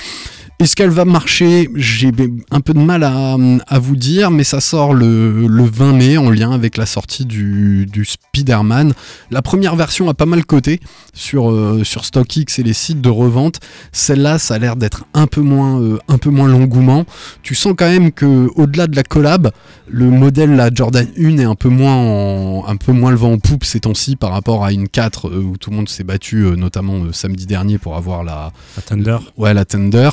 Est-ce 0.59 0.77
qu'elle 0.77 0.91
va 0.91 1.05
marcher? 1.05 1.69
J'ai 1.75 2.13
un 2.53 2.61
peu 2.61 2.73
de 2.73 2.79
mal 2.79 3.03
à, 3.03 3.37
à 3.67 3.79
vous 3.81 3.97
dire, 3.97 4.31
mais 4.31 4.45
ça 4.45 4.61
sort 4.61 4.95
le, 4.95 5.49
le 5.49 5.65
20 5.65 5.93
mai 5.93 6.17
en 6.19 6.31
lien 6.31 6.53
avec 6.53 6.77
la 6.77 6.87
sortie 6.87 7.25
du, 7.25 7.85
du 7.87 8.05
Spider-Man. 8.05 8.93
La 9.33 9.43
première 9.43 9.75
version 9.75 10.09
a 10.09 10.15
pas 10.15 10.25
mal 10.27 10.45
coté 10.45 10.79
sur, 11.15 11.51
euh, 11.51 11.83
sur 11.83 12.05
StockX 12.05 12.61
et 12.61 12.63
les 12.63 12.75
sites 12.75 13.01
de 13.01 13.09
revente. 13.09 13.59
Celle-là, 13.91 14.39
ça 14.39 14.55
a 14.55 14.59
l'air 14.61 14.77
d'être 14.77 15.05
un 15.15 15.27
peu 15.27 15.41
moins, 15.41 15.81
euh, 15.81 15.99
un 16.07 16.19
peu 16.19 16.31
moins 16.31 16.47
l'engouement. 16.47 17.07
Tu 17.43 17.57
sens 17.57 17.75
quand 17.77 17.91
même 17.91 18.13
que 18.13 18.49
au-delà 18.55 18.87
de 18.87 18.95
la 18.95 19.03
collab, 19.03 19.51
le 19.89 20.11
modèle 20.11 20.55
la 20.55 20.71
Jordan 20.73 21.09
1 21.19 21.39
est 21.39 21.45
un 21.45 21.57
peu 21.57 21.71
moins, 21.71 21.97
en- 21.97 22.65
un 22.69 22.77
peu 22.77 22.93
moins 22.93 23.11
le 23.11 23.17
vent 23.17 23.33
en 23.33 23.39
poupe 23.39 23.65
ces 23.65 23.81
temps-ci 23.81 24.15
par 24.15 24.31
rapport 24.31 24.65
à 24.65 24.73
une 24.73 24.89
4 24.89 25.29
euh, 25.29 25.43
où 25.43 25.57
tout 25.57 25.71
le 25.71 25.77
monde 25.77 25.89
s'est 25.89 26.05
battu, 26.05 26.45
notamment 26.57 27.13
samedi 27.13 27.47
dernier 27.47 27.79
pour 27.79 27.97
avoir 27.97 28.23
la, 28.23 28.53
La 28.77 28.83
Thunder. 28.83 29.17
Ouais, 29.37 29.53
la 29.55 29.65
Thunder. 29.65 30.11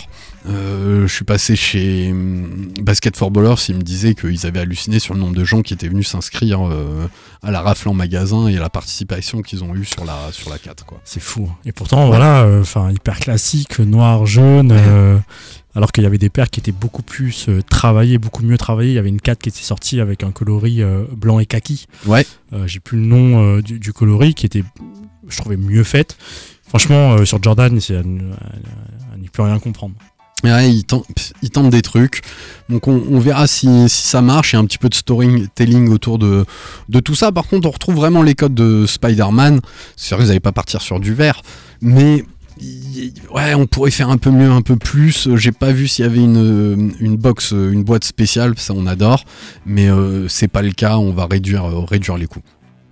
Euh, 0.50 1.08
je 1.08 1.14
suis 1.14 1.26
passé 1.26 1.56
chez 1.56 2.12
hum, 2.12 2.72
Basket 2.82 3.16
for 3.16 3.30
Ballers, 3.32 3.56
ils 3.70 3.76
me 3.76 3.82
disaient 3.84 4.16
qu'ils 4.16 4.46
avaient 4.48 4.60
halluciné 4.62 5.00
sur 5.00 5.14
le 5.14 5.20
nombre 5.20 5.36
de 5.36 5.44
gens 5.44 5.62
qui 5.62 5.74
étaient 5.74 5.88
venus 5.90 6.08
s'inscrire 6.08 6.68
euh, 6.68 7.08
à 7.44 7.52
la 7.52 7.62
rafle 7.62 7.90
en 7.90 7.94
magasin 7.94 8.48
et 8.48 8.58
à 8.58 8.60
la 8.60 8.70
participation 8.70 9.42
qu'ils 9.42 9.64
ont 9.64 9.76
eue 9.76 9.86
sur 9.86 10.06
la, 10.06 10.18
sur 10.32 10.50
la 10.50 10.58
4. 10.58 10.86
Quoi. 10.86 11.00
C'est 11.04 11.20
fou. 11.22 11.48
hein. 11.52 11.56
Et 11.66 11.72
pourtant, 11.72 12.08
voilà, 12.08 12.42
euh, 12.44 12.62
enfin 12.62 12.90
hyper 12.92 13.20
classique, 13.20 13.80
noir, 13.80 14.26
jaune. 14.26 14.72
euh, 14.72 15.18
alors 15.76 15.92
qu'il 15.92 16.04
y 16.04 16.08
avait 16.08 16.18
des 16.18 16.30
paires 16.30 16.50
qui 16.50 16.60
étaient 16.60 16.72
beaucoup 16.72 17.04
plus 17.04 17.48
travaillées, 17.70 18.18
beaucoup 18.18 18.44
mieux 18.44 18.58
travaillées. 18.58 18.92
Il 18.92 18.96
y 18.96 19.00
avait 19.00 19.10
une 19.10 19.22
4 19.22 19.40
qui 19.40 19.50
était 19.50 19.62
sortie 19.62 20.02
avec 20.02 20.24
un 20.24 20.32
coloris 20.32 20.82
blanc 21.16 21.40
et 21.40 21.46
kaki. 21.46 21.86
Ouais. 22.08 22.26
J'ai 22.66 22.80
plus 22.80 22.98
le 23.00 23.06
nom 23.06 23.60
du, 23.60 23.78
du 23.80 23.94
coloris 23.94 24.34
qui 24.34 24.48
était, 24.48 24.64
je 25.28 25.38
trouvais, 25.38 25.58
mieux 25.58 25.84
faite. 25.84 26.18
Franchement, 26.68 27.24
sur 27.24 27.42
Jordan, 27.42 27.80
c'est 27.80 27.96
à, 27.98 28.04
ne- 28.04 28.34
à- 28.34 29.14
à 29.14 29.18
n'y 29.18 29.30
plus 29.30 29.44
rien 29.44 29.60
comprendre. 29.60 29.94
Ouais, 30.44 30.72
ils 30.72 30.86
tentent 30.86 31.70
des 31.70 31.82
trucs. 31.82 32.22
Donc 32.70 32.88
on, 32.88 33.20
verra 33.20 33.48
si, 33.48 33.90
ça 33.90 34.22
marche. 34.22 34.54
Il 34.54 34.56
y 34.56 34.58
a 34.58 34.62
un 34.62 34.66
petit 34.66 34.78
peu 34.78 34.90
de 34.90 34.96
storytelling 34.96 35.90
autour 35.90 36.20
de, 36.20 36.46
tout 37.04 37.16
ça. 37.16 37.32
Par 37.32 37.48
contre, 37.48 37.68
on 37.68 37.72
retrouve 37.72 37.96
vraiment 37.96 38.22
les 38.22 38.36
codes 38.36 38.54
de 38.54 38.86
Spider-Man. 38.86 39.60
C'est 39.96 40.16
vrai 40.16 40.20
que 40.20 40.24
vous 40.24 40.28
n'allez 40.30 40.40
pas 40.40 40.52
partir 40.52 40.82
sur 40.82 41.00
du 41.00 41.14
vert. 41.14 41.42
Mais 41.82 42.24
il- 42.60 43.14
ouais, 43.34 43.54
on 43.56 43.66
pourrait 43.66 43.92
faire 43.92 44.10
un 44.10 44.18
peu 44.18 44.30
mieux, 44.30 44.50
un 44.50 44.62
peu 44.62 44.76
plus. 44.76 45.28
J'ai 45.36 45.52
pas 45.52 45.72
vu 45.72 45.88
s'il 45.88 46.06
y 46.06 46.08
avait 46.08 46.24
une, 46.24 47.18
box, 47.18 47.52
une 47.52 47.84
boîte 47.84 48.04
spéciale. 48.04 48.54
Ça, 48.58 48.74
on 48.76 48.86
adore. 48.86 49.26
Mais 49.66 49.90
euh, 49.90 50.28
c'est 50.28 50.48
pas 50.48 50.62
le 50.62 50.72
cas. 50.72 50.98
On 50.98 51.12
va 51.12 51.26
réduire, 51.26 51.66
euh, 51.66 51.86
réduire 51.86 52.18
les 52.18 52.28
coûts. 52.28 52.44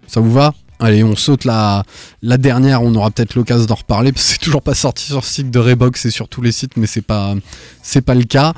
Ça 0.08 0.20
vous 0.20 0.32
va? 0.32 0.54
Allez, 0.80 1.04
on 1.04 1.16
saute 1.16 1.44
la, 1.44 1.84
la 2.22 2.38
dernière, 2.38 2.84
on 2.84 2.94
aura 2.96 3.10
peut-être 3.10 3.36
l'occasion 3.36 3.66
d'en 3.66 3.76
reparler, 3.76 4.12
parce 4.12 4.26
que 4.26 4.32
c'est 4.34 4.40
toujours 4.40 4.62
pas 4.62 4.76
sorti 4.76 5.06
sur 5.06 5.18
le 5.18 5.22
site 5.24 5.50
de 5.50 5.60
Reebok, 5.60 5.98
c'est 5.98 6.12
sur 6.12 6.30
tous 6.30 6.42
les 6.42 6.52
sites, 6.52 6.78
mais 6.78 6.88
c'est 6.88 7.02
pas, 7.02 7.34
c'est 7.82 8.02
pas 8.02 8.14
le 8.14 8.24
cas. 8.24 8.54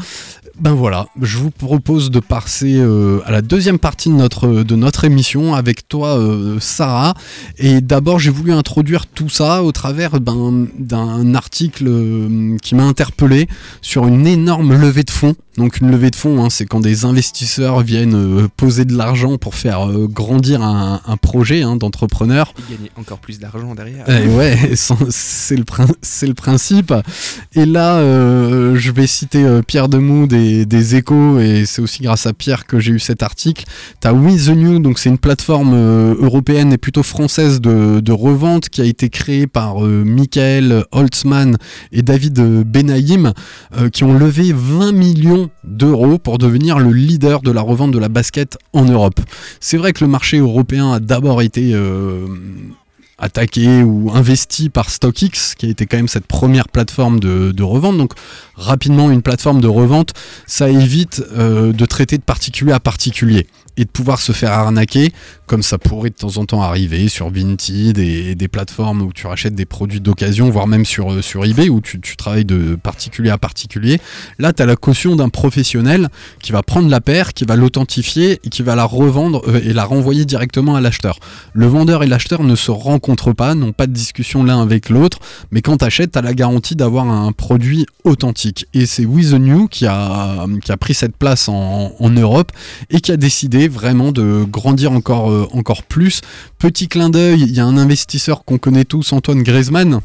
Ben 0.60 0.74
voilà, 0.74 1.08
je 1.22 1.38
vous 1.38 1.52
propose 1.52 2.12
de 2.12 2.20
passer 2.20 2.76
euh, 2.80 3.22
à 3.26 3.32
la 3.32 3.42
deuxième 3.42 3.80
partie 3.80 4.10
de 4.10 4.16
notre, 4.16 4.64
de 4.64 4.76
notre 4.76 5.06
émission 5.06 5.56
avec 5.56 5.88
toi, 5.88 6.18
euh, 6.18 6.58
Sarah. 6.60 7.14
Et 7.60 7.80
d'abord, 7.80 8.20
j'ai 8.20 8.30
voulu 8.30 8.52
introduire 8.52 9.08
tout 9.08 9.30
ça 9.30 9.64
au 9.64 9.72
travers 9.72 10.20
d'un 10.20 11.34
article 11.34 11.86
euh, 11.88 12.58
qui 12.62 12.76
m'a 12.76 12.84
interpellé 12.84 13.48
sur 13.82 14.06
une 14.06 14.28
énorme 14.28 14.74
levée 14.74 15.04
de 15.04 15.12
fonds. 15.12 15.36
Donc 15.60 15.82
une 15.82 15.92
levée 15.92 16.10
de 16.10 16.16
fonds, 16.16 16.42
hein, 16.44 16.50
c'est 16.50 16.66
quand 16.66 16.80
des 16.80 17.04
investisseurs 17.04 17.82
viennent 17.82 18.16
euh, 18.16 18.48
poser 18.56 18.86
de 18.86 18.96
l'argent 18.96 19.38
pour 19.38 19.56
faire 19.56 19.90
euh, 19.90 20.08
grandir 20.08 20.62
un, 20.64 21.02
un 21.06 21.18
projet 21.18 21.64
hein, 21.64 21.76
d'entrepreneur. 21.76 22.54
Et 22.70 22.76
gagner 22.76 22.92
encore 22.98 23.20
plus 23.20 23.40
d'argent 23.40 23.76
derrière. 23.76 24.06
Eh 24.08 24.28
ouais, 24.30 24.58
c'est 25.10 25.58
le, 25.58 25.66
prin- 25.66 25.86
c'est 26.02 26.28
le 26.28 26.34
principe. 26.34 26.94
Et 27.56 27.66
là, 27.66 27.98
euh, 27.98 28.78
je 28.78 28.90
vais 28.92 29.06
citer 29.06 29.46
Pierre 29.68 29.90
Demou 29.90 30.28
des, 30.28 30.66
des 30.66 30.96
Échos, 30.96 31.40
et 31.40 31.66
c'est 31.66 31.82
aussi 31.82 32.02
grâce 32.04 32.26
à 32.26 32.32
Pierre 32.32 32.66
que 32.66 32.80
j'ai 32.80 32.94
eu 32.94 33.00
cet 33.00 33.22
article. 33.22 33.66
T'as 34.00 34.14
We 34.14 34.46
The 34.46 34.50
New, 34.56 34.80
donc 34.80 34.98
c'est 34.98 35.10
une 35.10 35.18
plateforme 35.18 35.76
européenne 35.76 36.72
et 36.72 36.78
plutôt 36.78 37.04
française 37.04 37.60
de, 37.60 38.00
de 38.00 38.12
revente 38.14 38.70
qui 38.70 38.80
a 38.82 38.86
été 38.86 39.10
créée 39.10 39.46
par 39.46 39.86
euh, 39.86 40.04
Michael 40.06 40.86
Holtzman 40.94 41.58
et 41.92 42.02
David 42.02 42.40
Benaïm, 42.66 43.34
euh, 43.78 43.90
qui 43.90 44.06
ont 44.06 44.14
levé 44.18 44.54
20 44.56 44.94
millions 44.94 45.49
d'euros 45.64 46.18
pour 46.18 46.38
devenir 46.38 46.80
le 46.80 46.92
leader 46.92 47.42
de 47.42 47.52
la 47.52 47.62
revente 47.62 47.92
de 47.92 48.00
la 48.00 48.10
basket 48.10 48.58
en 48.74 48.86
Europe. 48.86 49.20
C'est 49.60 49.78
vrai 49.78 49.94
que 49.94 50.04
le 50.04 50.10
marché 50.10 50.38
européen 50.38 50.94
a 50.94 51.00
d'abord 51.00 51.42
été 51.42 51.72
euh, 51.74 52.28
attaqué 53.20 53.84
ou 53.84 54.12
investi 54.14 54.70
par 54.70 54.90
StockX, 54.90 55.56
qui 55.58 55.66
a 55.66 55.70
été 55.70 55.86
quand 55.86 55.98
même 55.98 56.08
cette 56.08 56.26
première 56.26 56.70
plateforme 56.70 57.20
de, 57.20 57.64
revente. 57.64 57.98
Donc 57.98 58.14
rapidement, 58.56 59.12
une 59.12 59.22
plateforme 59.22 59.62
de 59.62 59.68
revente, 59.68 60.14
ça 60.48 60.70
évite 60.70 61.24
euh, 61.38 61.74
de 61.74 61.86
traiter 61.86 62.18
de 62.18 62.24
particulier 62.24 62.72
à 62.72 62.80
particulier 62.80 63.48
et 63.80 63.86
de 63.86 63.90
pouvoir 63.90 64.20
se 64.20 64.34
faire 64.34 64.52
arnaquer, 64.52 65.14
comme 65.48 65.64
ça 65.64 65.78
pourrait 65.78 66.10
de 66.10 66.16
temps 66.16 66.36
en 66.38 66.46
temps 66.46 66.62
arriver 66.62 67.08
sur 67.08 67.30
Vinted 67.30 67.98
et, 67.98 68.36
des 68.36 68.48
plateformes 68.50 69.02
où 69.02 69.14
tu 69.14 69.26
rachètes 69.26 69.56
des 69.56 69.66
produits 69.66 70.02
d'occasion, 70.02 70.50
voire 70.50 70.68
même 70.68 70.86
sur, 70.86 71.14
euh, 71.14 71.22
sur 71.22 71.46
eBay 71.46 71.70
où 71.70 71.80
tu, 71.80 72.02
tu 72.02 72.18
travailles 72.18 72.44
de 72.44 72.76
particulier 72.76 73.30
à 73.30 73.38
particulier. 73.38 74.02
Là, 74.38 74.52
tu 74.52 74.62
as 74.62 74.66
la 74.66 74.76
caution 74.76 75.16
d'un 75.16 75.30
professionnel 75.30 76.10
qui 76.42 76.52
va 76.52 76.62
prendre 76.62 76.90
la 76.90 77.00
paire, 77.00 77.34
qui 77.34 77.46
va 77.46 77.56
l'authentifier 77.56 78.42
et 78.44 78.50
qui 78.50 78.64
va 78.64 78.76
la 78.76 78.84
revendre 78.84 79.42
euh, 79.48 79.62
et 79.64 79.72
la 79.72 79.86
renvoyer 79.86 80.26
directement 80.26 80.76
à 80.76 80.82
l'acheteur. 80.82 81.20
Le 81.54 81.68
vendeur 81.68 82.04
et 82.04 82.08
l'acheteur 82.08 82.44
ne 82.44 82.56
se 82.56 82.72
rencontrent 82.72 83.09
pas, 83.16 83.56
n'ont 83.56 83.72
pas 83.72 83.88
de 83.88 83.94
discussion 83.94 84.44
l'un 84.44 84.62
avec 84.62 84.90
l'autre, 84.90 85.20
mais 85.52 85.62
quand 85.62 85.78
t'achètes, 85.78 86.12
t'as 86.12 86.22
la 86.22 86.34
garantie 86.34 86.76
d'avoir 86.76 87.08
un 87.08 87.32
produit 87.32 87.86
authentique. 88.04 88.68
Et 88.74 88.86
c'est 88.86 89.06
With 89.06 89.32
the 89.32 89.40
New 89.40 89.68
qui 89.68 89.86
a, 89.86 90.46
pris 90.80 90.94
cette 90.94 91.18
place 91.18 91.50
en, 91.50 91.94
en 92.00 92.10
Europe 92.10 92.52
et 92.90 93.02
qui 93.02 93.12
a 93.12 93.18
décidé 93.18 93.68
vraiment 93.68 94.12
de 94.12 94.46
grandir 94.48 94.92
encore, 94.92 95.32
euh, 95.32 95.48
encore 95.54 95.84
plus. 95.84 96.22
Petit 96.58 96.88
clin 96.88 97.10
d'œil, 97.10 97.42
il 97.42 97.52
y 97.52 97.60
a 97.60 97.66
un 97.66 97.78
investisseur 97.78 98.44
qu'on 98.46 98.58
connaît 98.58 98.86
tous, 98.86 99.14
Antoine 99.14 99.44
Griezmann. 99.44 100.02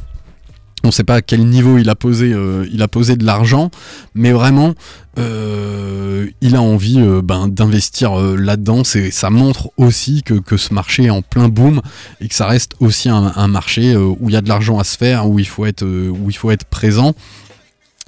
On 0.85 0.89
ne 0.89 0.93
sait 0.93 1.03
pas 1.03 1.16
à 1.16 1.22
quel 1.22 1.47
niveau 1.47 1.78
il 1.78 1.89
a 1.89 1.95
posé, 1.95 2.35
euh, 2.35 2.68
il 2.70 2.82
a 2.82 2.89
posé 2.89 3.16
de 3.16 3.24
l'argent, 3.24 3.70
mais 4.14 4.32
vraiment, 4.32 4.74
euh, 5.18 6.28
il 6.43 6.57
a 6.57 6.61
envie 6.61 7.01
euh, 7.01 7.22
ben, 7.22 7.49
d'investir 7.49 8.14
là-dedans. 8.14 8.82
Ça 8.85 9.30
montre 9.30 9.70
aussi 9.78 10.22
que, 10.22 10.57
ce 10.59 10.74
marché 10.74 11.05
est 11.05 11.11
en 11.11 11.22
plein 11.22 11.49
boom 11.49 11.80
et 12.20 12.28
que 12.28 12.35
ça 12.35 12.47
reste 12.47 12.74
aussi 12.80 13.09
un, 13.09 13.49
marché 13.49 13.97
où 13.97 14.28
il 14.28 14.35
y 14.35 14.37
a 14.37 14.43
de 14.43 14.49
l'argent 14.49 14.78
à 14.78 14.85
se 14.85 14.99
faire, 14.99 15.26
où 15.26 15.39
il 15.39 15.47
faut 15.47 15.64
être, 15.64 15.85
présent. 16.68 17.14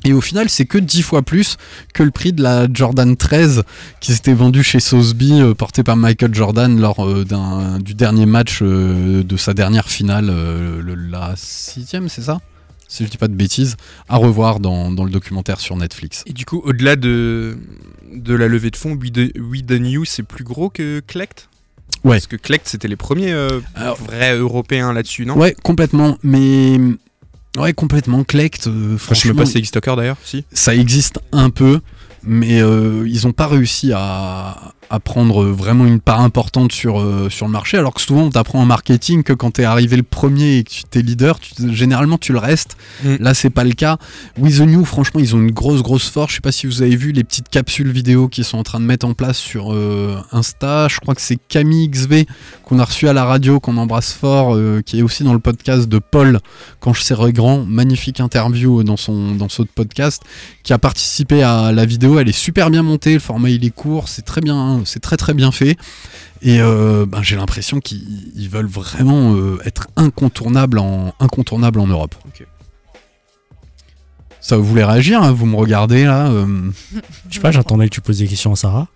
Et 0.05 0.13
au 0.13 0.21
final, 0.21 0.51
c'est 0.51 0.67
que 0.67 0.77
10 0.77 1.01
fois 1.01 1.23
plus 1.23 1.57
que 1.95 2.03
le 2.03 2.11
prix 2.11 2.35
de 2.35 2.43
la 2.43 2.69
Jordan 2.71 3.17
13 3.17 3.63
qui 4.01 4.13
s'était 4.13 4.35
vendue 4.35 4.63
chez 4.63 4.81
Sotheby, 4.81 5.41
euh, 5.41 5.55
portée 5.55 5.83
par 5.83 5.97
Michael 5.97 6.35
Jordan 6.35 6.79
lors 6.79 7.07
du 7.81 7.95
dernier 7.95 8.27
match 8.27 8.63
de 8.63 9.37
sa 9.39 9.55
dernière 9.55 9.89
finale, 9.89 10.27
le- 10.27 10.95
la 10.95 11.33
sixième, 11.37 12.11
c'est 12.11 12.23
ça? 12.23 12.39
Si 12.89 13.05
je 13.05 13.11
dis 13.11 13.19
pas 13.19 13.29
de 13.29 13.35
bêtises, 13.35 13.77
à 14.09 14.17
revoir 14.17 14.61
dans, 14.61 14.91
dans 14.93 15.05
le 15.05 15.11
documentaire 15.11 15.61
sur 15.61 15.77
Netflix. 15.77 16.23
Et 16.27 16.33
du 16.33 16.45
coup, 16.45 16.61
au-delà 16.65 16.97
de, 16.97 17.59
de 18.15 18.35
la 18.35 18.47
levée 18.49 18.71
de 18.71 18.77
fonds, 18.77 18.97
We 18.97 19.63
New, 19.71 20.05
c'est 20.05 20.23
plus 20.23 20.45
gros 20.45 20.71
que 20.71 21.01
Collect 21.01 21.49
Ouais. 22.05 22.17
Parce 22.17 22.27
que 22.27 22.37
Collect, 22.37 22.69
c'était 22.69 22.89
les 22.89 22.97
premiers 22.97 23.33
euh, 23.33 23.61
vrais 24.01 24.37
européens 24.37 24.93
là-dessus, 24.93 25.27
non? 25.27 25.37
Ouais, 25.37 25.57
complètement. 25.63 26.19
Mais. 26.23 26.79
Ouais, 27.59 27.73
complètement. 27.73 28.23
Collect. 28.23 28.67
euh, 28.67 28.95
Enfin, 28.95 29.15
je 29.15 29.21
sais 29.21 29.29
franchement, 29.29 29.35
pas 29.43 29.47
si 29.47 29.53
ça 29.53 29.59
existe 29.59 29.77
encore 29.77 29.97
d'ailleurs. 29.97 30.17
Si. 30.25 30.45
ça 30.53 30.75
existe 30.75 31.19
un 31.33 31.51
peu, 31.51 31.81
mais 32.23 32.61
euh, 32.61 33.09
ils 33.09 33.25
n'ont 33.27 33.33
pas 33.33 33.47
réussi 33.47 33.93
à, 33.95 34.75
à 34.91 35.01
prendre 35.01 35.45
vraiment 35.47 35.85
une 35.85 36.01
part 36.01 36.21
importante 36.21 36.73
sur, 36.73 37.01
euh, 37.01 37.29
sur 37.31 37.47
le 37.47 37.53
marché. 37.53 37.77
Alors 37.79 37.95
que 37.95 38.01
souvent, 38.01 38.23
on 38.23 38.31
t'apprend 38.31 38.61
en 38.61 38.67
marketing 38.67 39.23
que 39.23 39.33
quand 39.33 39.53
tu 39.53 39.63
es 39.63 39.65
arrivé 39.65 39.97
le 39.97 40.03
premier 40.03 40.59
et 40.59 40.65
que 40.65 40.71
tu 40.91 40.99
es 40.99 41.03
leader, 41.03 41.39
tu- 41.41 41.75
généralement 41.75 42.19
tu 42.19 42.33
le 42.33 42.39
restes. 42.39 42.77
Mm. 43.05 43.17
Là, 43.21 43.35
c'est 43.35 43.51
pas 43.51 43.65
le 43.65 43.73
cas. 43.73 43.99
With 44.39 44.59
the 44.59 44.61
New, 44.63 44.85
franchement, 44.85 45.21
ils 45.21 45.35
ont 45.35 45.41
une 45.41 45.51
grosse, 45.51 45.83
grosse 45.83 46.09
force. 46.09 46.31
Je 46.31 46.37
sais 46.37 46.41
pas 46.41 46.53
si 46.53 46.67
vous 46.67 46.83
avez 46.83 46.97
vu 46.97 47.13
les 47.13 47.25
petites 47.25 47.49
capsules 47.49 47.91
vidéo 47.91 48.29
qu'ils 48.29 48.45
sont 48.45 48.59
en 48.59 48.63
train 48.63 48.81
de 48.81 48.85
mettre 48.85 49.07
en 49.07 49.15
place 49.15 49.39
sur 49.39 49.73
euh, 49.73 50.19
Insta. 50.33 50.89
Je 50.89 50.99
crois 51.01 51.15
que 51.15 51.21
c'est 51.21 51.39
Camille 51.49 51.89
XV 51.89 52.25
qu'on 52.65 52.79
a 52.79 52.85
reçu 52.85 53.09
à 53.09 53.13
la 53.13 53.25
radio, 53.25 53.61
qu'on 53.61 53.77
embrasse 53.77 54.13
fort, 54.13 54.55
euh, 54.55 54.83
qui 54.85 54.99
est 54.99 55.03
aussi 55.03 55.25
dans 55.25 55.33
le 55.33 55.39
podcast 55.39 55.89
de 55.89 55.99
Paul 55.99 56.41
quand 56.81 56.93
je 56.93 57.03
serai 57.03 57.33
grand. 57.33 57.65
Magnifique 57.65 58.21
interview 58.21 58.83
dans 58.83 58.97
son, 58.97 59.35
dans 59.35 59.49
ce 59.49 59.63
podcast 59.63 60.23
qui 60.63 60.73
a 60.73 60.79
participé 60.79 61.43
à 61.43 61.73
la 61.73 61.85
vidéo. 61.85 62.19
Elle 62.19 62.29
est 62.29 62.33
super 62.33 62.71
bien 62.71 62.83
montée, 62.83 63.15
le 63.15 63.21
format 63.21 63.51
il 63.51 63.65
est 63.65 63.71
court, 63.71 64.09
c'est 64.09 64.23
très 64.23 64.41
bien, 64.41 64.76
c'est 64.85 65.01
très 65.01 65.17
très 65.17 65.35
bien 65.35 65.53
fait. 65.53 65.77
Et 66.43 66.61
euh, 66.61 67.07
ben, 67.07 67.23
j'ai 67.23 67.37
l'impression 67.37 67.81
qu'ils 67.81 68.31
ils 68.37 68.49
veulent 68.49 68.67
vraiment 68.67 69.35
euh, 69.35 69.59
être 69.65 69.87
incontournables 69.97 70.79
en, 70.79 71.15
incontournables 71.19 71.81
en 71.81 71.87
Europe. 71.87 72.15
Ça 74.41 74.57
vous 74.57 74.63
voulez 74.65 74.85
réagir 74.85 75.23
hein 75.23 75.33
Vous 75.33 75.45
me 75.47 75.57
regardez 75.57 76.05
là 76.05 76.29
euh, 76.29 76.71
Je 77.29 77.35
sais 77.35 77.41
pas, 77.41 77.51
j'attendais 77.51 77.89
que 77.89 77.95
tu 77.95 78.01
poses 78.01 78.19
des 78.19 78.29
questions 78.29 78.53
à 78.53 78.57
Sarah. 78.57 78.87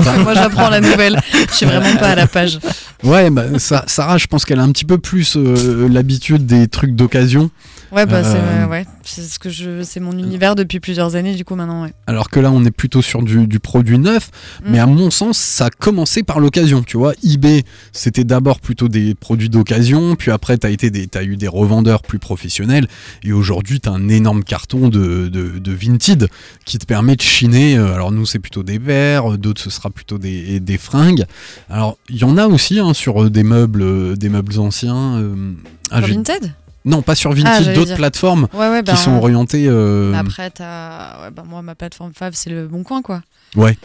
Moi, 0.00 0.34
j'apprends 0.34 0.70
la 0.70 0.80
nouvelle. 0.80 1.20
Je 1.50 1.54
suis 1.54 1.66
vraiment 1.66 1.94
pas 1.96 2.08
à 2.08 2.14
la 2.16 2.26
page. 2.26 2.58
Ouais, 3.04 3.30
bah, 3.30 3.58
ça- 3.58 3.84
Sarah, 3.86 4.18
je 4.18 4.26
pense 4.26 4.44
qu'elle 4.44 4.58
a 4.58 4.62
un 4.64 4.72
petit 4.72 4.86
peu 4.86 4.98
plus 4.98 5.36
euh, 5.36 5.88
l'habitude 5.88 6.46
des 6.46 6.66
trucs 6.66 6.96
d'occasion. 6.96 7.50
Ouais, 7.92 8.06
bah, 8.06 8.22
c'est 8.22 8.36
Euh, 8.38 8.66
ouais, 8.66 8.86
c'est 9.02 9.22
ce 9.22 9.38
que 9.38 9.50
je, 9.50 9.82
c'est 9.82 10.00
mon 10.00 10.12
univers 10.12 10.54
depuis 10.54 10.80
plusieurs 10.80 11.16
années, 11.16 11.34
du 11.34 11.44
coup, 11.44 11.54
maintenant, 11.54 11.84
ouais. 11.84 11.92
Alors 12.06 12.30
que 12.30 12.40
là, 12.40 12.50
on 12.50 12.64
est 12.64 12.70
plutôt 12.70 13.02
sur 13.02 13.22
du, 13.22 13.46
du 13.46 13.60
produit 13.60 13.98
neuf. 13.98 14.30
Mm. 14.62 14.70
Mais 14.70 14.78
à 14.78 14.86
mon 14.86 15.10
sens, 15.10 15.38
ça 15.38 15.66
a 15.66 15.70
commencé 15.70 16.22
par 16.22 16.40
l'occasion. 16.40 16.82
Tu 16.82 16.96
vois, 16.96 17.14
eBay, 17.24 17.64
c'était 17.92 18.24
d'abord 18.24 18.60
plutôt 18.60 18.88
des 18.88 19.14
produits 19.14 19.48
d'occasion. 19.48 20.16
Puis 20.16 20.30
après, 20.30 20.58
tu 20.58 20.66
as, 20.66 21.22
eu 21.22 21.36
des 21.36 21.48
revendeurs 21.48 22.02
plus 22.02 22.18
professionnels. 22.18 22.86
Et 23.22 23.32
aujourd'hui, 23.32 23.80
tu 23.80 23.88
as 23.88 23.92
un 23.92 24.08
énorme 24.08 24.44
carton 24.44 24.88
de, 24.88 25.28
de, 25.28 25.58
de 25.58 25.72
Vinted 25.72 26.28
qui 26.64 26.78
te 26.78 26.86
permet 26.86 27.16
de 27.16 27.22
chiner. 27.22 27.76
Euh, 27.76 27.94
Alors 27.94 28.12
nous, 28.12 28.26
c'est 28.26 28.38
plutôt 28.38 28.62
des 28.62 28.78
verres. 28.78 29.38
D'autres, 29.38 29.62
ce 29.62 29.70
sera 29.70 29.90
plutôt 29.90 30.18
des, 30.18 30.60
des 30.60 30.78
fringues. 30.78 31.24
Alors, 31.70 31.98
il 32.08 32.16
y 32.16 32.24
en 32.24 32.36
a 32.36 32.46
aussi 32.46 32.78
hein, 32.78 32.94
sur 32.94 33.24
euh, 33.24 33.30
des 33.30 33.42
meubles, 33.42 33.82
euh, 33.82 34.16
des 34.16 34.28
meubles 34.28 34.58
anciens. 34.58 35.18
euh, 35.18 35.52
ah, 35.90 36.00
Vinted? 36.00 36.52
Non, 36.84 37.02
pas 37.02 37.14
sur 37.14 37.30
Ah, 37.32 37.34
Vinted, 37.34 37.64
j'allais 37.64 37.74
d'autres 37.76 37.96
plateformes 37.96 38.48
Ouais, 38.54 38.68
ouais, 38.70 38.82
bah, 38.82 38.92
qui 38.94 38.98
sont 38.98 39.10
on- 39.12 39.18
orientées. 39.18 39.66
euh, 39.68 40.10
Mais 40.12 40.18
Après, 40.18 40.50
t'as. 40.50 41.22
Ouais, 41.24 41.30
bah, 41.30 41.42
moi, 41.46 41.60
ma 41.62 41.74
plateforme 41.74 42.12
Fav, 42.14 42.32
c'est 42.34 42.50
le 42.50 42.66
bon 42.68 42.82
coin, 42.84 43.02
quoi. 43.02 43.22
Ouais. 43.56 43.76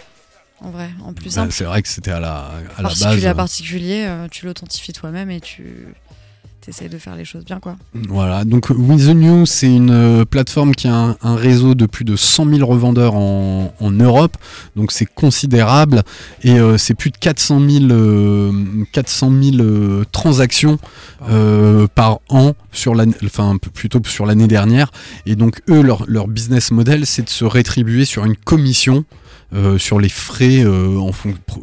En 0.61 0.69
vrai, 0.69 0.89
en 1.03 1.11
plus 1.13 1.25
Bah, 1.25 1.31
simple. 1.41 1.51
c'est 1.51 1.65
vrai 1.65 1.81
que 1.81 1.89
c'était 1.89 2.11
à 2.11 2.19
la, 2.21 2.51
à 2.77 2.81
la 2.81 2.89
base. 2.89 2.99
particulier 2.99 3.27
à 3.27 3.31
euh, 3.31 3.33
particulier, 3.33 4.15
tu 4.31 4.45
l'authentifies 4.45 4.93
toi-même 4.93 5.29
et 5.29 5.41
tu 5.41 5.87
essaies 6.69 6.89
de 6.89 6.97
faire 6.97 7.15
les 7.15 7.25
choses 7.25 7.45
bien, 7.45 7.59
quoi. 7.59 7.75
Voilà, 8.09 8.45
donc 8.45 8.69
With 8.69 9.05
the 9.07 9.15
New, 9.15 9.45
c'est 9.45 9.73
une 9.73 9.89
euh, 9.91 10.25
plateforme 10.25 10.73
qui 10.75 10.87
a 10.87 10.95
un, 10.95 11.17
un 11.21 11.35
réseau 11.35 11.75
de 11.75 11.85
plus 11.85 12.05
de 12.05 12.15
100 12.15 12.49
000 12.57 12.65
revendeurs 12.67 13.15
en, 13.15 13.73
en 13.79 13.91
Europe, 13.91 14.37
donc 14.75 14.91
c'est 14.91 15.05
considérable, 15.05 16.03
et 16.43 16.59
euh, 16.59 16.77
c'est 16.77 16.93
plus 16.93 17.11
de 17.11 17.17
400 17.17 17.59
000, 17.59 17.85
euh, 17.91 18.51
400 18.91 19.31
000 19.41 19.57
euh, 19.59 20.03
transactions 20.11 20.77
euh, 21.29 21.87
par 21.93 22.19
an, 22.29 22.53
sur 22.71 22.95
l'année- 22.95 23.15
enfin 23.25 23.57
plutôt 23.73 23.99
sur 24.05 24.25
l'année 24.25 24.47
dernière, 24.47 24.91
et 25.25 25.35
donc 25.35 25.61
eux, 25.69 25.81
leur, 25.81 26.03
leur 26.07 26.27
business 26.27 26.71
model, 26.71 27.05
c'est 27.05 27.23
de 27.23 27.29
se 27.29 27.45
rétribuer 27.45 28.05
sur 28.05 28.25
une 28.25 28.35
commission 28.35 29.05
euh, 29.53 29.77
sur 29.77 29.99
les 29.99 30.09
frais 30.09 30.63
euh, 30.63 30.97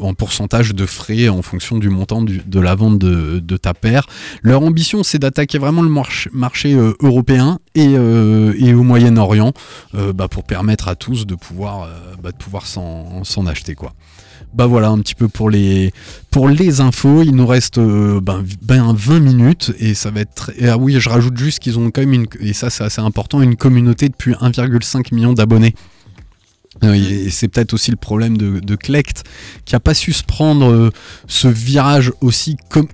en, 0.01 0.15
pourcentage 0.15 0.75
de 0.75 0.87
frais 0.87 1.29
en 1.29 1.43
fonction 1.43 1.79
du 1.79 1.89
montant 1.89 2.23
de 2.23 2.61
la 2.61 2.75
vente 2.75 2.99
de, 2.99 3.57
ta 3.57 3.75
paire. 3.75 4.07
Leur 4.43 4.63
ambition, 4.63 5.03
c'est 5.03 5.19
d'attaquer 5.19 5.59
vraiment 5.59 5.83
le 5.83 5.89
march- 5.89 6.29
marché 6.33 6.75
euh, 6.75 6.93
européen 7.03 7.59
et, 7.75 7.97
au 7.99 8.83
Moyen-Orient 8.83 9.53
bah, 10.15 10.29
pour 10.29 10.45
permettre 10.45 10.89
à 10.89 10.95
tous 10.95 11.27
de 11.27 11.35
pouvoir, 11.35 11.89
bah, 12.23 12.31
s'en 12.65 13.47
acheter. 13.47 13.75
quoi. 13.75 13.93
Bah 14.53 14.67
voilà 14.67 14.89
un 14.89 14.99
petit 14.99 15.15
peu 15.15 15.29
pour 15.29 15.49
les, 15.51 15.93
pour 16.31 16.49
les 16.49 16.81
infos. 16.81 17.23
Il 17.23 17.37
nous 17.37 17.47
reste 17.47 17.79
ben, 17.79 18.43
v- 18.43 18.57
ben 18.63 18.93
20 18.93 19.21
minutes 19.21 19.73
et 19.79 19.95
ça 19.95 20.11
va 20.11 20.21
être. 20.21 20.51
ah 20.67 20.77
oui, 20.77 20.97
je 20.99 21.09
rajoute 21.09 21.37
juste 21.37 21.61
qu'ils 21.61 21.79
ont 21.79 21.91
quand 21.91 22.01
même 22.01 22.13
une, 22.13 22.27
et 22.41 22.53
ça 22.53 22.69
c'est 22.71 22.83
assez 22.83 23.01
important, 23.01 23.41
une 23.43 23.55
communauté 23.57 24.09
depuis 24.09 24.33
1,5 24.33 25.15
million 25.15 25.33
d'abonnés. 25.33 25.75
Euh, 26.85 26.95
Et 26.95 27.31
c'est 27.31 27.49
peut-être 27.49 27.75
aussi 27.75 27.91
le 27.91 27.97
problème 27.97 28.37
de, 28.39 28.61
de 28.61 28.75
Clect 28.77 29.25
qui 29.65 29.75
a 29.77 29.81
pas 29.81 29.95
su 29.95 30.13
se 30.13 30.25
prendre 30.25 30.71
euh, 30.71 30.91
ce 31.27 31.47
virage 31.49 32.13
aussi 32.21 32.57
com- 32.71 32.89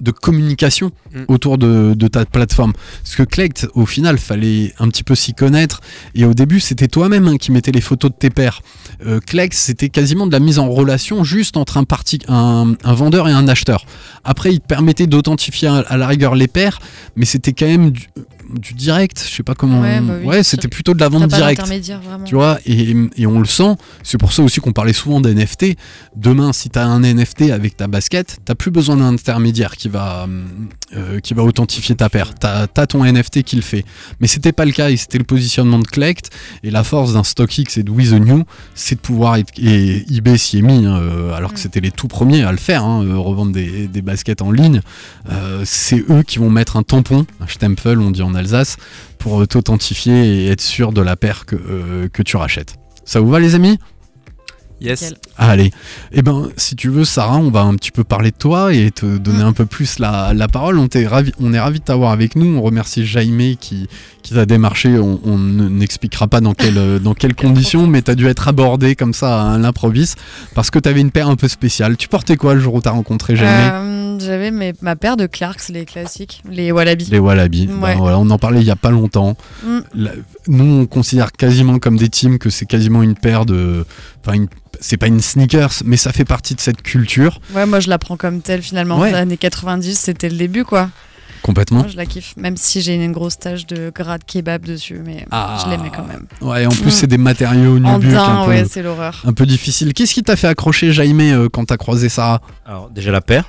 de 0.00 0.10
communication 0.10 0.90
Mm. 1.14 1.24
autour 1.28 1.58
de, 1.58 1.94
de 1.94 2.08
ta 2.08 2.24
plateforme. 2.24 2.72
Parce 3.04 3.14
que 3.14 3.22
Clect, 3.22 3.68
au 3.74 3.86
final, 3.86 4.18
fallait 4.18 4.74
un 4.80 4.88
petit 4.88 5.04
peu 5.04 5.14
s'y 5.14 5.32
connaître. 5.32 5.80
Et 6.16 6.24
au 6.24 6.34
début, 6.34 6.58
c'était 6.58 6.88
toi-même 6.88 7.28
hein, 7.28 7.36
qui 7.36 7.52
mettais 7.52 7.70
les 7.70 7.80
photos 7.80 8.10
de 8.10 8.16
tes 8.16 8.30
pairs. 8.30 8.62
Euh, 9.06 9.20
Clect, 9.20 9.54
c'était 9.54 9.90
quasiment 9.90 10.26
de 10.26 10.32
la 10.32 10.40
mise 10.40 10.58
en 10.58 10.68
relation 10.68 11.22
juste 11.22 11.56
entre 11.56 11.76
un, 11.76 11.84
parti- 11.84 12.18
un, 12.26 12.74
un 12.82 12.94
vendeur 12.94 13.28
et 13.28 13.32
un 13.32 13.46
acheteur. 13.46 13.86
Après, 14.24 14.52
il 14.52 14.58
te 14.58 14.66
permettait 14.66 15.06
d'authentifier 15.06 15.68
à, 15.68 15.76
à 15.76 15.96
la 15.96 16.08
rigueur 16.08 16.34
les 16.34 16.48
pairs, 16.48 16.80
mais 17.14 17.26
c'était 17.26 17.52
quand 17.52 17.66
même 17.68 17.90
du, 17.92 18.08
du 18.50 18.74
direct. 18.74 19.24
Je 19.28 19.34
sais 19.34 19.42
pas 19.42 19.54
comment. 19.54 19.80
Ouais, 19.80 20.00
bah 20.00 20.14
oui. 20.24 20.44
c'était 20.44 20.68
plutôt 20.68 20.94
de 20.94 21.00
la 21.00 21.08
vente 21.08 21.28
directe. 21.28 21.62
Tu 22.24 22.34
vois, 22.34 22.58
et, 22.66 22.94
et 23.16 23.26
on 23.26 23.38
le 23.38 23.46
sent. 23.46 23.76
C'est 24.02 24.18
pour 24.18 24.32
ça 24.32 24.42
aussi 24.42 24.60
qu'on 24.60 24.72
parlait 24.72 24.92
souvent 24.92 25.20
d'NFT. 25.20 25.76
Demain, 26.16 26.52
si 26.52 26.70
tu 26.70 26.78
as 26.78 26.86
un 26.86 27.00
NFT 27.00 27.50
avec 27.50 27.76
ta 27.76 27.86
basket, 27.86 28.38
t'as 28.44 28.54
plus 28.54 28.70
besoin 28.70 28.96
d'un 28.96 29.14
intermédiaire 29.14 29.76
qui 29.76 29.88
va, 29.88 30.26
euh, 30.94 31.20
qui 31.20 31.34
va 31.34 31.42
authentifier 31.42 31.94
ta 31.94 32.08
paire. 32.08 32.34
T'as 32.34 32.66
as 32.76 32.86
ton 32.86 33.04
NFT 33.04 33.42
qui 33.42 33.56
le 33.56 33.62
fait. 33.62 33.84
Mais 34.20 34.26
c'était 34.26 34.52
pas 34.52 34.64
le 34.64 34.72
cas 34.72 34.90
et 34.90 34.96
c'était 34.96 35.18
le 35.18 35.24
positionnement 35.24 35.78
de 35.78 35.86
Collect. 35.86 36.30
Et 36.62 36.70
la 36.70 36.84
force 36.84 37.14
d'un 37.14 37.24
StockX 37.24 37.78
et 37.78 37.82
de 37.82 37.90
With 37.90 38.10
the 38.10 38.20
New, 38.20 38.44
c'est 38.74 38.96
de 38.96 39.00
pouvoir 39.00 39.36
être, 39.36 39.52
et 39.58 40.04
eBay 40.14 40.38
s'y 40.38 40.58
est 40.58 40.62
mis, 40.62 40.86
hein, 40.86 40.98
euh, 41.00 41.32
alors 41.32 41.52
que 41.52 41.60
c'était 41.60 41.80
les 41.80 41.90
tout 41.90 42.08
premiers 42.08 42.42
à 42.42 42.52
le 42.52 42.58
faire, 42.58 42.84
hein, 42.84 43.04
euh, 43.04 43.16
revendre 43.16 43.52
des, 43.52 43.88
des 43.88 44.02
baskets 44.02 44.42
en 44.42 44.50
ligne. 44.50 44.80
Euh, 45.30 45.62
c'est 45.64 46.04
eux 46.10 46.22
qui 46.22 46.38
vont 46.38 46.50
mettre 46.50 46.76
un 46.76 46.82
tampon, 46.82 47.26
un 47.40 47.46
stempel, 47.46 47.98
on 47.98 48.10
dit 48.10 48.22
en 48.22 48.33
Alsace, 48.34 48.76
pour 49.18 49.42
euh, 49.42 49.46
t'authentifier 49.46 50.44
et 50.44 50.48
être 50.48 50.60
sûr 50.60 50.92
de 50.92 51.00
la 51.00 51.16
paire 51.16 51.46
que, 51.46 51.56
euh, 51.56 52.08
que 52.08 52.22
tu 52.22 52.36
rachètes. 52.36 52.74
Ça 53.04 53.20
vous 53.20 53.28
va 53.28 53.40
les 53.40 53.54
amis? 53.54 53.78
Yes. 54.84 55.02
Nickel. 55.02 55.16
Allez, 55.38 55.70
eh 56.12 56.22
ben, 56.22 56.48
si 56.56 56.76
tu 56.76 56.88
veux, 56.90 57.04
Sarah, 57.04 57.38
on 57.38 57.50
va 57.50 57.62
un 57.62 57.74
petit 57.74 57.90
peu 57.90 58.04
parler 58.04 58.30
de 58.30 58.36
toi 58.36 58.72
et 58.72 58.90
te 58.90 59.16
donner 59.18 59.42
Mm. 59.42 59.46
un 59.48 59.52
peu 59.52 59.66
plus 59.66 59.98
la, 59.98 60.32
la 60.34 60.46
parole. 60.48 60.78
On, 60.78 60.86
t'est 60.88 61.06
ravi, 61.06 61.32
on 61.40 61.52
est 61.52 61.58
ravi 61.60 61.80
de 61.80 61.84
t'avoir 61.84 62.12
avec 62.12 62.36
nous. 62.36 62.56
On 62.56 62.62
remercie 62.62 63.04
Jaime 63.06 63.56
qui, 63.58 63.88
qui 64.22 64.34
t'a 64.34 64.46
démarché. 64.46 64.98
On, 64.98 65.20
on 65.24 65.38
ne- 65.38 65.68
n'expliquera 65.68 66.28
pas 66.28 66.40
dans, 66.40 66.54
quelle, 66.54 66.78
euh, 66.78 66.98
dans 66.98 67.14
quelles 67.14 67.34
conditions, 67.34 67.86
mais 67.86 68.02
t'as 68.02 68.14
dû 68.14 68.26
être 68.26 68.46
abordé 68.48 68.94
comme 68.94 69.14
ça 69.14 69.52
à 69.54 69.58
l'improviste 69.58 70.18
parce 70.54 70.70
que 70.70 70.78
t'avais 70.78 71.00
une 71.00 71.10
paire 71.10 71.28
un 71.28 71.36
peu 71.36 71.48
spéciale. 71.48 71.96
Tu 71.96 72.08
portais 72.08 72.36
quoi 72.36 72.54
le 72.54 72.60
jour 72.60 72.74
où 72.74 72.80
t'as 72.80 72.90
rencontré 72.90 73.36
Jaime 73.36 73.48
Euh, 73.48 74.18
J'avais 74.20 74.50
ma 74.80 74.94
paire 74.96 75.16
de 75.16 75.26
Clarks, 75.26 75.68
les 75.70 75.84
classiques, 75.84 76.42
les 76.48 76.70
Wallabies. 76.72 77.08
Les 77.10 77.18
Wallabies. 77.18 77.66
Ben 77.66 77.96
voilà, 77.96 78.18
on 78.18 78.30
en 78.30 78.38
parlait 78.38 78.60
il 78.60 78.66
y 78.66 78.70
a 78.70 78.76
pas 78.76 78.90
longtemps. 78.90 79.36
Mm. 79.64 79.78
La- 79.94 80.10
nous, 80.46 80.82
on 80.82 80.86
considère 80.86 81.32
quasiment 81.32 81.78
comme 81.78 81.96
des 81.96 82.08
teams 82.08 82.38
que 82.38 82.50
c'est 82.50 82.66
quasiment 82.66 83.02
une 83.02 83.14
paire 83.14 83.44
de. 83.46 83.84
Enfin, 84.26 84.36
une- 84.36 84.48
c'est 84.80 84.96
pas 84.96 85.06
une 85.06 85.20
sneakers, 85.20 85.82
mais 85.84 85.96
ça 85.96 86.12
fait 86.12 86.24
partie 86.24 86.54
de 86.54 86.60
cette 86.60 86.82
culture. 86.82 87.40
Ouais, 87.54 87.66
moi 87.66 87.80
je 87.80 87.88
la 87.90 87.98
prends 87.98 88.16
comme 88.16 88.40
telle 88.40 88.62
finalement. 88.62 88.98
Ouais. 88.98 89.10
Les 89.10 89.16
années 89.16 89.36
90, 89.36 89.98
c'était 89.98 90.28
le 90.30 90.36
début 90.36 90.64
quoi. 90.64 90.88
Complètement. 91.42 91.80
Moi 91.80 91.88
je 91.88 91.96
la 91.98 92.06
kiffe, 92.06 92.34
même 92.38 92.56
si 92.56 92.80
j'ai 92.80 92.94
une 92.94 93.12
grosse 93.12 93.38
tache 93.38 93.66
de 93.66 93.92
gras 93.94 94.16
de 94.16 94.24
kebab 94.24 94.64
dessus, 94.64 95.02
mais 95.04 95.26
Ah. 95.30 95.58
je 95.62 95.70
l'aimais 95.70 95.90
quand 95.94 96.06
même. 96.06 96.24
Ouais, 96.40 96.64
en 96.64 96.70
plus, 96.70 96.86
Mm. 96.86 96.90
c'est 96.90 97.06
des 97.06 97.18
matériaux 97.18 97.76
En 97.78 97.84
un 97.84 98.00
peu, 98.00 98.48
ouais, 98.48 98.64
c'est 98.64 98.82
l'horreur. 98.82 99.20
un 99.26 99.34
peu 99.34 99.44
difficile. 99.44 99.92
Qu'est-ce 99.92 100.14
qui 100.14 100.22
t'a 100.22 100.36
fait 100.36 100.48
accrocher 100.48 100.90
Jaime 100.92 101.20
euh, 101.20 101.48
quand 101.52 101.66
t'as 101.66 101.76
croisé 101.76 102.08
Sarah? 102.08 102.40
Alors, 102.64 102.88
déjà 102.88 103.12
la 103.12 103.20
paire, 103.20 103.44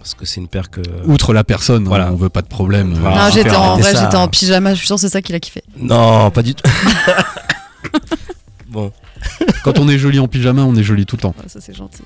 parce 0.00 0.14
que 0.14 0.26
c'est 0.26 0.40
une 0.40 0.48
paire 0.48 0.70
que. 0.70 0.80
Outre 1.04 1.32
la 1.34 1.44
personne, 1.44 1.84
hein, 1.84 1.88
Voilà. 1.88 2.10
on 2.12 2.16
veut 2.16 2.30
pas 2.30 2.42
de 2.42 2.48
problème. 2.48 2.94
euh, 2.94 2.98
Voilà. 3.00 3.26
non, 3.26 3.30
j'étais 3.32 3.54
en 3.54 3.78
vrai, 3.78 3.92
j'étais 3.94 4.16
en 4.16 4.26
pyjama, 4.26 4.74
je 4.74 4.84
suis 4.84 4.88
que 4.92 4.96
c'est 5.00 5.08
ça 5.08 5.22
qu'il 5.22 5.36
a 5.36 5.40
kiffé. 5.40 5.62
Non, 5.78 6.32
pas 6.32 6.42
du 6.42 6.56
tout. 6.56 6.68
bon, 8.68 8.92
Quand 9.64 9.78
on 9.78 9.88
est 9.88 9.98
joli 9.98 10.18
en 10.18 10.28
pyjama, 10.28 10.62
on 10.62 10.74
est 10.76 10.82
joli 10.82 11.06
tout 11.06 11.16
le 11.16 11.22
temps. 11.22 11.34
Ouais, 11.38 11.48
ça 11.48 11.60
c'est 11.60 11.74
gentil. 11.74 12.02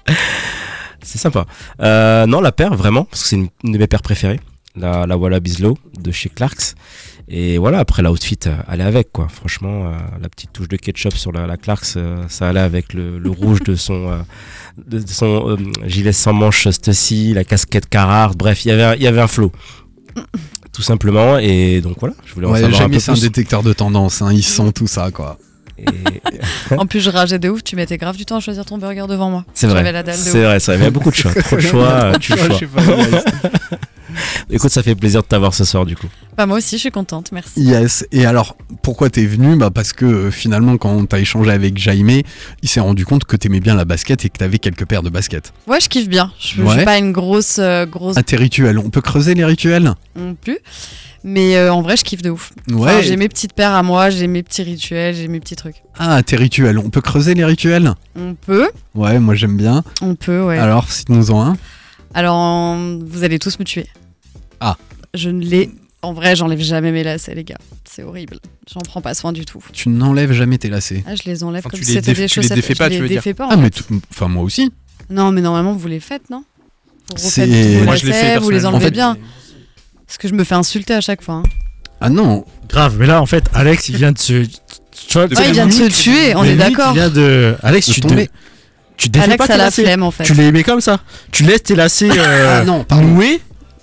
c'est 1.03 1.18
sympa. 1.18 1.47
Euh, 1.81 2.27
non, 2.27 2.41
la 2.41 2.53
paire, 2.53 2.75
vraiment, 2.75 3.05
parce 3.05 3.23
que 3.23 3.29
c'est 3.29 3.37
une, 3.37 3.49
une 3.64 3.73
de 3.73 3.79
mes 3.79 3.87
paires 3.87 4.03
préférées. 4.03 4.41
La, 4.77 5.05
la 5.07 5.16
Wallabies 5.16 5.61
Low 5.61 5.77
de 6.01 6.11
chez 6.12 6.29
Clarks. 6.29 6.75
Et 7.29 7.59
voilà, 7.59 7.79
après 7.81 8.03
l'outfit, 8.03 8.39
euh, 8.47 8.55
allait 8.68 8.85
avec 8.85 9.11
quoi. 9.12 9.27
Franchement, 9.29 9.87
euh, 9.87 9.91
la 10.23 10.29
petite 10.29 10.53
touche 10.53 10.68
de 10.68 10.77
ketchup 10.77 11.14
sur 11.16 11.33
la, 11.33 11.47
la 11.47 11.57
Clarks, 11.57 11.97
euh, 11.97 12.25
ça 12.29 12.49
allait 12.49 12.61
avec 12.61 12.93
le, 12.93 13.18
le 13.18 13.31
rouge 13.31 13.61
de 13.62 13.75
son, 13.75 14.11
euh, 14.11 14.18
de, 14.87 15.01
de 15.01 15.09
son 15.09 15.51
euh, 15.51 15.57
gilet 15.87 16.12
sans 16.12 16.33
manche 16.33 16.68
Stussy, 16.68 17.35
la 17.35 17.45
casquette 17.45 17.89
Carhartt. 17.89 18.37
Bref, 18.37 18.64
il 18.64 18.68
y 18.68 18.71
avait 18.73 18.83
un- 18.85 18.95
il 18.95 19.03
y 19.03 19.07
avait 19.09 19.21
un 19.21 19.27
flow. 19.29 19.51
Tout 20.73 20.83
simplement. 20.83 21.39
Et 21.39 21.81
donc 21.81 21.97
voilà, 22.01 22.14
je 22.25 22.35
voulais 22.35 22.47
en 22.47 22.53
Ouais, 22.53 22.61
savoir 22.61 22.83
un 22.83 22.89
peu 22.91 22.99
c'est 23.01 23.11
un 23.11 23.14
plus. 23.14 23.23
détecteur 23.23 23.62
de 23.64 23.73
tendance. 23.73 24.23
Hein, 24.23 24.33
il 24.33 24.43
sent 24.43 24.73
tout 24.73 24.87
ça, 24.87 25.11
quoi. 25.11 25.37
Et- 25.81 26.76
En 26.76 26.87
plus, 26.87 27.01
je 27.01 27.11
rageais 27.11 27.39
de 27.39 27.49
ouf, 27.49 27.62
tu 27.64 27.76
mettais 27.76 27.97
grave 27.99 28.16
du 28.16 28.24
temps 28.24 28.37
à 28.37 28.41
choisir 28.41 28.64
ton 28.64 28.78
burger 28.78 29.05
devant 29.09 29.31
moi. 29.31 29.45
C'est 29.55 29.66
vrai. 29.66 29.78
J'avais 29.78 29.93
la 29.93 30.03
dalle 30.03 30.16
de 30.16 30.20
C'est 30.20 30.43
vrai, 30.45 30.61
c'est 30.61 30.72
vrai. 30.72 30.81
Il 30.81 30.85
y 30.85 30.87
a 30.87 30.91
beaucoup 30.91 31.11
de 31.11 31.16
choix. 31.16 31.33
Trop 31.35 31.57
de 31.57 31.61
choix, 31.61 32.12
tu 32.20 32.33
Je 32.33 32.39
choix. 32.39 33.22
Écoute, 34.51 34.70
ça 34.70 34.83
fait 34.83 34.97
plaisir 34.97 35.22
de 35.22 35.26
t'avoir 35.28 35.55
ce 35.55 35.64
soir 35.64 35.87
du 35.87 35.95
coup. 35.97 36.09
Bah, 36.37 36.45
moi 36.47 36.59
aussi, 36.59 36.76
je 36.76 36.81
suis 36.81 36.91
contente, 36.91 37.31
merci. 37.33 37.62
Yes. 37.62 38.05
Et 38.11 38.26
alors, 38.26 38.57
pourquoi 38.83 39.09
t'es 39.09 39.24
venu 39.24 39.57
bah 39.57 39.70
Parce 39.72 39.93
que 39.93 40.05
euh, 40.05 40.31
finalement, 40.33 40.76
quand 40.78 41.07
t'as 41.07 41.18
échangé 41.20 41.51
avec 41.53 41.78
Jaime, 41.78 42.11
il 42.62 42.68
s'est 42.68 42.81
rendu 42.81 43.05
compte 43.05 43.24
que 43.24 43.37
t'aimais 43.37 43.61
bien 43.61 43.76
la 43.76 43.85
basket 43.85 44.24
et 44.24 44.28
que 44.28 44.39
t'avais 44.39 44.59
quelques 44.59 44.85
paires 44.87 45.05
de 45.05 45.11
baskets. 45.11 45.53
Ouais, 45.68 45.81
je 45.81 45.89
kiffe 45.89 46.09
bien. 46.09 46.33
Je, 46.41 46.57
je 46.57 46.62
Ouais. 46.62 46.76
suis 46.76 46.85
pas 46.85 46.99
une 46.99 47.12
grosse, 47.12 47.59
euh, 47.61 47.87
grosse 47.87 48.16
Ah, 48.18 48.22
tes 48.24 48.37
rituels. 48.37 48.78
On 48.78 48.91
peut 48.91 49.01
creuser 49.01 49.35
les 49.35 49.45
rituels? 49.45 49.95
Non 50.16 50.35
plus. 50.35 50.59
Mais 51.23 51.57
euh, 51.57 51.73
en 51.73 51.83
vrai, 51.83 51.97
je 51.97 52.05
kiffe 52.05 52.23
de 52.23 52.31
ouf. 52.31 52.53
Enfin, 52.73 52.81
Ouais. 52.97 53.03
j'ai 53.03 53.16
mes 53.16 53.29
petites 53.29 53.53
paires 53.53 53.73
à 53.75 53.83
moi, 53.83 54.09
j'ai 54.11 54.27
mes 54.27 54.43
petits 54.43 54.62
rituels, 54.62 55.14
j'ai 55.14 55.29
mes 55.29 55.41
petits 55.41 55.57
trucs. 55.57 55.83
Ah, 55.99 56.23
tes 56.23 56.37
rituels. 56.37 56.79
On 56.79 56.89
peut 56.91 57.03
creuser 57.03 57.35
les 57.35 57.45
rituels 57.45 57.93
On 58.16 58.35
peut, 58.35 58.68
Ouais, 58.95 59.18
moi 59.21 59.35
j'aime 59.35 59.57
bien. 59.57 59.83
on 60.01 60.14
peut, 60.14 60.43
ouais. 60.45 60.59
Alors, 60.59 60.91
cite-nous 60.91 61.31
en 61.31 61.43
un. 61.47 61.57
Alors, 62.14 62.77
vous 63.07 63.23
allez 63.23 63.39
tous 63.39 63.59
me 63.59 63.64
tuer. 63.64 63.87
Ah. 64.61 64.77
Je 65.14 65.29
ne 65.31 65.45
l'ai. 65.45 65.71
En 66.03 66.14
vrai, 66.14 66.35
j'enlève 66.35 66.61
jamais 66.61 66.93
mes 66.93 67.05
lacets, 67.05 67.35
les 67.35 67.45
gars. 67.45 67.59
C'est 67.85 68.03
horrible. 68.03 68.39
J'en 68.73 68.81
prends 68.81 69.03
pas 69.03 69.12
soin 69.12 69.33
du 69.33 69.45
tout. 69.45 69.62
Tu 69.75 69.91
n'enlèves 69.91 70.33
jamais 70.33 70.57
tes 70.57 70.71
lacets. 70.71 71.05
Ah, 71.07 71.14
je 71.14 71.23
les 71.29 71.45
enlève 71.45 71.61
Enfin, 71.61 71.68
comme 71.71 71.81
tu 71.81 71.85
si 71.85 71.93
les 71.93 71.97
c'était 72.01 72.12
des 72.12 72.14
tu 72.14 72.21
les 72.23 72.29
chaussettes. 72.29 72.57
défais 72.57 72.75
pas, 72.75 72.85
je 72.87 72.91
tu 72.91 72.95
les 72.97 73.01
veux 73.03 73.09
dire 73.09 73.16
défais 73.18 73.35
pas. 73.35 73.47
en 73.47 73.51
Ah, 73.51 73.57
mais 73.59 73.68
fait. 73.71 73.85
enfin 74.11 74.29
moi 74.29 74.43
aussi. 74.43 74.73
Non, 75.11 75.31
mais 75.33 75.43
normalement, 75.43 75.75
vous 75.75 75.89
les 75.89 76.01
faites, 76.01 76.31
non? 76.31 76.45
Vous 77.11 77.16
C'est- 77.18 77.43
refaites 77.45 77.73
tous 77.75 77.79
vos 77.81 77.85
Moi, 77.85 77.97
je 77.97 78.01
fait 78.07 78.09
lacets, 78.12 78.39
vous 78.39 78.51
les 78.51 78.64
enlevez 78.64 78.77
En 78.79 78.81
fait- 78.81 78.91
bien. 78.93 79.18
Parce 80.11 80.18
que 80.18 80.26
je 80.26 80.34
me 80.34 80.42
fais 80.42 80.56
insulter 80.56 80.94
à 80.94 81.00
chaque 81.00 81.22
fois. 81.22 81.34
hein. 81.36 81.42
Ah 82.00 82.08
non. 82.11 82.44
Grave, 82.68 82.96
mais 82.98 83.06
là 83.06 83.22
en 83.22 83.26
fait, 83.26 83.44
Alex 83.54 83.88
il 83.90 83.96
vient 83.96 84.11
de 84.11 84.18
se. 84.18 84.42
Tu 84.42 85.12
vois, 85.12 85.22
Ouais, 85.26 85.30
il 85.46 85.52
vient 85.52 85.66
de 85.68 85.72
se 85.72 85.84
tuer, 85.84 86.34
on 86.34 86.42
est 86.42 86.56
limite, 86.56 86.58
d'accord. 86.76 86.90
Il 86.90 86.94
vient 86.98 87.11
de. 87.11 87.54
Alex, 87.62 87.86
De 87.88 87.92
tu 87.92 88.00
tomber. 88.00 88.26
te. 88.26 88.32
Tu 88.96 89.08
défais 89.08 89.26
Alex 89.26 89.38
pas 89.38 89.44
a 89.44 89.46
tes 89.46 89.52
la 89.58 89.64
lacets. 89.66 89.82
flemme, 89.84 90.02
en 90.02 90.11
fait. 90.11 90.24
Tu 90.24 90.34
les 90.34 90.46
aimais 90.46 90.64
comme 90.64 90.80
ça. 90.80 90.98
Tu 91.30 91.44
laisses 91.44 91.62
tes 91.62 91.76
lacets 91.76 92.11
euh, 92.11 92.58
Ah 92.61 92.64
non, 92.64 92.82
pardon. 92.82 93.04
noués. 93.06 93.40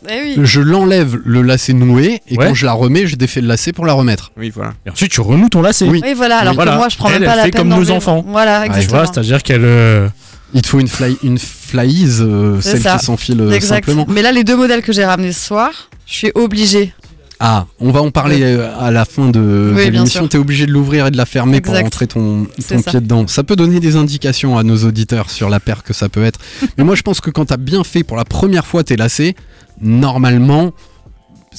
Eh 0.09 0.21
oui. 0.21 0.35
Je 0.43 0.59
l'enlève 0.59 1.17
le 1.23 1.41
lacet 1.43 1.71
noué 1.71 2.21
et 2.27 2.37
Ouais. 2.37 2.47
quand 2.47 2.53
je 2.53 2.65
la 2.65 2.73
remets, 2.73 3.07
je 3.07 3.15
défais 3.15 3.39
le 3.39 3.47
lacet 3.47 3.71
pour 3.71 3.85
la 3.85 3.93
remettre. 3.93 4.31
Oui, 4.35 4.51
voilà. 4.53 4.73
Et 4.85 4.89
ensuite 4.89 5.11
tu 5.11 5.21
renoues 5.21 5.47
ton 5.49 5.61
lacet. 5.61 5.85
Oui. 5.87 6.01
Oui, 6.03 6.13
voilà, 6.13 6.39
alors 6.39 6.55
Voilà. 6.55 6.73
que 6.73 6.77
moi, 6.77 6.89
je 6.89 6.97
prends 6.97 7.07
Elle, 7.09 7.21
même 7.21 7.23
pas 7.25 7.31
elle 7.31 7.37
la 7.37 7.43
fait 7.45 7.51
peine 7.51 7.61
comme 7.61 7.69
nos 7.69 7.75
d'enlever- 7.77 7.93
enfants. 7.93 8.25
Voilà, 8.27 8.65
Tu 8.81 8.87
vois, 8.87 9.05
c'est-à-dire 9.05 9.43
qu'elle. 9.43 9.63
euh, 9.63 10.09
Il 10.53 10.61
te 10.61 10.67
faut 10.67 10.79
une 10.81 10.87
fly, 10.89 11.17
une 11.23 11.37
flyise, 11.39 12.21
euh, 12.21 12.59
C'est 12.61 12.71
celle 12.71 12.81
ça. 12.81 12.97
qui 12.97 13.05
s'enfile 13.05 13.41
euh, 13.41 13.51
Exact. 13.51 13.85
simplement. 13.85 14.05
Mais 14.09 14.21
là, 14.21 14.31
les 14.31 14.43
deux 14.45 14.55
modèles 14.55 14.81
que 14.81 14.93
j'ai 14.93 15.03
ramenés 15.03 15.33
ce 15.33 15.45
soir, 15.45 15.89
je 16.07 16.13
suis 16.13 16.31
obligée. 16.35 16.93
Ah, 17.39 17.67
on 17.79 17.91
va 17.91 18.01
en 18.01 18.09
parler 18.09 18.41
euh, 18.41 18.67
à 18.79 18.89
la 18.89 19.05
fin 19.05 19.29
de, 19.29 19.71
Oui, 19.75 19.85
de 19.85 19.89
bien 19.91 19.99
l'émission. 19.99 20.21
sûr. 20.21 20.29
T'es 20.29 20.37
obligé 20.39 20.65
de 20.65 20.71
l'ouvrir 20.71 21.05
et 21.05 21.11
de 21.11 21.17
la 21.17 21.27
fermer 21.27 21.61
pour 21.61 21.75
rentrer 21.75 22.07
ton, 22.07 22.47
ça. 22.57 22.77
pied 22.77 22.99
dedans. 22.99 23.27
Ça 23.27 23.43
peut 23.43 23.55
donner 23.55 23.79
des 23.79 23.95
indications 23.95 24.57
à 24.57 24.63
nos 24.63 24.77
auditeurs 24.85 25.29
sur 25.29 25.47
la 25.47 25.59
paire 25.59 25.83
que 25.83 25.93
ça 25.93 26.09
peut 26.09 26.23
être. 26.23 26.39
Mais 26.79 26.83
moi, 26.83 26.95
je 26.95 27.03
pense 27.03 27.21
que 27.21 27.29
quand 27.29 27.45
t'as 27.45 27.57
bien 27.57 27.83
fait 27.83 28.03
pour 28.03 28.17
la 28.17 28.25
première 28.25 28.65
fois 28.65 28.83
tes 28.83 28.95
lacets, 28.95 29.35
normalement, 29.79 30.71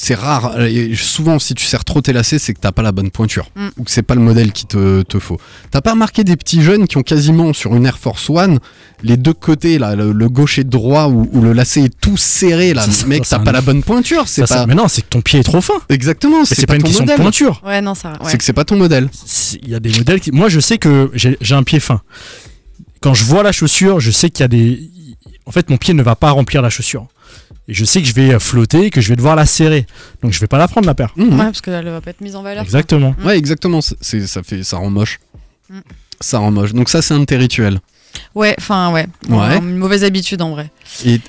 c'est 0.01 0.15
rare. 0.15 0.61
Et 0.63 0.95
souvent, 0.95 1.41
si 1.41 1.55
tu 1.55 1.65
serres 1.67 1.85
trop 1.85 2.01
tes 2.01 2.13
lacets, 2.13 2.39
c'est 2.39 2.55
que 2.55 2.61
t'as 2.61 2.71
pas 2.71 2.83
la 2.83 2.93
bonne 2.93 3.11
pointure 3.11 3.51
Mm. 3.57 3.69
ou 3.79 3.83
que 3.83 3.91
c'est 3.91 4.03
pas 4.03 4.15
le 4.15 4.21
modèle 4.21 4.53
qui 4.53 4.65
te, 4.65 5.03
te 5.03 5.19
faut. 5.19 5.39
T'as 5.73 5.81
pas 5.81 5.91
remarqué 5.91 6.23
des 6.23 6.37
petits 6.37 6.63
jeunes 6.63 6.87
qui 6.87 6.97
ont 6.99 7.03
quasiment 7.03 7.53
sur 7.53 7.75
une 7.75 7.85
Air 7.85 7.99
Force 7.99 8.31
One 8.31 8.61
les 9.03 9.17
deux 9.17 9.33
côtés, 9.33 9.79
là, 9.79 9.97
le, 9.97 10.13
le 10.13 10.29
gauche 10.29 10.59
et 10.59 10.63
le 10.63 10.69
droit, 10.71 11.07
où, 11.09 11.29
où 11.33 11.41
le 11.41 11.53
lacet 11.53 11.83
est 11.83 12.01
tout 12.01 12.17
serré, 12.17 12.75
là. 12.75 12.83
Ça, 12.83 13.07
Mec, 13.07 13.23
t'as 13.23 13.39
c'est 13.39 13.45
pas 13.45 13.51
un- 13.51 13.53
la 13.55 13.61
bonne 13.61 13.83
pointure. 13.83 14.29
C'est 14.29 14.47
pas. 14.47 14.67
Mais 14.67 14.75
non, 14.77 14.87
c'est 14.89 15.03
que 15.03 15.09
ton 15.09 15.21
pied 15.21 15.41
est 15.41 15.45
trop 15.45 15.61
fin. 15.61 15.75
Exactement, 15.89 16.45
c'est 16.45 16.55
pas, 16.67 16.73
pas 16.73 16.75
une 16.77 16.83
ton 16.83 16.87
question 16.87 17.05
de 17.05 17.11
modèle. 17.11 17.23
pointure. 17.23 17.61
Ouais, 17.67 17.81
non, 17.81 17.95
ça. 17.95 18.11
Ouais. 18.21 18.31
C'est 18.31 18.39
que 18.39 18.45
c'est 18.45 18.53
pas 18.53 18.65
ton 18.65 18.77
modèle. 18.77 19.09
Il 19.63 19.69
y 19.69 19.75
a 19.75 19.81
des 19.81 19.91
modèles 19.99 20.21
qui. 20.21 20.31
Moi, 20.33 20.49
je 20.49 20.61
sais 20.61 20.79
que 20.79 21.11
j'ai 21.15 21.55
un 21.55 21.63
pied 21.65 21.81
fin. 21.81 22.01
Quand 23.01 23.15
je 23.15 23.25
vois 23.25 23.43
la 23.43 23.53
chaussure, 23.53 24.01
je 24.01 24.11
sais 24.11 24.31
qu'il 24.31 24.43
y 24.43 24.45
a 24.45 24.49
des. 24.49 24.91
En 25.47 25.51
fait, 25.53 25.71
mon 25.71 25.77
pied 25.77 25.95
ne 25.95 26.03
va 26.03 26.15
pas 26.17 26.31
remplir 26.31 26.61
la 26.63 26.71
chaussure. 26.71 27.07
Et 27.69 27.75
je 27.75 27.85
sais 27.85 28.01
que 28.01 28.09
je 28.09 28.15
vais 28.15 28.39
flotter, 28.39 28.91
que 28.91 29.01
je 29.01 29.09
vais 29.11 29.17
devoir 29.17 29.37
la 29.37 29.45
serrer. 29.47 29.87
Donc, 30.23 30.33
je 30.33 30.41
vais 30.41 30.47
pas 30.47 30.59
la 30.59 30.69
prendre 30.69 30.87
la 30.87 30.95
paire. 30.95 31.13
Mhm. 31.17 31.33
Ouais, 31.33 31.45
parce 31.47 31.61
qu'elle 31.61 31.85
va 31.89 32.01
pas 32.01 32.11
être 32.11 32.21
mise 32.23 32.35
en 32.37 32.43
valeur. 32.43 32.63
Exactement. 32.65 33.15
Mm. 33.19 33.27
Ouais, 33.27 33.37
exactement. 33.39 33.81
c'est- 33.83 33.97
C'est, 34.01 34.27
ça 34.27 34.43
fait, 34.43 34.63
ça 34.65 34.79
rend 34.79 34.91
moche. 34.91 35.21
Mm. 35.69 35.81
Ça 36.21 36.39
rend 36.39 36.51
moche. 36.51 36.73
Donc 36.73 36.89
ça, 36.89 37.03
c'est 37.03 37.15
un 37.15 37.21
de 37.21 37.25
tes 37.27 37.37
rituels. 37.37 37.81
Ouais, 38.35 38.55
enfin, 38.59 38.91
ouais. 38.93 39.07
Ouais. 39.29 39.59
Une 39.59 39.77
mauvaise 39.77 40.03
habitude 40.03 40.41
en 40.43 40.51
vrai. 40.51 40.71
Et, 41.05 41.21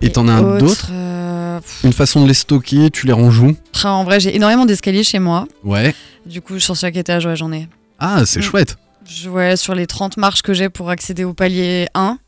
et 0.00 0.10
t'en 0.10 0.26
as 0.28 0.32
un 0.32 0.42
autre, 0.42 0.58
d'autre 0.58 0.88
euh, 0.90 1.60
Une 1.84 1.92
façon 1.92 2.22
de 2.22 2.26
les 2.26 2.34
stocker, 2.34 2.90
tu 2.90 3.06
les 3.06 3.12
ranges 3.12 3.38
où? 3.38 3.54
En 3.84 4.04
vrai, 4.04 4.18
j'ai 4.18 4.34
énormément 4.34 4.64
d'escaliers 4.64 5.04
chez 5.04 5.18
moi. 5.18 5.46
Ouais. 5.62 5.94
Du 6.26 6.40
coup, 6.40 6.58
sur 6.58 6.74
chaque 6.74 6.96
étage, 6.96 7.26
ouais, 7.26 7.36
j'en 7.36 7.52
ai. 7.52 7.68
Ah, 7.98 8.24
c'est 8.24 8.40
chouette. 8.42 8.76
Je- 9.06 9.28
ouais, 9.28 9.56
sur 9.56 9.74
les 9.74 9.86
30 9.86 10.16
marches 10.16 10.42
que 10.42 10.54
j'ai 10.54 10.68
pour 10.70 10.88
accéder 10.88 11.24
au 11.24 11.34
palier 11.34 11.86
1, 11.94 12.18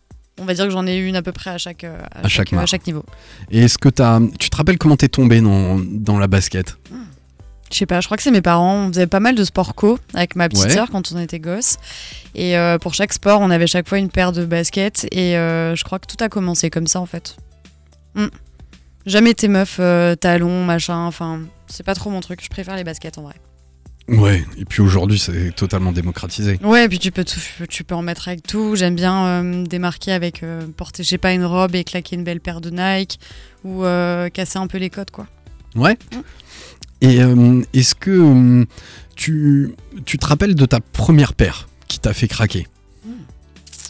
on 0.41 0.45
va 0.45 0.55
dire 0.55 0.65
que 0.65 0.71
j'en 0.71 0.87
ai 0.87 0.97
une 0.97 1.17
à 1.17 1.23
peu 1.23 1.33
près 1.33 1.51
à 1.51 1.59
chaque, 1.59 1.85
euh, 1.85 1.99
à 2.13 2.27
À 2.27 2.29
chaque 2.29 2.53
euh, 2.53 2.59
à 2.59 2.67
chaque 2.67 2.87
niveau. 2.87 3.05
Et 3.51 3.61
est-ce 3.61 3.79
que 3.79 3.89
tu 3.89 4.51
te 4.51 4.57
rappelles 4.57 4.79
comment 4.79 4.97
t'es 4.97 5.09
tombé 5.09 5.41
dans, 5.41 5.79
dans 5.79 6.19
la 6.19 6.27
basket 6.27 6.77
Je 7.71 7.77
sais 7.79 7.87
pas, 7.87 8.01
je 8.01 8.07
crois 8.07 8.17
que 8.17 8.23
c'est 8.23 8.31
mes 8.31 8.43
parents. 8.43 8.87
On 8.87 8.89
faisait 8.89 9.07
pas 9.07 9.21
mal 9.21 9.35
de 9.35 9.45
sport 9.45 9.75
co 9.75 9.99
avec 10.13 10.37
ma 10.37 10.49
petite 10.49 10.65
Ouais. 10.65 10.71
sœur 10.71 10.91
quand 10.91 11.13
on 11.13 11.19
était 11.19 11.39
gosse. 11.41 11.77
Et 12.35 12.57
euh, 12.57 12.79
pour 12.79 12.95
chaque 12.95 13.13
sport, 13.13 13.41
on 13.41 13.51
avait 13.51 13.67
chaque 13.67 13.89
fois 13.89 13.99
une 13.99 14.11
paire 14.11 14.33
de 14.33 14.45
baskets. 14.45 15.07
Et 15.13 15.37
euh, 15.37 15.75
je 15.77 15.85
crois 15.85 15.99
que 15.99 16.07
tout 16.07 16.23
a 16.23 16.29
commencé 16.29 16.71
comme 16.71 16.87
ça 16.87 17.01
en 17.01 17.07
fait. 17.07 17.37
Mm. 18.15 18.27
Jamais 19.07 19.31
été 19.31 19.49
meuf, 19.49 19.77
euh, 19.81 20.15
talons, 20.17 20.65
machin. 20.65 21.05
Enfin, 21.07 21.41
c'est 21.67 21.83
pas 21.85 21.95
trop 21.95 22.11
mon 22.11 22.21
truc. 22.21 22.43
Je 22.43 22.49
préfère 22.49 22.75
les 22.77 22.85
baskets 22.85 23.19
en 23.19 23.23
vrai. 23.23 23.35
Ouais. 24.09 24.45
Et 24.59 24.65
puis 24.65 24.83
aujourd'hui, 24.83 25.19
c'est 25.19 25.55
totalement 25.55 25.93
démocratisé. 25.93 26.59
Ouais, 26.63 26.85
et 26.85 26.89
puis 26.89 26.99
tu 26.99 27.11
peux, 27.11 27.25
tout, 27.25 27.41
tu 27.69 27.85
peux 27.85 27.95
en 27.95 28.03
mettre 28.03 28.29
avec 28.29 28.47
tout. 28.47 28.77
J'aime 28.77 28.95
bien 28.95 29.27
euh, 29.27 29.65
démarquer 29.65 30.13
avec 30.13 30.43
euh, 30.43 30.67
porter, 30.77 31.03
je 31.03 31.09
sais 31.09 31.19
pas, 31.19 31.33
une 31.33 31.45
robe 31.45 31.75
et 31.75 31.85
claquer 31.85 32.17
une 32.17 32.25
belle 32.25 32.41
paire 32.41 32.61
de 32.61 32.71
Nike 32.71 33.19
ou 33.65 33.85
euh, 33.85 34.29
casser 34.29 34.59
un 34.59 34.67
peu 34.67 34.79
les 34.79 34.91
codes 34.91 35.11
quoi. 35.11 35.27
Ouais. 35.75 35.95
Mm. 35.95 36.19
Et 37.01 37.23
euh, 37.23 37.63
est-ce 37.73 37.95
que 37.95 38.67
tu, 39.17 39.75
tu 40.05 40.19
te 40.19 40.27
rappelles 40.27 40.55
de 40.55 40.67
ta 40.67 40.81
première 40.81 41.35
paire 41.35 41.69
qui 41.89 41.99
t'a 41.99 42.13
fait 42.13 42.29
craquer? 42.29 42.67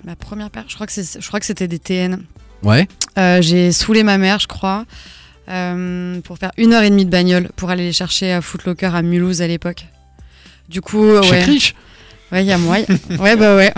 Ma 0.05 0.17
première 0.17 0.51
paire, 0.51 0.65
je 0.69 0.75
crois 0.75 0.87
que 0.87 0.93
c'est, 0.93 1.21
je 1.21 1.27
crois 1.27 1.41
que 1.41 1.47
c'était 1.47 1.69
des 1.69 1.79
TN. 1.79 2.25
Ouais. 2.63 2.89
J'ai 3.17 3.73
saoulé 3.73 4.03
ma 4.03 4.19
mère, 4.19 4.39
je 4.39 4.49
crois, 4.49 4.85
pour 5.47 6.39
faire 6.39 6.51
une 6.57 6.73
heure 6.73 6.83
et 6.83 6.91
demie 6.91 7.05
de 7.05 7.11
bagnole 7.11 7.49
pour 7.57 7.71
aller 7.71 7.85
les 7.85 7.93
chercher 7.93 8.33
à 8.33 8.43
Footlocker 8.43 8.91
à 8.95 9.03
Mulhouse 9.03 9.41
à 9.41 9.47
l'époque. 9.47 9.87
Du 10.69 10.81
coup, 10.81 11.05
Chez 11.23 11.31
ouais. 11.31 11.45
Rich 11.45 11.75
Ouais, 12.33 12.43
il 12.43 12.49
y 12.49 12.53
a 12.53 12.57
a- 12.57 12.59
Ouais, 13.23 13.37
bah 13.37 13.55
ouais. 13.55 13.73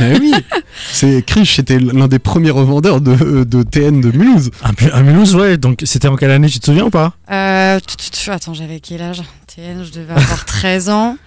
Mais 0.00 0.18
oui, 0.18 0.32
c'est 0.92 1.20
Krish, 1.26 1.56
c'était 1.56 1.78
l'un 1.78 2.08
des 2.08 2.18
premiers 2.18 2.50
revendeurs 2.50 3.00
de, 3.02 3.44
de 3.44 3.62
TN 3.62 4.00
de 4.00 4.16
Mulhouse. 4.16 4.50
Un, 4.62 4.72
pu- 4.72 4.90
un 4.90 5.02
Mulhouse, 5.02 5.34
ouais. 5.34 5.58
Donc 5.58 5.82
c'était 5.84 6.08
en 6.08 6.16
quelle 6.16 6.30
année, 6.30 6.48
tu 6.48 6.58
te 6.58 6.64
souviens 6.66 6.84
ou 6.84 6.90
pas? 6.90 7.12
Euh, 7.30 7.78
tu- 7.86 7.96
tu- 7.96 8.10
tu- 8.10 8.30
attends, 8.30 8.54
j'avais 8.54 8.80
quel 8.80 9.02
âge? 9.02 9.22
TN, 9.54 9.84
je 9.84 9.90
devais 9.92 10.12
avoir 10.14 10.44
13 10.46 10.88
ans. 10.88 11.18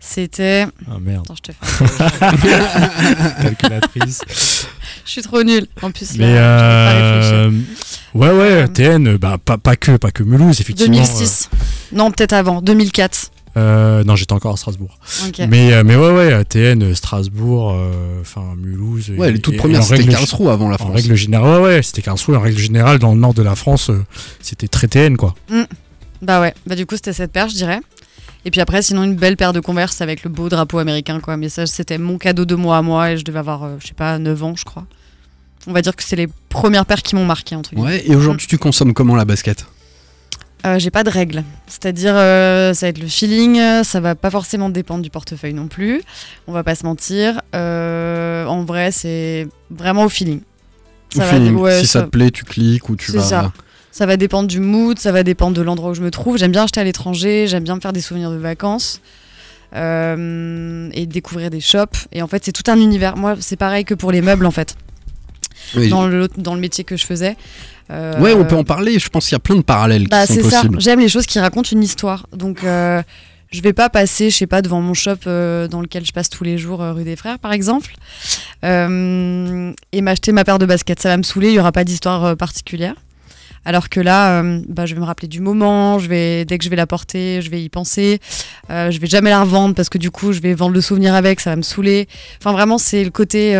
C'était. 0.00 0.66
Ah 0.90 0.96
merde. 1.00 1.24
Attends, 1.24 1.36
je 1.36 1.42
te 1.42 1.52
fais. 1.52 1.84
Calculatrice. 3.42 4.20
Je 5.04 5.10
suis 5.10 5.22
trop 5.22 5.42
nulle. 5.42 5.66
En 5.82 5.90
plus, 5.90 6.16
là, 6.16 6.26
Mais 6.26 6.26
je 6.26 6.32
vais 6.32 6.38
pas 6.40 6.92
euh, 7.32 7.50
ouais, 8.14 8.30
ouais, 8.62 8.68
TN, 8.68 9.16
bah, 9.18 9.38
pas, 9.42 9.56
pas 9.58 9.76
que, 9.76 9.96
pas 9.96 10.10
que 10.10 10.22
Mulhouse, 10.22 10.60
effectivement. 10.60 10.92
2006. 10.96 11.48
Non, 11.92 12.10
peut-être 12.10 12.32
avant. 12.32 12.60
2004. 12.60 13.30
Euh, 13.56 14.02
non, 14.04 14.16
j'étais 14.16 14.32
encore 14.32 14.54
à 14.54 14.56
Strasbourg. 14.56 14.98
Mais, 15.48 15.72
euh, 15.72 15.82
mais 15.84 15.94
ouais, 15.96 16.10
ouais, 16.12 16.44
TN, 16.44 16.94
Strasbourg, 16.94 17.72
euh, 17.72 18.20
enfin 18.20 18.42
Mulhouse. 18.56 19.10
Ouais, 19.16 19.28
et- 19.28 19.32
les 19.32 19.38
toutes 19.38 19.54
et- 19.54 19.56
premières, 19.58 19.80
en 19.80 19.84
c'était 19.84 20.04
Karlsruhe 20.06 20.48
avant 20.48 20.68
la 20.68 20.74
En 20.74 20.78
France. 20.78 20.94
règle 20.96 21.14
générale, 21.14 21.60
ouais, 21.60 21.66
ouais, 21.68 21.82
c'était 21.82 22.02
Karlsruhe. 22.02 22.36
En 22.36 22.40
règle 22.40 22.58
générale, 22.58 22.98
dans 22.98 23.12
le 23.14 23.20
nord 23.20 23.34
de 23.34 23.42
la 23.42 23.54
France, 23.54 23.90
euh, 23.90 24.04
c'était 24.40 24.66
très 24.68 24.88
TN, 24.88 25.16
quoi. 25.16 25.34
Bah 26.22 26.40
ouais. 26.40 26.54
Bah 26.66 26.74
du 26.74 26.86
coup, 26.86 26.96
c'était 26.96 27.12
cette 27.12 27.32
paire, 27.32 27.48
je 27.48 27.54
dirais. 27.54 27.80
Et 28.46 28.50
puis 28.50 28.60
après, 28.60 28.82
sinon, 28.82 29.04
une 29.04 29.14
belle 29.16 29.36
paire 29.36 29.52
de 29.52 29.60
Converse 29.60 30.00
avec 30.00 30.22
le 30.24 30.30
beau 30.30 30.48
drapeau 30.48 30.78
américain, 30.78 31.20
quoi. 31.20 31.36
Mais 31.36 31.48
ça, 31.48 31.66
c'était 31.66 31.98
mon 31.98 32.18
cadeau 32.18 32.44
de 32.44 32.54
moi 32.54 32.78
à 32.78 32.82
moi 32.82 33.12
et 33.12 33.16
je 33.18 33.24
devais 33.24 33.38
avoir, 33.38 33.62
euh, 33.64 33.76
je 33.80 33.86
sais 33.86 33.94
pas, 33.94 34.18
9 34.18 34.42
ans, 34.42 34.54
je 34.56 34.64
crois. 34.64 34.84
On 35.66 35.72
va 35.72 35.80
dire 35.80 35.96
que 35.96 36.02
c'est 36.02 36.16
les 36.16 36.28
premières 36.50 36.84
paires 36.84 37.02
qui 37.02 37.14
m'ont 37.14 37.24
marqué, 37.24 37.56
entre 37.56 37.70
guillemets. 37.74 37.88
Ouais, 37.88 38.04
et 38.06 38.14
aujourd'hui, 38.16 38.46
tu 38.46 38.58
consommes 38.58 38.92
comment 38.92 39.16
la 39.16 39.24
basket? 39.24 39.64
Euh, 40.66 40.78
j'ai 40.78 40.90
pas 40.90 41.04
de 41.04 41.10
règles. 41.10 41.44
C'est-à-dire, 41.66 42.14
euh, 42.16 42.72
ça 42.72 42.86
va 42.86 42.90
être 42.90 42.98
le 43.00 43.06
feeling, 43.06 43.60
ça 43.84 44.00
va 44.00 44.14
pas 44.14 44.30
forcément 44.30 44.70
dépendre 44.70 45.02
du 45.02 45.10
portefeuille 45.10 45.52
non 45.52 45.68
plus. 45.68 46.02
On 46.46 46.52
va 46.52 46.64
pas 46.64 46.74
se 46.74 46.84
mentir. 46.84 47.42
Euh, 47.54 48.46
en 48.46 48.64
vrai, 48.64 48.90
c'est 48.90 49.46
vraiment 49.70 50.04
au 50.04 50.08
feeling. 50.08 50.40
Au 51.16 51.20
feeling. 51.20 51.56
ouais, 51.56 51.80
Si 51.80 51.86
ça 51.86 52.02
te 52.02 52.08
plaît, 52.08 52.30
tu 52.30 52.44
cliques 52.44 52.88
ou 52.88 52.96
tu 52.96 53.10
C'est 53.12 53.18
vas. 53.18 53.22
ça. 53.22 53.52
Ça 53.92 54.06
va 54.06 54.16
dépendre 54.16 54.48
du 54.48 54.58
mood, 54.58 54.98
ça 54.98 55.12
va 55.12 55.22
dépendre 55.22 55.54
de 55.56 55.62
l'endroit 55.62 55.90
où 55.90 55.94
je 55.94 56.02
me 56.02 56.10
trouve. 56.10 56.36
J'aime 56.38 56.50
bien 56.50 56.64
acheter 56.64 56.80
à 56.80 56.84
l'étranger, 56.84 57.46
j'aime 57.46 57.62
bien 57.62 57.76
me 57.76 57.80
faire 57.80 57.92
des 57.92 58.00
souvenirs 58.00 58.30
de 58.32 58.36
vacances 58.38 59.00
et 59.76 61.06
découvrir 61.06 61.50
des 61.50 61.60
shops. 61.60 62.06
Et 62.12 62.22
en 62.22 62.26
fait, 62.26 62.44
c'est 62.44 62.52
tout 62.52 62.68
un 62.70 62.76
univers. 62.80 63.16
Moi, 63.16 63.36
c'est 63.40 63.56
pareil 63.56 63.84
que 63.84 63.94
pour 63.94 64.10
les 64.12 64.20
meubles, 64.22 64.46
en 64.46 64.50
fait. 64.50 64.76
Oui. 65.76 65.88
Dans, 65.88 66.06
le, 66.06 66.28
dans 66.36 66.54
le 66.54 66.60
métier 66.60 66.84
que 66.84 66.96
je 66.96 67.04
faisais. 67.06 67.36
Euh, 67.90 68.18
Ouais, 68.20 68.32
on 68.32 68.44
peut 68.44 68.56
en 68.56 68.64
parler. 68.64 68.98
Je 68.98 69.08
pense 69.08 69.24
qu'il 69.26 69.34
y 69.34 69.36
a 69.36 69.40
plein 69.40 69.56
de 69.56 69.62
parallèles 69.62 70.08
bah, 70.08 70.26
qui 70.26 70.34
sont 70.34 70.42
c'est 70.42 70.50
ça. 70.50 70.56
possibles. 70.58 70.80
J'aime 70.80 71.00
les 71.00 71.08
choses 71.08 71.26
qui 71.26 71.38
racontent 71.38 71.68
une 71.70 71.82
histoire. 71.82 72.26
Donc, 72.32 72.64
euh, 72.64 73.02
je 73.50 73.60
vais 73.60 73.72
pas 73.72 73.88
passer, 73.90 74.30
je 74.30 74.36
sais 74.36 74.46
pas, 74.46 74.62
devant 74.62 74.80
mon 74.80 74.94
shop 74.94 75.16
euh, 75.26 75.68
dans 75.68 75.80
lequel 75.80 76.04
je 76.04 76.12
passe 76.12 76.28
tous 76.28 76.44
les 76.44 76.58
jours, 76.58 76.82
euh, 76.82 76.92
rue 76.92 77.04
des 77.04 77.14
Frères, 77.16 77.38
par 77.38 77.52
exemple, 77.52 77.94
et 78.62 80.00
m'acheter 80.02 80.32
ma 80.32 80.44
paire 80.44 80.58
de 80.58 80.66
baskets. 80.66 81.00
Ça 81.00 81.10
va 81.10 81.16
me 81.16 81.22
saouler. 81.22 81.48
Il 81.50 81.54
y 81.54 81.60
aura 81.60 81.72
pas 81.72 81.84
d'histoire 81.84 82.36
particulière. 82.36 82.94
Alors 83.66 83.88
que 83.88 83.98
là, 84.00 84.42
bah, 84.68 84.84
je 84.84 84.94
vais 84.94 85.00
me 85.00 85.06
rappeler 85.06 85.28
du 85.28 85.40
moment. 85.40 85.98
Je 85.98 86.08
vais, 86.08 86.44
dès 86.44 86.58
que 86.58 86.64
je 86.64 86.68
vais 86.70 86.76
la 86.76 86.86
porter, 86.86 87.40
je 87.42 87.50
vais 87.50 87.62
y 87.62 87.68
penser. 87.68 88.20
Je 88.68 88.98
vais 88.98 89.06
jamais 89.06 89.30
la 89.30 89.42
revendre 89.42 89.74
parce 89.74 89.88
que 89.88 89.98
du 89.98 90.10
coup, 90.10 90.32
je 90.32 90.40
vais 90.40 90.54
vendre 90.54 90.74
le 90.74 90.80
souvenir 90.80 91.14
avec. 91.14 91.40
Ça 91.40 91.50
va 91.50 91.56
me 91.56 91.62
saouler. 91.62 92.08
Enfin, 92.40 92.52
vraiment, 92.52 92.78
c'est 92.78 93.04
le 93.04 93.10
côté 93.10 93.54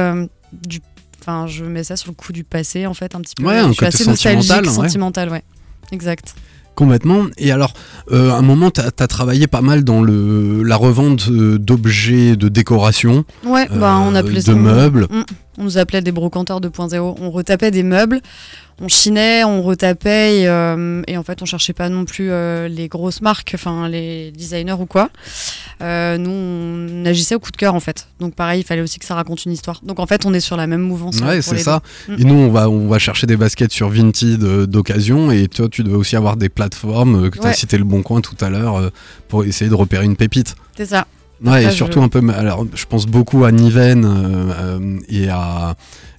du. 0.52 0.80
Enfin, 1.26 1.46
je 1.46 1.64
mets 1.64 1.84
ça 1.84 1.96
sur 1.96 2.10
le 2.10 2.14
coup 2.14 2.34
du 2.34 2.44
passé, 2.44 2.86
en 2.86 2.92
fait, 2.92 3.14
un 3.14 3.20
petit 3.22 3.34
peu. 3.34 3.44
Ouais, 3.44 3.60
je 3.60 3.64
un 3.64 3.72
suis 3.72 3.76
côté 3.76 3.86
assez 3.86 4.04
sentimental, 4.04 4.36
nostalgique, 4.36 4.78
ouais. 4.78 4.88
sentimental, 4.88 5.28
ouais. 5.30 5.42
Exact. 5.90 6.34
Complètement. 6.74 7.24
Et 7.38 7.50
alors, 7.50 7.72
euh, 8.12 8.30
à 8.30 8.34
un 8.36 8.42
moment, 8.42 8.70
tu 8.70 8.82
as, 8.82 9.06
travaillé 9.06 9.46
pas 9.46 9.62
mal 9.62 9.84
dans 9.84 10.02
le, 10.02 10.62
la 10.62 10.76
revente 10.76 11.28
euh, 11.30 11.58
d'objets 11.58 12.36
de 12.36 12.48
décoration. 12.48 13.24
Ouais, 13.42 13.66
bah, 13.68 13.98
on 14.02 14.14
euh, 14.14 14.18
appelait 14.18 14.40
de 14.40 14.40
ça. 14.40 14.54
meubles. 14.54 15.06
Mm. 15.08 15.22
On 15.58 15.64
nous 15.64 15.78
appelait 15.78 16.00
des 16.02 16.12
brocanteurs 16.12 16.60
2.0. 16.60 17.16
On 17.20 17.30
retapait 17.30 17.70
des 17.70 17.82
meubles, 17.84 18.20
on 18.80 18.88
chinait, 18.88 19.44
on 19.44 19.62
retapait 19.62 20.40
et, 20.40 20.48
euh, 20.48 21.02
et 21.06 21.16
en 21.16 21.22
fait 21.22 21.40
on 21.42 21.44
cherchait 21.44 21.72
pas 21.72 21.88
non 21.88 22.04
plus 22.04 22.30
euh, 22.32 22.66
les 22.66 22.88
grosses 22.88 23.20
marques, 23.20 23.52
enfin 23.54 23.88
les 23.88 24.32
designers 24.32 24.72
ou 24.80 24.86
quoi. 24.86 25.10
Euh, 25.80 26.18
nous 26.18 26.30
on 26.30 27.04
agissait 27.06 27.34
au 27.36 27.38
coup 27.38 27.52
de 27.52 27.56
cœur 27.56 27.74
en 27.74 27.80
fait. 27.80 28.08
Donc 28.18 28.34
pareil, 28.34 28.60
il 28.62 28.64
fallait 28.64 28.82
aussi 28.82 28.98
que 28.98 29.04
ça 29.04 29.14
raconte 29.14 29.44
une 29.44 29.52
histoire. 29.52 29.80
Donc 29.84 30.00
en 30.00 30.06
fait 30.06 30.26
on 30.26 30.34
est 30.34 30.40
sur 30.40 30.56
la 30.56 30.66
même 30.66 30.80
mouvance. 30.82 31.20
euh, 31.22 31.26
Ouais, 31.26 31.42
c'est 31.42 31.58
ça. 31.58 31.82
deux. 32.08 32.16
Mm. 32.16 32.20
Et 32.20 32.24
nous, 32.24 32.34
on 32.34 32.50
va, 32.50 32.68
on 32.68 32.88
va 32.88 32.98
chercher 32.98 33.26
des 33.28 33.36
baskets 33.36 33.70
sur 33.72 33.88
Vinted 33.90 34.40
d'occasion. 34.66 35.30
Et 35.30 35.46
toi, 35.48 35.68
tu 35.70 35.84
dois 35.84 35.98
aussi 35.98 36.16
avoir 36.16 36.36
des 36.36 36.48
plateformes, 36.48 37.30
que 37.30 37.38
tu 37.38 37.44
as 37.44 37.50
Ouais. 37.50 37.54
cité 37.54 37.78
le 37.78 37.84
Bon 37.84 38.02
Coin 38.02 38.20
tout 38.20 38.36
à 38.40 38.50
l'heure, 38.50 38.90
pour 39.28 39.44
essayer 39.44 39.68
de 39.70 39.74
repérer 39.74 40.04
une 40.04 40.16
pépite. 40.16 40.54
C'est 40.76 40.86
ça. 40.86 41.06
Ouais, 41.44 41.64
et 41.64 41.70
surtout 41.70 42.00
un 42.02 42.08
peu. 42.08 42.20
Alors, 42.34 42.66
je 42.74 42.84
pense 42.86 43.06
beaucoup 43.06 43.44
à 43.44 43.52
Niven 43.52 44.04
euh, 44.04 44.52
euh, 44.78 44.98
et 45.08 45.28
à 45.28 45.74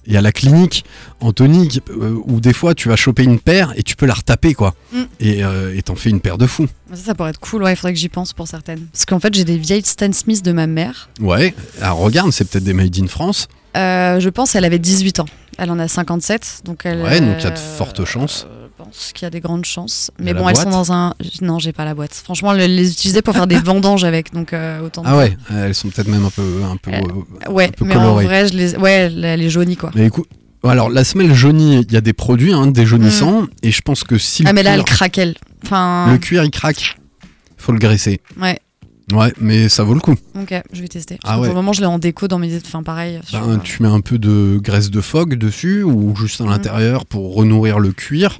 et 0.08 0.16
à 0.16 0.20
la 0.22 0.30
clinique, 0.30 0.84
Anthony, 1.20 1.66
qui- 1.66 1.82
euh, 1.90 2.16
où 2.26 2.38
des 2.40 2.52
fois 2.52 2.74
tu 2.76 2.88
vas 2.88 2.94
choper 2.94 3.24
une 3.24 3.40
paire 3.40 3.72
et 3.76 3.82
tu 3.82 3.96
peux 3.96 4.06
la 4.06 4.14
retaper 4.14 4.54
quoi. 4.54 4.74
Mm. 4.92 5.02
Et 5.18 5.44
euh, 5.44 5.74
et 5.76 5.82
t'en 5.82 5.96
fais 5.96 6.10
une 6.10 6.20
paire 6.20 6.38
de 6.38 6.46
fous. 6.46 6.68
Ça, 6.92 6.96
ça 7.06 7.14
pourrait 7.16 7.30
être 7.30 7.40
cool. 7.40 7.64
Ouais, 7.64 7.72
il 7.72 7.76
faudrait 7.76 7.92
que 7.92 7.98
j'y 7.98 8.08
pense 8.08 8.32
pour 8.32 8.46
certaines. 8.46 8.86
Parce 8.92 9.04
qu'en 9.04 9.18
fait 9.18 9.34
j'ai 9.34 9.44
des 9.44 9.58
vieilles 9.58 9.82
Stan 9.84 10.12
Smith 10.12 10.44
de 10.44 10.52
ma 10.52 10.68
mère. 10.68 11.08
Ouais. 11.20 11.54
Alors 11.82 11.98
regarde, 11.98 12.30
c'est 12.30 12.48
peut-être 12.48 12.64
des 12.64 12.72
made 12.72 12.96
in 12.96 13.08
France. 13.08 13.48
Euh, 13.76 14.20
je 14.20 14.28
pense 14.28 14.52
qu'elle 14.52 14.64
avait 14.64 14.78
18 14.78 15.20
ans. 15.20 15.26
Elle 15.58 15.70
en 15.70 15.78
a 15.78 15.88
57, 15.88 16.60
donc 16.64 16.82
elle. 16.84 17.02
Ouais, 17.02 17.20
donc 17.20 17.36
il 17.38 17.44
y 17.44 17.46
a 17.46 17.50
de 17.50 17.58
fortes 17.58 18.04
chances. 18.04 18.46
Je 18.78 18.84
pense 18.84 19.12
qu'il 19.14 19.24
y 19.24 19.26
a 19.26 19.30
des 19.30 19.40
grandes 19.40 19.64
chances. 19.64 20.10
Mais 20.18 20.34
bon, 20.34 20.48
elles 20.48 20.56
sont 20.56 20.68
dans 20.70 20.92
un. 20.92 21.14
Non, 21.40 21.58
j'ai 21.58 21.72
pas 21.72 21.84
la 21.86 21.94
boîte. 21.94 22.12
Franchement, 22.14 22.52
les 22.52 22.92
utilisait 22.92 23.22
pour 23.22 23.32
faire 23.34 23.46
des 23.46 23.56
vendanges 23.64 24.04
avec, 24.04 24.34
donc 24.34 24.52
euh, 24.52 24.80
autant. 24.84 25.02
Ah 25.06 25.16
ouais, 25.16 25.36
elles 25.50 25.74
sont 25.74 25.88
peut-être 25.88 26.08
même 26.08 26.24
un 26.26 26.30
peu 26.30 26.60
un 26.70 26.76
peu. 26.76 26.90
Euh, 26.90 27.00
euh, 27.48 27.50
Ouais, 27.52 27.68
un 27.68 27.70
peu 27.70 27.84
mais 27.86 27.94
en 27.96 28.00
colorées. 28.00 28.24
vrai, 28.26 28.48
je 28.48 28.54
les. 28.54 28.76
Ouais, 28.76 29.10
elle, 29.12 29.24
est 29.24 29.48
jaunie 29.50 29.76
quoi. 29.76 29.90
Mais 29.94 30.06
écoute, 30.06 30.28
alors 30.62 30.90
la 30.90 31.04
semelle 31.04 31.32
jaunie, 31.32 31.80
il 31.88 31.92
y 31.92 31.96
a 31.96 32.00
des 32.02 32.12
produits 32.12 32.52
hein, 32.52 32.66
des 32.66 32.84
jaunissants 32.84 33.46
et 33.62 33.70
je 33.70 33.80
pense 33.80 34.04
que 34.04 34.18
si 34.18 34.42
Mm. 34.42 34.46
Ah, 34.48 34.52
mais 34.52 34.62
là, 34.62 34.70
cuir- 34.72 34.78
elle 34.78 34.84
craque, 34.84 35.18
elle. 35.18 35.34
Enfin. 35.64 36.12
le 36.12 36.18
cuir 36.18 36.44
il 36.44 36.50
craque, 36.50 36.98
faut 37.56 37.72
le 37.72 37.78
graisser. 37.78 38.20
Ouais, 38.40 38.58
Ouais, 39.12 39.32
mais 39.40 39.68
ça 39.68 39.84
vaut 39.84 39.94
le 39.94 40.00
coup. 40.00 40.16
ok, 40.38 40.52
je 40.72 40.82
vais 40.82 40.88
tester. 40.88 41.18
Ah 41.24 41.36
ouais. 41.38 41.46
Pour 41.46 41.54
le 41.54 41.60
moment, 41.60 41.72
je 41.72 41.80
l'ai 41.80 41.86
en 41.86 41.98
déco 42.00 42.26
dans 42.28 42.38
mes. 42.40 42.56
Enfin, 42.56 42.82
pareil. 42.82 43.20
Ben, 43.32 43.58
tu 43.62 43.82
mets 43.82 43.88
un 43.88 44.00
peu 44.00 44.18
de 44.18 44.58
graisse 44.60 44.90
de 44.90 45.00
phoque 45.00 45.34
dessus 45.36 45.82
ou 45.84 46.14
juste 46.16 46.40
à 46.40 46.44
Mm. 46.44 46.48
l'intérieur 46.50 47.06
pour 47.06 47.34
renourrir 47.34 47.78
le 47.78 47.92
cuir 47.92 48.38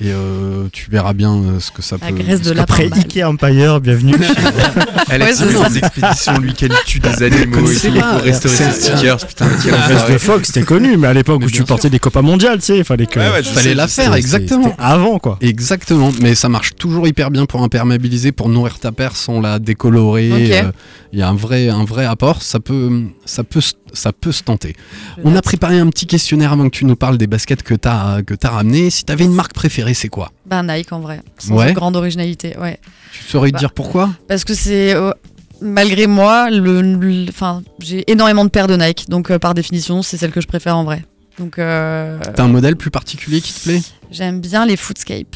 et 0.00 0.10
euh, 0.10 0.68
tu 0.72 0.90
verras 0.90 1.12
bien 1.12 1.34
euh, 1.34 1.60
ce 1.60 1.70
que 1.70 1.82
ça 1.82 1.96
La 2.00 2.08
peut. 2.08 2.14
graisse 2.14 2.40
de 2.40 2.52
lapin. 2.52 2.72
Après 2.74 2.88
balle. 2.88 2.98
Ikea 3.00 3.24
Empire, 3.28 3.80
bienvenue. 3.80 4.14
Elle 5.10 5.22
a 5.22 5.32
ça. 5.34 5.44
des 5.68 5.78
expéditions, 5.78 6.38
lui, 6.38 6.54
quelle 6.54 6.72
tue 6.86 6.98
des 6.98 7.22
animaux 7.22 7.70
et 7.70 7.74
tout 7.76 7.92
pour 7.92 8.20
restaurer 8.22 8.54
ses 8.54 8.72
stickers. 8.72 9.18
Putain, 9.26 9.46
La 9.46 9.76
enfoiré. 9.94 10.12
de 10.14 10.18
Fox, 10.18 10.46
c'était 10.48 10.62
connu, 10.66 10.96
mais 10.96 11.08
à 11.08 11.12
l'époque 11.12 11.42
où 11.44 11.50
tu 11.50 11.62
portais 11.64 11.90
des 11.90 11.98
copains 11.98 12.22
mondiales, 12.22 12.58
tu 12.60 12.64
sais, 12.66 12.78
il 12.78 12.84
fallait 12.84 13.06
que. 13.06 13.20
Ouais, 13.20 13.42
Fallait 13.42 13.74
la 13.74 13.86
faire, 13.86 14.14
exactement. 14.14 14.74
Avant, 14.78 15.18
quoi. 15.18 15.36
Exactement, 15.42 16.10
mais 16.22 16.34
ça 16.34 16.48
marche 16.48 16.74
toujours 16.76 17.06
hyper 17.06 17.30
bien 17.30 17.44
pour 17.44 17.62
imperméabiliser, 17.62 18.32
pour 18.32 18.48
nourrir 18.48 18.78
ta 18.78 18.92
paire 18.92 19.14
sans 19.16 19.40
la 19.40 19.58
décolorer. 19.58 20.30
Euh, 20.32 20.72
Il 21.12 21.18
y 21.18 21.22
a 21.22 21.28
un 21.28 21.34
vrai, 21.36 21.68
un 21.68 21.84
vrai 21.84 22.06
apport, 22.06 22.40
ça 22.42 22.58
peut, 22.60 23.02
ça 23.26 23.44
peut, 23.44 23.60
se- 23.60 23.74
ça 23.92 24.12
peut 24.12 24.32
se 24.32 24.42
tenter. 24.42 24.74
je 25.18 25.22
On 25.24 25.34
a 25.36 25.42
préparé 25.42 25.78
un 25.78 25.88
petit 25.88 26.06
questionnaire 26.06 26.52
avant 26.52 26.64
que 26.64 26.76
tu 26.76 26.84
nous 26.84 26.96
parles 26.96 27.18
des 27.18 27.26
baskets 27.26 27.62
que 27.62 27.74
tu 27.74 27.88
as, 27.88 28.20
que 28.26 28.34
as 28.42 28.50
ramenées. 28.50 28.90
Si 28.90 29.04
tu 29.04 29.12
avais 29.12 29.24
une 29.24 29.34
marque 29.34 29.52
préférée, 29.54 29.94
c'est 29.94 30.08
quoi? 30.08 30.30
Bah, 30.46 30.62
Nike 30.62 30.92
en 30.92 31.00
vrai. 31.00 31.20
Sans 31.38 31.54
Ouais. 31.56 31.72
grande 31.72 31.96
originalité, 31.96 32.56
ouais. 32.58 32.78
Tu 33.12 33.22
saurais 33.24 33.50
Bah. 33.52 33.58
dire 33.58 33.72
pourquoi? 33.72 34.10
Parce 34.28 34.44
que 34.44 34.54
c'est. 34.54 34.94
euh, 34.94 35.12
malgré 35.60 36.06
moi, 36.06 36.50
le, 36.50 36.80
le- 36.82 37.28
enfin, 37.28 37.62
j'ai 37.78 38.10
énormément 38.10 38.44
de 38.44 38.50
paires 38.50 38.66
de 38.66 38.76
Nike. 38.76 39.08
Donc, 39.08 39.30
euh, 39.30 39.38
par 39.38 39.54
définition, 39.54 40.02
c'est 40.02 40.16
celle 40.16 40.32
que 40.32 40.40
je 40.40 40.48
préfère 40.48 40.76
en 40.76 40.84
vrai. 40.84 41.04
Donc, 41.38 41.58
euh, 41.58 42.18
T'as 42.34 42.44
un 42.44 42.48
modèle 42.48 42.76
plus 42.76 42.90
particulier 42.90 43.40
qui 43.40 43.52
te 43.54 43.60
plaît? 43.62 43.80
J'aime 44.10 44.40
bien 44.40 44.66
les 44.66 44.76
Footscape. 44.76 45.34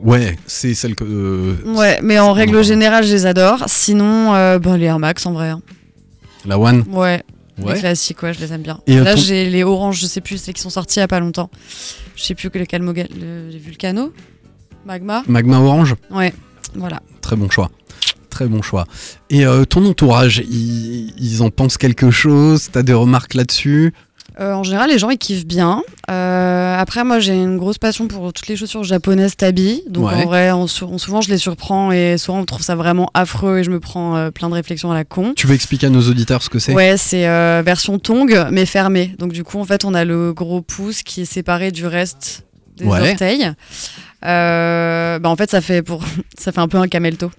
Ouais, 0.00 0.36
c'est 0.46 0.74
celle 0.74 0.94
que. 0.96 1.04
euh, 1.04 1.54
Ouais, 1.64 2.00
mais 2.02 2.18
en 2.18 2.32
règle 2.32 2.62
générale, 2.64 3.04
je 3.04 3.12
les 3.12 3.26
adore. 3.26 3.64
Sinon, 3.66 4.34
euh, 4.34 4.58
bah, 4.58 4.76
les 4.76 4.86
Air 4.86 4.98
Max 4.98 5.24
en 5.26 5.32
vrai. 5.32 5.50
hein. 5.50 5.60
La 6.44 6.58
One? 6.58 6.84
Ouais, 6.90 7.22
Ouais. 7.58 7.74
les 7.74 7.80
classiques, 7.80 8.22
ouais, 8.22 8.32
je 8.32 8.40
les 8.40 8.52
aime 8.52 8.62
bien. 8.62 8.80
Et, 8.86 8.96
Là, 8.96 9.14
ton- 9.14 9.20
j'ai 9.20 9.48
les 9.50 9.62
oranges, 9.62 10.00
je 10.00 10.06
sais 10.06 10.20
plus, 10.22 10.38
celles 10.38 10.54
qui 10.54 10.62
sont 10.62 10.70
sorties 10.70 10.98
il 10.98 11.00
y 11.00 11.04
a 11.04 11.08
pas 11.08 11.20
longtemps. 11.20 11.50
Je 12.16 12.22
sais 12.24 12.34
plus 12.34 12.50
que 12.50 12.58
lequel 12.58 12.82
modèle. 12.82 13.08
Le, 13.20 13.48
les 13.50 13.58
Vulcano 13.58 14.12
Magma 14.86 15.22
Magma 15.28 15.58
Orange 15.60 15.94
Ouais, 16.10 16.32
voilà. 16.74 17.00
Très 17.20 17.36
bon 17.36 17.48
choix. 17.50 17.70
Très 18.30 18.46
bon 18.46 18.62
choix. 18.62 18.86
Et 19.28 19.44
euh, 19.44 19.64
ton 19.64 19.84
entourage, 19.84 20.38
ils, 20.38 21.12
ils 21.18 21.42
en 21.42 21.50
pensent 21.50 21.76
quelque 21.76 22.10
chose? 22.10 22.70
T'as 22.72 22.82
des 22.82 22.94
remarques 22.94 23.34
là-dessus? 23.34 23.92
Euh, 24.40 24.54
en 24.54 24.62
général, 24.62 24.88
les 24.90 24.98
gens 24.98 25.10
ils 25.10 25.18
kiffent 25.18 25.46
bien. 25.46 25.82
Euh, 26.10 26.76
après, 26.78 27.04
moi 27.04 27.18
j'ai 27.20 27.34
une 27.34 27.58
grosse 27.58 27.78
passion 27.78 28.08
pour 28.08 28.32
toutes 28.32 28.48
les 28.48 28.56
chaussures 28.56 28.82
japonaises 28.84 29.36
tabi. 29.36 29.82
Donc 29.88 30.08
Ouais. 30.08 30.14
en 30.14 30.24
vrai, 30.26 30.52
on, 30.52 30.66
souvent 30.66 31.20
je 31.20 31.28
les 31.30 31.38
surprends 31.38 31.92
et 31.92 32.16
souvent 32.18 32.38
on 32.40 32.44
trouve 32.44 32.62
ça 32.62 32.74
vraiment 32.74 33.10
affreux 33.14 33.58
et 33.58 33.64
je 33.64 33.70
me 33.70 33.78
prends 33.80 34.16
euh, 34.16 34.30
plein 34.30 34.48
de 34.48 34.54
réflexions 34.54 34.90
à 34.90 34.94
la 34.94 35.04
con. 35.04 35.34
Tu 35.36 35.46
veux 35.46 35.54
expliquer 35.54 35.86
à 35.88 35.90
nos 35.90 36.02
auditeurs 36.08 36.42
ce 36.42 36.48
que 36.48 36.58
c'est? 36.58 36.72
Ouais, 36.74 36.96
c'est 36.96 37.22
version 37.62 37.98
tong 37.98 38.46
mais 38.50 38.64
fermée. 38.66 39.14
Donc 39.18 39.32
du 39.32 39.44
coup, 39.44 39.58
en 39.60 39.64
fait, 39.64 39.84
on 39.84 39.92
a 39.94 40.04
le 40.04 40.32
gros 40.32 40.62
pouce 40.62 41.02
qui 41.02 41.22
est 41.22 41.26
séparé 41.26 41.70
du 41.70 41.86
reste 41.86 42.44
des 42.76 42.86
Ouais. 42.86 43.10
orteils. 43.10 43.50
Bah, 44.22 45.18
en 45.24 45.36
fait, 45.36 45.50
ça 45.50 45.60
fait 45.60 45.82
pour 45.82 46.02
ça 46.38 46.52
fait 46.52 46.60
un 46.60 46.68
peu 46.68 46.78
un 46.78 46.88
camel 46.88 47.16
toe. 47.16 47.30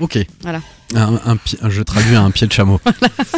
Ok. 0.00 0.18
Voilà. 0.42 0.60
Un, 0.94 1.36
je 1.68 1.82
traduis 1.82 2.16
à 2.16 2.22
un 2.22 2.30
pied 2.30 2.46
de 2.46 2.52
chameau. 2.52 2.80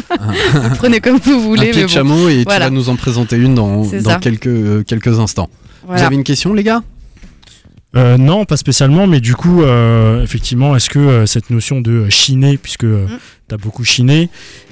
Prenez 0.76 1.00
comme 1.00 1.18
vous 1.18 1.40
voulez. 1.40 1.68
un 1.68 1.72
pied 1.72 1.82
de 1.82 1.86
bon. 1.86 1.92
chameau 1.92 2.28
et 2.28 2.42
Voilà. 2.44 2.66
tu 2.66 2.70
vas 2.72 2.76
nous 2.76 2.88
en 2.88 2.96
présenter 2.96 3.36
une 3.36 3.54
dans, 3.54 3.84
quelques, 4.20 4.46
euh, 4.46 4.82
quelques 4.82 5.18
instants. 5.20 5.48
Voilà. 5.84 6.00
Vous 6.00 6.06
avez 6.06 6.16
une 6.16 6.24
question, 6.24 6.52
les 6.54 6.62
gars? 6.64 6.82
Euh, 7.96 8.16
non, 8.18 8.44
pas 8.44 8.56
spécialement, 8.56 9.06
mais 9.06 9.20
du 9.20 9.36
coup, 9.36 9.62
euh, 9.62 10.22
effectivement, 10.24 10.74
est-ce 10.74 10.90
que 10.90 10.98
euh, 10.98 11.26
cette 11.26 11.50
notion 11.50 11.80
de 11.80 12.08
chiner, 12.08 12.56
puisque 12.58 12.84
Mm. 12.84 13.06
tu 13.48 13.54
as 13.54 13.58
beaucoup 13.58 13.84
chiné, 13.84 14.30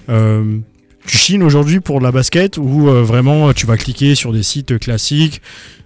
euh, 0.09 0.59
tu 1.07 1.16
chines 1.18 1.43
aujourd'hui 1.45 1.78
pour 1.80 2.01
de 2.01 2.05
la 2.05 2.11
basket 2.12 2.59
ou 2.59 2.89
euh, 2.89 3.03
vraiment 3.03 3.53
tu 3.53 3.66
vas 3.66 3.76
cliquer 3.76 4.14
sur 4.16 4.33
des 4.33 4.43
sites 4.43 4.78
classiques, 4.80 5.41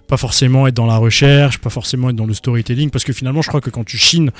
pas 0.07 0.17
forcément 0.17 0.67
être 0.67 0.73
dans 0.75 0.85
la 0.85 0.97
recherche, 0.97 1.57
pas 1.59 1.69
forcément 1.69 2.09
être 2.09 2.15
dans 2.15 2.25
le 2.25 2.33
storytelling, 2.33 2.89
parce 2.89 3.03
que 3.03 3.13
finalement, 3.13 3.41
je 3.41 3.49
crois 3.49 3.61
que 3.61 3.69
quand 3.69 3.83
tu 3.83 3.97
chines 3.97 4.31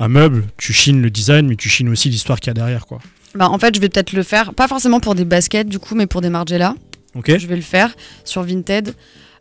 un 0.00 0.08
meuble, 0.08 0.44
tu 0.58 0.72
chines 0.72 1.00
le 1.00 1.10
design, 1.10 1.46
mais 1.46 1.56
tu 1.56 1.68
chines 1.68 1.88
aussi 1.88 2.08
l'histoire 2.10 2.40
qu'il 2.40 2.48
y 2.48 2.50
a 2.50 2.54
derrière, 2.54 2.86
quoi. 2.86 2.98
Bah, 3.34 3.48
en 3.48 3.58
fait, 3.58 3.74
je 3.74 3.80
vais 3.80 3.88
peut-être 3.88 4.12
le 4.12 4.22
faire, 4.22 4.52
pas 4.54 4.68
forcément 4.68 5.00
pour 5.00 5.14
des 5.14 5.24
baskets 5.24 5.68
du 5.68 5.78
coup, 5.78 5.94
mais 5.94 6.06
pour 6.06 6.20
des 6.20 6.28
Margiela. 6.28 6.74
Ok. 7.14 7.36
Je 7.38 7.46
vais 7.46 7.56
le 7.56 7.62
faire 7.62 7.94
sur 8.24 8.42
Vinted. 8.42 8.94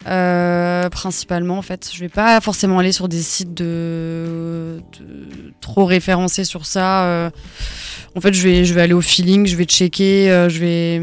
euh, 0.08 0.90
principalement 0.90 1.60
en 1.60 1.62
fait 1.62 1.92
je 1.94 2.00
vais 2.00 2.10
pas 2.10 2.42
forcément 2.42 2.80
aller 2.80 2.92
sur 2.92 3.08
des 3.08 3.22
sites 3.22 3.54
de, 3.54 4.82
de- 5.00 5.52
trop 5.62 5.86
référencés 5.86 6.44
sur 6.44 6.66
ça 6.66 7.06
euh. 7.06 7.30
en 8.16 8.20
fait 8.20 8.34
je 8.34 8.42
vais 8.42 8.66
je 8.66 8.74
vais 8.74 8.82
aller 8.82 8.94
au 8.94 9.02
feeling 9.02 9.46
je 9.46 9.56
vais 9.56 9.66
checker 9.66 10.32
euh, 10.32 10.50
je 10.50 10.60
vais 10.60 11.00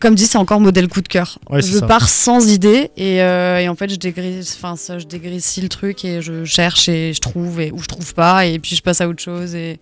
comme 0.00 0.14
dit 0.14 0.26
c'est 0.26 0.38
encore 0.38 0.60
modèle 0.60 0.88
coup 0.88 1.00
de 1.00 1.08
cœur 1.08 1.38
Ouais, 1.50 1.60
je 1.62 1.78
ça. 1.78 1.86
pars 1.86 2.08
sans 2.08 2.48
idée 2.50 2.90
et, 2.96 3.22
euh, 3.22 3.58
et 3.60 3.68
en 3.68 3.74
fait 3.74 3.90
je 3.90 3.96
dégrisse 3.96 4.56
enfin 4.62 4.98
je 4.98 5.04
dégrissis 5.06 5.60
le 5.60 5.68
truc 5.68 6.04
et 6.04 6.22
je 6.22 6.44
cherche 6.44 6.88
et 6.88 7.12
je 7.12 7.20
trouve 7.20 7.60
et 7.60 7.70
ou 7.72 7.78
je 7.82 7.86
trouve 7.88 8.14
pas 8.14 8.46
et 8.46 8.58
puis 8.58 8.76
je 8.76 8.82
passe 8.82 9.00
à 9.00 9.08
autre 9.08 9.22
chose 9.22 9.54
et 9.54 9.78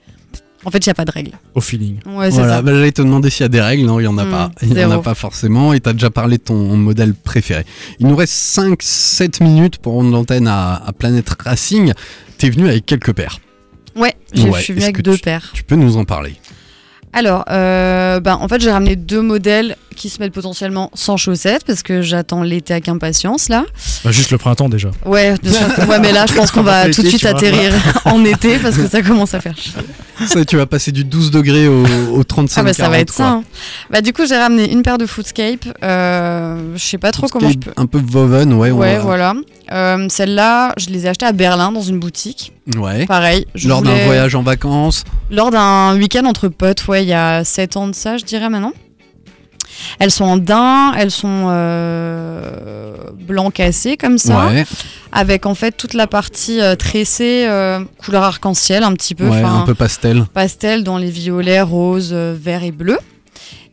en 0.65 0.71
fait 0.71 0.79
il 0.79 0.87
y 0.87 0.91
a 0.91 0.95
pas 0.95 1.05
de 1.05 1.11
règle 1.13 1.33
Au 1.55 1.61
feeling. 1.61 1.99
ouais 2.07 2.31
Voilà, 2.31 2.63
bah, 2.63 2.73
j'allais 2.75 2.93
te 2.93 3.03
demander 3.03 3.31
s'il 3.31 3.43
y 3.43 3.45
a 3.45 3.49
des 3.49 3.61
règles. 3.61 3.85
Non, 3.87 4.01
il 4.01 4.03
n'y 4.05 4.09
en 4.09 4.19
a 4.19 4.25
Hmm, 4.25 4.31
pas. 4.31 4.51
Il 4.63 4.71
n'y 4.75 4.85
en 4.85 4.91
a 4.91 4.99
pas 4.99 5.15
forcément. 5.15 5.73
Et 5.73 5.81
tu 5.81 5.89
as 5.89 5.93
déjà 5.93 6.11
parlé 6.11 6.39
de 6.39 6.43
ton 6.43 6.77
modèle 6.77 7.15
préféré. 7.15 7.65
Il 8.01 8.07
nous 8.09 8.17
reste 8.17 8.33
5-7 8.33 9.43
minutes 9.45 9.79
pour 9.79 9.93
rendre 9.93 10.11
l'antenne 10.11 10.49
à, 10.49 10.75
à 10.85 10.93
Planète 10.93 11.29
Racing. 11.45 11.93
Tu 12.39 12.47
es 12.47 12.51
venu 12.51 12.69
avec 12.69 12.85
quelques 12.87 13.13
paires. 13.13 13.39
ouais 13.95 14.15
je 14.35 14.41
suis 14.41 14.73
venue 14.73 14.79
est-ce 14.79 14.85
avec 14.91 15.03
deux 15.03 15.15
tu- 15.17 15.21
paires 15.23 15.51
Tu 15.55 15.63
peux 15.63 15.77
nous 15.77 15.97
en 15.99 16.05
parler? 16.05 16.35
Alors, 17.13 17.45
euh, 17.51 18.19
ben, 18.21 18.35
en 18.35 18.49
fait, 18.49 18.61
j'ai 18.61 18.71
ramené 18.71 18.97
deux 18.97 19.23
modèles 19.23 19.77
qui 19.97 20.09
se 20.09 20.21
mettent 20.21 20.33
potentiellement 20.33 20.91
sans 20.95 21.17
chaussettes 21.17 21.65
parce 21.67 21.83
que 21.83 22.03
j'attends 22.03 22.43
l'été 22.43 22.73
avec 22.75 22.89
impatience 22.89 23.49
là. 23.49 23.65
Bah, 24.05 24.13
juste 24.13 24.31
le 24.31 24.39
printemps 24.39 24.69
déjà. 24.69 24.91
Ouais, 25.05 25.35
bien 25.43 25.53
sûr 25.53 25.75
que- 25.75 25.81
ouais, 25.87 25.99
mais 25.99 26.13
là, 26.13 26.27
je 26.29 26.35
pense 26.35 26.51
qu'on 26.53 26.63
va 26.63 26.89
tout 26.89 27.03
de 27.03 27.09
suite 27.09 27.23
vois. 27.23 27.31
atterrir 27.31 27.73
en 28.05 28.25
été 28.25 28.59
parce 28.59 28.77
que 28.77 28.87
ça 28.87 29.03
commence 29.03 29.35
à 29.35 29.41
faire 29.41 29.57
chier. 29.57 29.73
Ça, 30.27 30.45
tu 30.45 30.57
vas 30.57 30.67
passer 30.67 30.93
du 30.93 31.05
12 31.05 31.31
degrés 31.31 31.69
au, 31.69 31.85
au 32.13 32.25
35 32.25 32.61
Ah 32.61 32.65
bah 32.65 32.73
ça 32.73 32.89
va 32.89 32.99
être 33.01 33.11
ça. 33.13 33.25
quoi. 33.25 33.33
hein. 33.33 33.45
Bah 33.91 34.01
du 34.01 34.13
coup, 34.15 34.25
j'ai 34.27 34.37
ramené 34.37 34.71
une 34.73 34.83
paire 34.83 34.97
de 34.99 35.05
Footscape. 35.07 35.67
Euh, 35.83 36.59
je 36.75 36.83
sais 36.83 36.97
pas 36.99 37.13
trop 37.13 37.27
comment 37.29 37.51
je 37.51 37.59
peux. 37.59 37.73
Un 37.77 37.87
peu 37.87 37.99
woven, 38.13 38.53
ouais. 38.55 38.71
on 38.71 38.79
Ouais, 38.79 38.97
va- 38.97 39.03
voilà. 39.03 39.35
Euh, 39.73 40.07
Celle-là, 40.09 40.73
je 40.79 40.87
les 40.89 41.05
ai 41.05 41.09
achetées 41.11 41.27
à 41.27 41.33
Berlin 41.33 41.71
dans 41.73 41.83
une 41.83 41.99
boutique. 41.99 42.53
Ouais. 42.77 43.05
Pareil. 43.07 43.47
je 43.55 43.69
Lors 43.69 43.83
d'un 43.83 44.05
voyage 44.07 44.35
en 44.35 44.43
vacances. 44.43 45.05
Lors 45.31 45.51
d'un 45.51 45.97
week-end 45.99 46.25
entre 46.25 46.49
potes, 46.49 46.87
ouais, 46.89 47.03
il 47.05 47.09
y 47.09 47.13
a 47.15 47.45
7 47.45 47.77
ans 47.77 47.87
de 47.89 47.95
ça, 47.95 48.17
je 48.17 48.25
dirais 48.25 48.49
maintenant. 48.49 48.73
Elles 49.99 50.11
sont 50.11 50.25
en 50.25 50.37
daim, 50.37 50.93
elles 50.97 51.11
sont 51.11 51.47
euh, 51.49 52.95
blanc 53.27 53.51
cassé 53.51 53.97
comme 53.97 54.19
ça, 54.19 54.47
Ouais. 54.49 54.65
avec 55.13 55.47
en 55.47 55.55
fait 55.55 55.73
toute 55.77 55.95
la 55.95 56.07
partie 56.07 56.61
euh, 56.61 56.77
tressée, 56.77 57.47
euh, 57.49 57.81
couleur 57.99 58.23
arc-en-ciel 58.25 58.83
un 58.83 58.93
petit 58.93 59.15
peu, 59.15 59.29
Ouais, 59.29 59.43
un 59.43 59.63
peu 59.63 59.75
pastel. 59.75 60.25
pastel 60.33 60.85
dans 60.85 60.99
les 60.99 61.11
violets, 61.11 61.61
roses, 61.63 62.11
euh, 62.13 62.35
verts 62.39 62.63
et 62.65 62.73
bleus. 62.73 62.99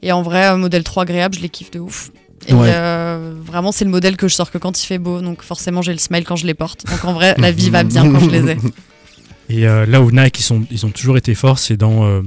Et 0.01 0.11
en 0.11 0.21
vrai, 0.21 0.45
un 0.45 0.57
modèle 0.57 0.83
trop 0.83 1.01
agréable, 1.01 1.35
je 1.35 1.41
les 1.41 1.49
kiffe 1.49 1.71
de 1.71 1.79
ouf. 1.79 2.11
Et 2.47 2.53
Ouais. 2.53 2.67
euh, 2.73 3.33
vraiment, 3.41 3.71
c'est 3.71 3.85
le 3.85 3.91
modèle 3.91 4.17
que 4.17 4.27
je 4.27 4.35
sors 4.35 4.51
que 4.51 4.57
quand 4.57 4.81
il 4.83 4.85
fait 4.85 4.97
beau, 4.97 5.21
donc 5.21 5.41
forcément 5.43 5.81
j'ai 5.81 5.93
le 5.93 5.97
smile 5.99 6.25
quand 6.25 6.35
je 6.35 6.45
les 6.45 6.53
porte. 6.53 6.85
Donc 6.85 7.05
en 7.05 7.13
vrai, 7.13 7.35
la 7.37 7.51
vie 7.51 7.69
va 7.69 7.83
bien 7.83 8.11
quand 8.11 8.19
je 8.19 8.29
les 8.29 8.51
ai. 8.51 8.57
Et 9.49 9.67
euh, 9.67 9.85
là 9.85 10.01
où 10.01 10.09
Nike, 10.11 10.39
ils, 10.39 10.43
sont, 10.43 10.63
ils 10.71 10.85
ont 10.85 10.89
toujours 10.89 11.15
été 11.17 11.35
forts, 11.35 11.59
c'est 11.59 11.77
dans 11.77 12.03
euh, 12.05 12.21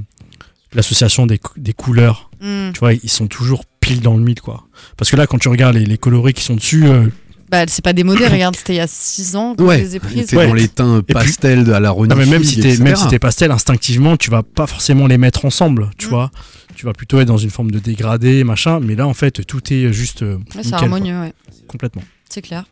l'association 0.73 1.25
des, 1.25 1.37
cou- 1.37 1.53
des 1.57 1.73
couleurs. 1.73 2.29
Mm. 2.41 2.71
Tu 2.73 2.79
vois, 2.79 2.93
ils 2.93 3.09
sont 3.09 3.27
toujours 3.27 3.63
pile 3.79 4.01
dans 4.01 4.15
le 4.17 4.23
mille, 4.23 4.41
quoi. 4.41 4.67
Parce 4.97 5.09
que 5.11 5.15
là, 5.15 5.27
quand 5.27 5.37
tu 5.39 5.47
regardes 5.49 5.75
les, 5.75 5.85
les 5.85 5.97
coloris 5.97 6.33
qui 6.33 6.43
sont 6.43 6.55
dessus, 6.55 6.85
euh, 6.87 7.07
Bah, 7.49 7.63
c'est 7.67 7.83
pas 7.83 7.93
démodé, 7.93 8.27
regarde, 8.27 8.55
c'était 8.55 8.73
il 8.73 8.77
y 8.77 8.81
a 8.81 8.87
6 8.87 9.35
ans 9.37 9.55
que 9.55 9.63
Ouais, 9.63 9.77
je 9.79 9.83
les 9.83 9.95
ai 9.95 9.99
prises. 9.99 10.27
t'es 10.27 10.35
dans 10.47 10.53
les 10.53 10.67
teints 10.67 11.01
puis- 11.01 11.13
pastels 11.13 11.63
de 11.63 11.71
à 11.71 11.79
la 11.79 11.91
Ronnie 11.91 12.09
non, 12.09 12.15
mais 12.15 12.25
même 12.25 12.43
si 12.43 12.59
t'es 12.59 12.77
même 12.77 12.95
si 12.95 13.07
t'es 13.07 13.19
pastel, 13.19 13.51
instinctivement, 13.51 14.17
tu 14.17 14.29
vas 14.29 14.43
pas 14.43 14.67
forcément 14.67 15.07
les 15.07 15.17
mettre 15.17 15.45
ensemble, 15.45 15.89
tu 15.97 16.07
Mm. 16.07 16.09
vois. 16.09 16.31
Tu 16.75 16.85
vas 16.85 16.93
plutôt 16.93 17.19
être 17.19 17.27
dans 17.27 17.37
une 17.37 17.49
forme 17.49 17.71
de 17.71 17.79
dégradé, 17.79 18.43
machin. 18.43 18.79
Mais 18.79 18.93
là, 18.95 19.07
en 19.07 19.15
fait, 19.15 19.43
tout 19.47 19.73
est 19.73 19.91
juste 19.91 20.21
euh, 20.21 20.37
Ouais, 20.55 20.61
c'est 20.63 20.73
harmonieux, 20.73 21.19
ouais. 21.19 21.33
complètement. 21.67 22.03
C'est 22.29 22.43
clair. 22.43 22.65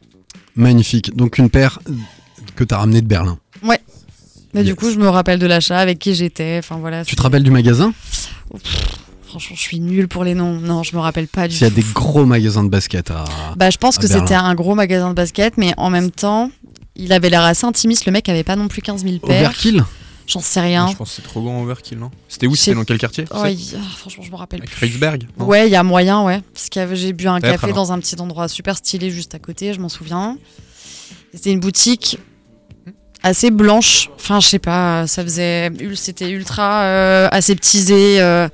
Magnifique. 0.56 1.16
Donc 1.16 1.38
une 1.38 1.50
paire 1.50 1.80
que 2.56 2.64
t'as 2.64 2.78
ramenée 2.78 3.02
de 3.02 3.08
Berlin. 3.08 3.40
Ouais. 3.64 3.80
Mais 4.56 4.64
du 4.64 4.76
coup, 4.76 4.90
je 4.92 4.98
me 4.98 5.08
rappelle 5.10 5.38
de 5.40 5.46
l'achat, 5.46 5.78
avec 5.78 6.00
qui 6.00 6.16
j'étais. 6.16 6.58
Enfin 6.60 6.78
voilà. 6.78 7.06
Tu 7.06 7.16
te 7.16 7.22
rappelles 7.22 7.44
du 7.44 7.52
magasin? 7.52 7.94
Franchement, 9.28 9.56
je 9.56 9.62
suis 9.62 9.80
nulle 9.80 10.08
pour 10.08 10.24
les 10.24 10.34
noms. 10.34 10.54
Non, 10.60 10.82
je 10.84 10.96
me 10.96 11.02
rappelle 11.02 11.28
pas 11.28 11.48
du 11.48 11.56
S'il 11.56 11.64
y 11.64 11.68
a 11.68 11.70
tout. 11.70 11.76
des 11.76 11.86
gros 11.94 12.26
magasins 12.26 12.64
de 12.64 12.70
basket 12.70 13.12
à. 13.12 13.26
Bah, 13.58 13.70
je 13.70 13.78
pense 13.78 13.98
à 13.98 14.02
que 14.02 14.08
c'était 14.08 14.34
un 14.34 14.56
gros 14.56 14.76
magasin 14.76 15.10
de 15.10 15.14
basket, 15.14 15.58
mais 15.58 15.74
en 15.78 15.90
même 15.90 16.10
temps, 16.12 16.52
il 16.96 17.12
avait 17.12 17.30
l'air 17.30 17.44
assez 17.44 17.66
intimiste. 17.66 18.06
Le 18.06 18.12
mec 18.14 18.30
avait 18.30 18.44
pas 18.46 18.56
non 18.56 18.68
plus 18.68 18.82
15 18.82 19.04
000 19.04 19.20
paires. 19.20 19.42
Overkill? 19.50 19.84
J'en 20.28 20.40
sais 20.40 20.60
rien. 20.62 20.88
Je 20.90 20.96
pense 20.96 21.10
que 21.10 21.16
c'est 21.18 21.22
trop 21.22 21.42
grand 21.44 21.62
overkill, 21.62 22.00
non? 22.00 22.10
C'était 22.28 22.48
où? 22.48 22.56
C'était 22.56 22.74
dans 22.74 22.84
quel 22.84 22.98
quartier? 22.98 23.26
Oh, 23.32 23.44
il- 23.46 23.76
ah, 23.78 23.84
franchement, 23.98 24.24
je 24.24 24.32
me 24.32 24.36
rappelle 24.38 24.60
Avec 24.62 24.72
plus. 24.72 24.88
Kreuzberg 24.88 25.28
Ouais, 25.38 25.68
il 25.68 25.72
y 25.72 25.76
a 25.76 25.84
moyen, 25.84 26.24
ouais. 26.24 26.42
Parce 26.54 26.70
que 26.70 26.96
j'ai 26.96 27.14
bu 27.14 27.28
un 27.28 27.40
café 27.40 27.74
dans 27.74 27.92
un 27.92 28.00
petit 28.00 28.20
endroit 28.20 28.48
super 28.48 28.78
stylé 28.78 29.12
juste 29.12 29.36
à 29.36 29.40
côté, 29.40 29.74
je 29.74 29.80
m'en 29.80 29.90
souviens. 29.90 30.38
C'était 31.34 31.52
une 31.52 31.60
boutique 31.60 32.18
assez 33.26 33.52
blanche. 33.52 34.10
Enfin, 34.16 34.40
je 34.40 34.48
sais 34.48 34.60
pas, 34.60 35.06
ça 35.08 35.24
faisait. 35.24 35.70
C'était 35.96 36.30
ultra 36.30 36.84
euh, 36.84 37.28
aseptisé. 37.32 38.22
euh, 38.22 38.48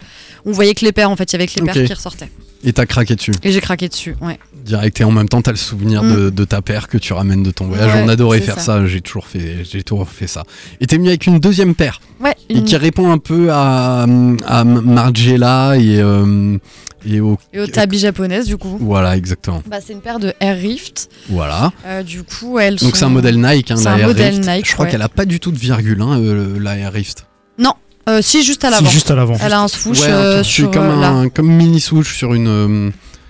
on 0.45 0.51
voyait 0.51 0.74
que 0.74 0.84
les 0.86 0.91
paires, 0.91 1.11
en 1.11 1.15
fait, 1.15 1.32
il 1.32 1.34
y 1.34 1.36
avait 1.36 1.47
que 1.47 1.59
les 1.59 1.65
paires 1.65 1.86
qui 1.86 1.93
ressortaient. 1.93 2.32
Et 2.63 2.74
t'as 2.74 2.86
craqué 2.86 3.15
dessus 3.15 3.32
Et 3.43 3.51
j'ai 3.51 3.59
craqué 3.59 3.89
dessus, 3.89 4.15
ouais. 4.22 4.38
direct 4.63 5.01
et 5.01 5.03
en 5.03 5.09
même 5.09 5.28
temps 5.28 5.41
t'as 5.41 5.49
le 5.49 5.57
souvenir 5.57 6.03
de, 6.03 6.30
de 6.30 6.43
ta 6.45 6.61
paire 6.61 6.88
que 6.88 6.99
tu 6.99 7.11
ramènes 7.11 7.41
de 7.41 7.49
ton 7.49 7.65
voyage. 7.65 7.91
Ouais, 7.95 8.03
On 8.05 8.07
adorait 8.07 8.39
faire 8.39 8.59
ça. 8.59 8.78
ça, 8.78 8.86
j'ai 8.86 9.01
toujours 9.01 9.26
fait 9.26 9.63
j'ai 9.67 9.82
toujours 9.82 10.07
fait 10.07 10.28
ça. 10.28 10.43
Et 10.80 10.86
t'es 10.86 10.97
venu 10.97 11.07
avec 11.07 11.26
une 11.26 11.39
deuxième 11.39 11.74
paire 11.74 11.99
Ouais, 12.24 12.36
et 12.49 12.61
qui 12.61 12.76
répond 12.78 13.11
un 13.11 13.17
peu 13.17 13.47
à, 13.51 14.05
à 14.45 14.63
Margiela 14.63 15.74
et, 15.80 15.99
euh, 15.99 16.57
et 17.06 17.20
au 17.20 17.38
Et 17.54 17.60
au 17.60 17.68
tabi 17.68 17.99
japonaise, 17.99 18.45
du 18.45 18.58
coup. 18.58 18.78
voilà 18.80 19.16
exactement. 19.18 19.62
Bah, 19.68 19.78
c'est 19.86 19.93
une 19.93 20.02
paire 20.02 20.20
de 20.20 20.34
Air 20.39 20.58
Rift. 20.58 21.10
Voilà. 21.30 21.72
Euh, 21.86 22.04
du 22.04 22.24
coup, 22.24 22.60
elles 22.60 22.76
Donc 22.76 22.91
sont- 22.91 22.95
c'est 22.95 23.06
un 23.06 23.10
modèle 23.10 23.39
Nike, 23.39 23.72
hein, 23.72 23.76
C'est 23.78 23.86
la 23.86 23.91
un 23.91 23.97
Air 23.97 24.08
modèle 24.08 24.34
Rift. 24.36 24.47
Nike, 24.47 24.68
Je 24.68 24.74
crois 24.74 24.86
ouais. 24.86 24.91
qu'elle 24.91 25.02
a 25.02 25.10
pas 25.10 25.26
du 25.26 25.39
tout 25.39 25.52
de 25.52 25.58
virgule, 25.60 26.02
hein, 26.02 26.20
euh, 26.20 26.58
la 26.60 26.78
Air 26.78 26.93
Rift. 26.93 27.26
Non, 27.58 27.74
euh, 28.10 28.22
si, 28.22 28.43
juste 28.43 28.64
à 28.64 28.70
Si, 28.70 28.74
l'avant. 28.76 28.89
juste 28.89 29.12
à 29.12 29.16
l'avant. 29.16 29.38
Elle 29.41 29.54
a 29.54 29.62
un 29.62 29.68
swoosh 29.68 29.99
Ouais, 30.02 30.08
un 30.08 30.16
euh, 30.16 30.43
sur 30.43 30.72
comme 30.72 30.84
euh, 30.89 31.04
un 31.04 31.30
comme 31.30 31.52
mini 31.52 31.80
swoosh 31.80 32.16
sur 32.16 32.34
une 32.34 32.47
euh, 32.47 32.89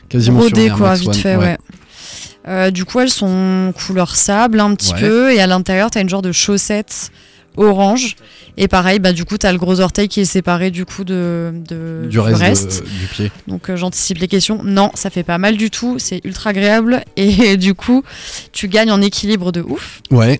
quasiment 0.10 0.42
sur 0.42 0.50
rodé 0.50 0.62
une 0.64 0.68
Air 0.70 0.78
quoi, 0.78 0.88
Max 0.90 1.00
vite 1.02 1.10
One. 1.10 1.16
fait, 1.16 1.36
ouais. 1.38 1.58
Euh, 2.48 2.72
du 2.72 2.86
coup, 2.86 3.00
elles 3.00 3.10
sont 3.10 3.72
couleur 3.86 4.16
sable 4.16 4.60
un 4.60 4.74
petit 4.74 4.94
Ouais. 4.94 5.00
peu, 5.00 5.34
et 5.34 5.40
à 5.42 5.48
l'intérieur, 5.48 5.92
t'as 5.92 6.02
une 6.02 6.10
genre 6.10 6.24
de 6.24 6.32
chaussette 6.32 7.12
orange. 7.58 8.16
Et 8.58 8.68
pareil, 8.68 9.00
bah 9.00 9.14
du 9.14 9.26
coup, 9.26 9.38
t'as 9.38 9.52
le 9.52 9.58
gros 9.58 9.80
orteil 9.80 10.08
qui 10.08 10.20
est 10.20 10.26
séparé 10.26 10.72
du 10.72 10.86
coup 10.86 11.04
de, 11.04 11.54
de- 11.54 12.08
Du 12.10 12.20
reste, 12.20 12.84
de- 12.84 12.90
du 12.90 13.08
pied. 13.08 13.32
Donc 13.48 13.70
euh, 13.70 13.76
j'anticipe 13.78 14.18
les 14.20 14.28
questions. 14.28 14.62
Non, 14.64 14.92
ça 14.94 15.10
fait 15.10 15.24
pas 15.24 15.38
mal 15.38 15.58
du 15.58 15.70
tout. 15.70 15.98
C'est 16.00 16.22
ultra 16.24 16.50
agréable 16.52 17.04
et 17.18 17.58
du 17.58 17.74
coup, 17.74 18.04
tu 18.52 18.68
gagnes 18.68 18.92
en 18.92 19.02
équilibre 19.02 19.52
de 19.52 19.62
ouf. 19.62 20.02
Ouais. 20.12 20.40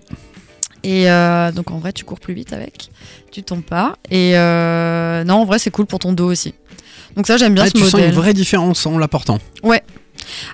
Et 0.84 1.10
euh, 1.10 1.52
donc 1.52 1.70
en 1.70 1.78
vrai, 1.78 1.92
tu 1.92 2.04
cours 2.04 2.18
plus 2.18 2.34
vite 2.34 2.52
avec, 2.52 2.90
tu 3.30 3.42
tombes 3.42 3.62
pas. 3.62 3.94
Et 4.10 4.36
euh, 4.36 5.22
non, 5.24 5.34
en 5.36 5.44
vrai, 5.44 5.58
c'est 5.58 5.70
cool 5.70 5.86
pour 5.86 6.00
ton 6.00 6.12
dos 6.12 6.30
aussi. 6.30 6.54
Donc 7.16 7.26
ça, 7.26 7.36
j'aime 7.36 7.54
bien 7.54 7.64
Ah, 7.64 7.68
ce 7.68 7.72
tu 7.72 7.84
sens 7.84 8.00
une 8.00 8.10
vraie 8.10 8.34
différence 8.34 8.84
en 8.86 8.98
la 8.98 9.06
portant. 9.06 9.38
Ouais. 9.62 9.82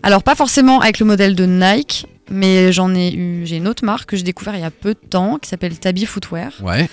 Alors 0.02 0.22
pas 0.22 0.34
forcément 0.34 0.80
avec 0.80 0.98
le 0.98 1.06
modèle 1.06 1.34
de 1.34 1.44
Nike, 1.46 2.06
mais 2.30 2.72
j'en 2.72 2.94
ai 2.94 3.12
eu, 3.12 3.42
j'ai 3.46 3.56
une 3.56 3.68
autre 3.68 3.84
marque 3.84 4.10
que 4.10 4.16
j'ai 4.16 4.22
découvert 4.22 4.54
il 4.54 4.60
y 4.60 4.64
a 4.64 4.70
peu 4.70 4.94
de 4.94 5.08
temps 5.08 5.38
qui 5.38 5.48
s'appelle 5.48 5.78
Tabi 5.78 6.06
Footwear. 6.06 6.52
Ouais. 6.62 6.88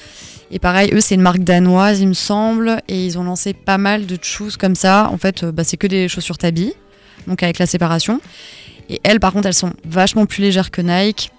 Et 0.52 0.60
pareil, 0.60 0.92
eux 0.94 1.02
c'est 1.02 1.16
une 1.16 1.22
marque 1.22 1.40
danoise, 1.40 2.00
il 2.02 2.08
me 2.08 2.14
semble, 2.14 2.82
et 2.88 3.04
ils 3.06 3.18
ont 3.18 3.24
lancé 3.24 3.54
pas 3.54 3.78
mal 3.78 4.06
de 4.06 4.18
choses 4.22 4.58
comme 4.58 4.76
ça. 4.76 5.10
En 5.12 5.18
fait, 5.18 5.44
euh, 5.44 5.52
bah, 5.52 5.64
c'est 5.64 5.78
que 5.78 5.88
des 5.88 6.08
chaussures 6.08 6.38
Tabi, 6.38 6.74
donc 7.28 7.42
avec 7.44 7.60
la 7.60 7.66
séparation. 7.66 8.22
Et 8.90 9.02
elles, 9.04 9.20
par 9.20 9.34
contre, 9.34 9.48
elles 9.48 9.54
sont 9.56 9.74
vachement 9.84 10.26
plus 10.28 10.42
légères 10.42 10.70
que 10.70 10.82
Nike. 10.82 11.32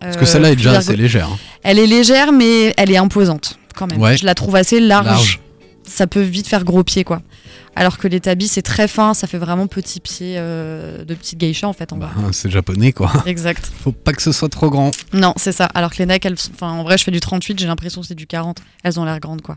Parce 0.00 0.16
que 0.16 0.24
celle-là 0.24 0.50
est 0.52 0.56
déjà 0.56 0.72
assez 0.78 0.96
légère. 0.96 1.28
hein. 1.30 1.38
Elle 1.62 1.78
est 1.78 1.86
légère, 1.86 2.32
mais 2.32 2.72
elle 2.76 2.90
est 2.90 2.96
imposante 2.96 3.58
quand 3.74 3.86
même. 3.86 4.00
Ouais. 4.00 4.16
Je 4.16 4.24
la 4.24 4.34
trouve 4.34 4.56
assez 4.56 4.80
large. 4.80 5.06
Large. 5.06 5.40
Ça 5.86 6.06
peut 6.06 6.20
vite 6.20 6.46
faire 6.48 6.64
gros 6.64 6.82
pied 6.84 7.04
quoi. 7.04 7.22
Alors 7.74 7.98
que 7.98 8.08
les 8.08 8.20
tabis 8.20 8.48
c'est 8.48 8.62
très 8.62 8.88
fin, 8.88 9.14
ça 9.14 9.26
fait 9.26 9.38
vraiment 9.38 9.66
petit 9.66 10.00
pied 10.00 10.36
euh, 10.38 11.04
de 11.04 11.14
petite 11.14 11.38
geisha 11.38 11.68
en 11.68 11.72
fait 11.72 11.92
en 11.92 11.96
bas. 11.98 12.10
Ah, 12.16 12.28
C'est 12.32 12.50
japonais 12.50 12.92
quoi. 12.92 13.12
Exact. 13.26 13.70
Faut 13.82 13.92
pas 13.92 14.12
que 14.12 14.22
ce 14.22 14.32
soit 14.32 14.48
trop 14.48 14.70
grand. 14.70 14.90
Non, 15.12 15.32
c'est 15.36 15.52
ça. 15.52 15.66
Alors 15.74 15.90
que 15.92 15.98
les 15.98 16.06
necks, 16.06 16.24
elles, 16.26 16.36
en 16.60 16.82
vrai 16.84 16.96
je 16.98 17.04
fais 17.04 17.10
du 17.10 17.20
38, 17.20 17.58
j'ai 17.58 17.66
l'impression 17.66 18.00
que 18.00 18.06
c'est 18.06 18.14
du 18.14 18.26
40. 18.26 18.58
Elles 18.82 18.98
ont 19.00 19.04
l'air 19.04 19.20
grandes 19.20 19.42
quoi. 19.42 19.56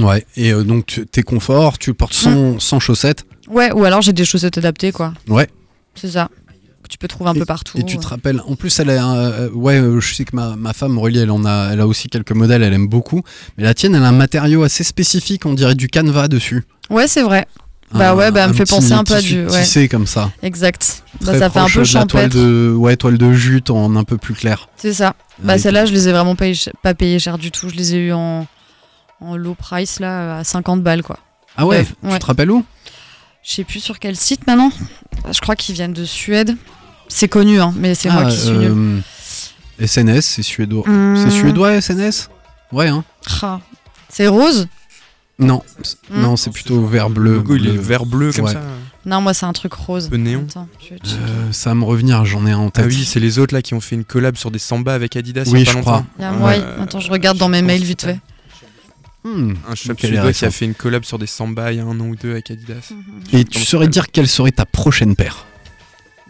Ouais, 0.00 0.24
et 0.36 0.52
euh, 0.52 0.62
donc 0.62 1.00
t'es 1.10 1.22
confort, 1.22 1.78
tu 1.78 1.94
portes 1.94 2.14
sans, 2.14 2.54
Mm. 2.54 2.60
sans 2.60 2.78
chaussettes. 2.80 3.24
Ouais, 3.48 3.72
ou 3.72 3.84
alors 3.84 4.02
j'ai 4.02 4.12
des 4.12 4.24
chaussettes 4.24 4.58
adaptées 4.58 4.92
quoi. 4.92 5.14
Ouais. 5.28 5.48
C'est 5.96 6.10
ça. 6.10 6.30
Tu 6.90 6.98
peux 6.98 7.06
trouver 7.08 7.30
un 7.30 7.34
peu 7.34 7.44
partout. 7.44 7.78
Et 7.78 7.84
tu 7.84 7.96
te 7.98 8.06
rappelles, 8.06 8.42
en 8.46 8.56
plus, 8.56 8.78
elle 8.80 8.90
a, 8.90 9.14
euh, 9.14 9.48
ouais, 9.50 9.76
euh, 9.78 10.00
je 10.00 10.12
sais 10.12 10.24
que 10.24 10.34
ma, 10.34 10.56
ma 10.56 10.72
femme 10.72 10.98
Aurélie, 10.98 11.20
elle 11.20 11.30
en 11.30 11.44
a, 11.44 11.70
elle 11.72 11.80
a 11.80 11.86
aussi 11.86 12.08
quelques 12.08 12.32
modèles, 12.32 12.64
elle 12.64 12.74
aime 12.74 12.88
beaucoup. 12.88 13.22
Mais 13.56 13.62
la 13.64 13.74
tienne, 13.74 13.94
elle 13.94 14.02
a 14.02 14.08
un 14.08 14.12
matériau 14.12 14.64
assez 14.64 14.82
spécifique, 14.82 15.46
on 15.46 15.54
dirait 15.54 15.76
du 15.76 15.86
canevas 15.88 16.26
dessus. 16.26 16.64
Ouais, 16.90 17.06
c'est 17.06 17.22
vrai. 17.22 17.46
Bah 17.92 18.10
Un- 18.10 18.14
ouais, 18.16 18.30
bah 18.32 18.42
elle 18.44 18.50
me 18.50 18.54
fait 18.54 18.68
penser 18.68 18.92
un 18.92 19.04
peu 19.04 19.14
à 19.14 19.20
du. 19.20 19.46
Ouais. 19.46 19.62
Tissé 19.62 19.88
comme 19.88 20.06
ça. 20.06 20.30
Exact. 20.42 21.02
Bah, 21.22 21.38
ça 21.38 21.48
fait 21.50 21.58
un 21.60 21.66
peu 21.66 21.80
la 21.80 21.84
toile 21.84 21.86
champêtre. 21.86 22.36
de, 22.36 22.72
ouais, 22.76 22.96
toile 22.96 23.18
de 23.18 23.32
jute 23.32 23.70
en 23.70 23.94
un 23.96 24.04
peu 24.04 24.16
plus 24.16 24.34
clair. 24.34 24.68
C'est 24.76 24.92
ça. 24.92 25.14
Bah 25.42 25.58
celles-là, 25.58 25.86
je 25.86 25.92
les 25.92 26.08
ai 26.08 26.12
vraiment 26.12 26.36
pas, 26.36 26.46
pas 26.82 26.94
payées 26.94 27.18
cher 27.18 27.38
du 27.38 27.50
tout. 27.50 27.68
Je 27.68 27.74
les 27.74 27.94
ai 27.94 27.98
eu 27.98 28.12
en, 28.12 28.46
en 29.20 29.36
low 29.36 29.54
price 29.54 29.98
là, 30.00 30.38
à 30.38 30.44
50 30.44 30.82
balles 30.82 31.02
quoi. 31.02 31.18
Ah 31.56 31.66
ouais, 31.66 31.86
Bref, 32.02 32.12
tu 32.14 32.18
te 32.20 32.26
rappelles 32.26 32.50
où? 32.50 32.64
Je 33.42 33.52
sais 33.52 33.64
plus 33.64 33.80
sur 33.80 33.98
quel 33.98 34.16
site 34.16 34.46
maintenant. 34.46 34.70
Je 35.32 35.40
crois 35.40 35.56
qu'ils 35.56 35.74
viennent 35.74 35.92
de 35.92 36.04
Suède. 36.04 36.56
C'est 37.12 37.28
connu, 37.28 37.60
hein, 37.60 37.74
mais 37.76 37.94
c'est 37.94 38.08
Ah, 38.08 38.12
moi 38.22 38.30
qui 38.30 38.36
suis 38.38 38.50
nul. 38.52 38.72
euh, 39.80 39.86
SNS, 39.86 40.20
c'est 40.26 40.42
suédois. 40.42 40.88
Hum. 40.88 41.16
C'est 41.16 41.30
suédois 41.30 41.72
SNS 41.80 42.30
Ouais, 42.72 42.88
hein 42.88 43.04
Ah. 43.42 43.60
C'est 44.08 44.26
rose? 44.28 44.68
Non, 45.38 45.62
c'est- 45.82 45.96
Hmm. 46.10 46.20
non, 46.20 46.36
c'est 46.36 46.50
plutôt 46.50 46.84
vert 46.86 47.08
bleu. 47.10 47.30
Le 47.30 47.36
logo, 47.38 47.56
il 47.56 47.66
est 47.68 47.76
vert 47.76 48.04
bleu 48.06 48.30
comme 48.32 48.44
Ouais. 48.44 48.52
ça. 48.52 48.60
Non, 49.06 49.22
moi 49.22 49.32
c'est 49.32 49.46
un 49.46 49.52
truc 49.54 49.72
rose. 49.72 50.08
peu 50.10 50.16
néon. 50.18 50.44
Attends, 50.48 50.68
je. 50.78 50.94
Euh, 50.94 51.52
ça 51.52 51.70
va 51.70 51.74
me 51.74 51.84
revenir, 51.84 52.24
j'en 52.26 52.46
ai 52.46 52.50
un 52.52 52.58
en 52.58 52.70
tête. 52.70 52.84
Ah 52.86 52.88
oui, 52.88 53.04
c'est 53.06 53.20
les 53.20 53.38
autres 53.38 53.54
là 53.54 53.62
qui 53.62 53.72
ont 53.74 53.80
fait 53.80 53.96
une 53.96 54.04
collab 54.04 54.36
sur 54.36 54.50
des 54.50 54.58
samba 54.58 54.92
avec 54.94 55.16
Adidas 55.16 55.44
il 55.46 55.52
Oui, 55.54 55.60
y 55.60 55.62
a 55.62 55.64
pas 55.64 55.70
je 55.72 55.76
longtemps. 55.78 55.90
crois. 55.90 56.04
Il 56.18 56.22
y 56.22 56.24
a 56.26 56.32
moi, 56.32 56.50
Euh, 56.52 56.82
attends, 56.82 57.00
je 57.00 57.10
regarde 57.10 57.38
dans 57.38 57.48
mes 57.48 57.62
mails 57.62 57.82
vite 57.82 58.02
fait. 58.02 58.18
Hmm. 59.24 59.54
Un 59.68 59.74
shop 59.74 59.94
suédois 59.98 60.32
qui 60.32 60.44
a 60.44 60.50
fait 60.50 60.64
une 60.66 60.74
collab 60.74 61.04
sur 61.04 61.18
des 61.18 61.26
samba 61.26 61.72
il 61.72 61.78
y 61.78 61.80
a 61.80 61.84
un 61.84 61.98
an 62.00 62.04
ou 62.06 62.16
deux 62.16 62.32
avec 62.32 62.50
Adidas. 62.50 62.90
Et 63.32 63.44
tu 63.44 63.60
saurais 63.64 63.88
dire 63.88 64.10
quelle 64.10 64.28
serait 64.28 64.52
ta 64.52 64.66
prochaine 64.66 65.16
paire? 65.16 65.46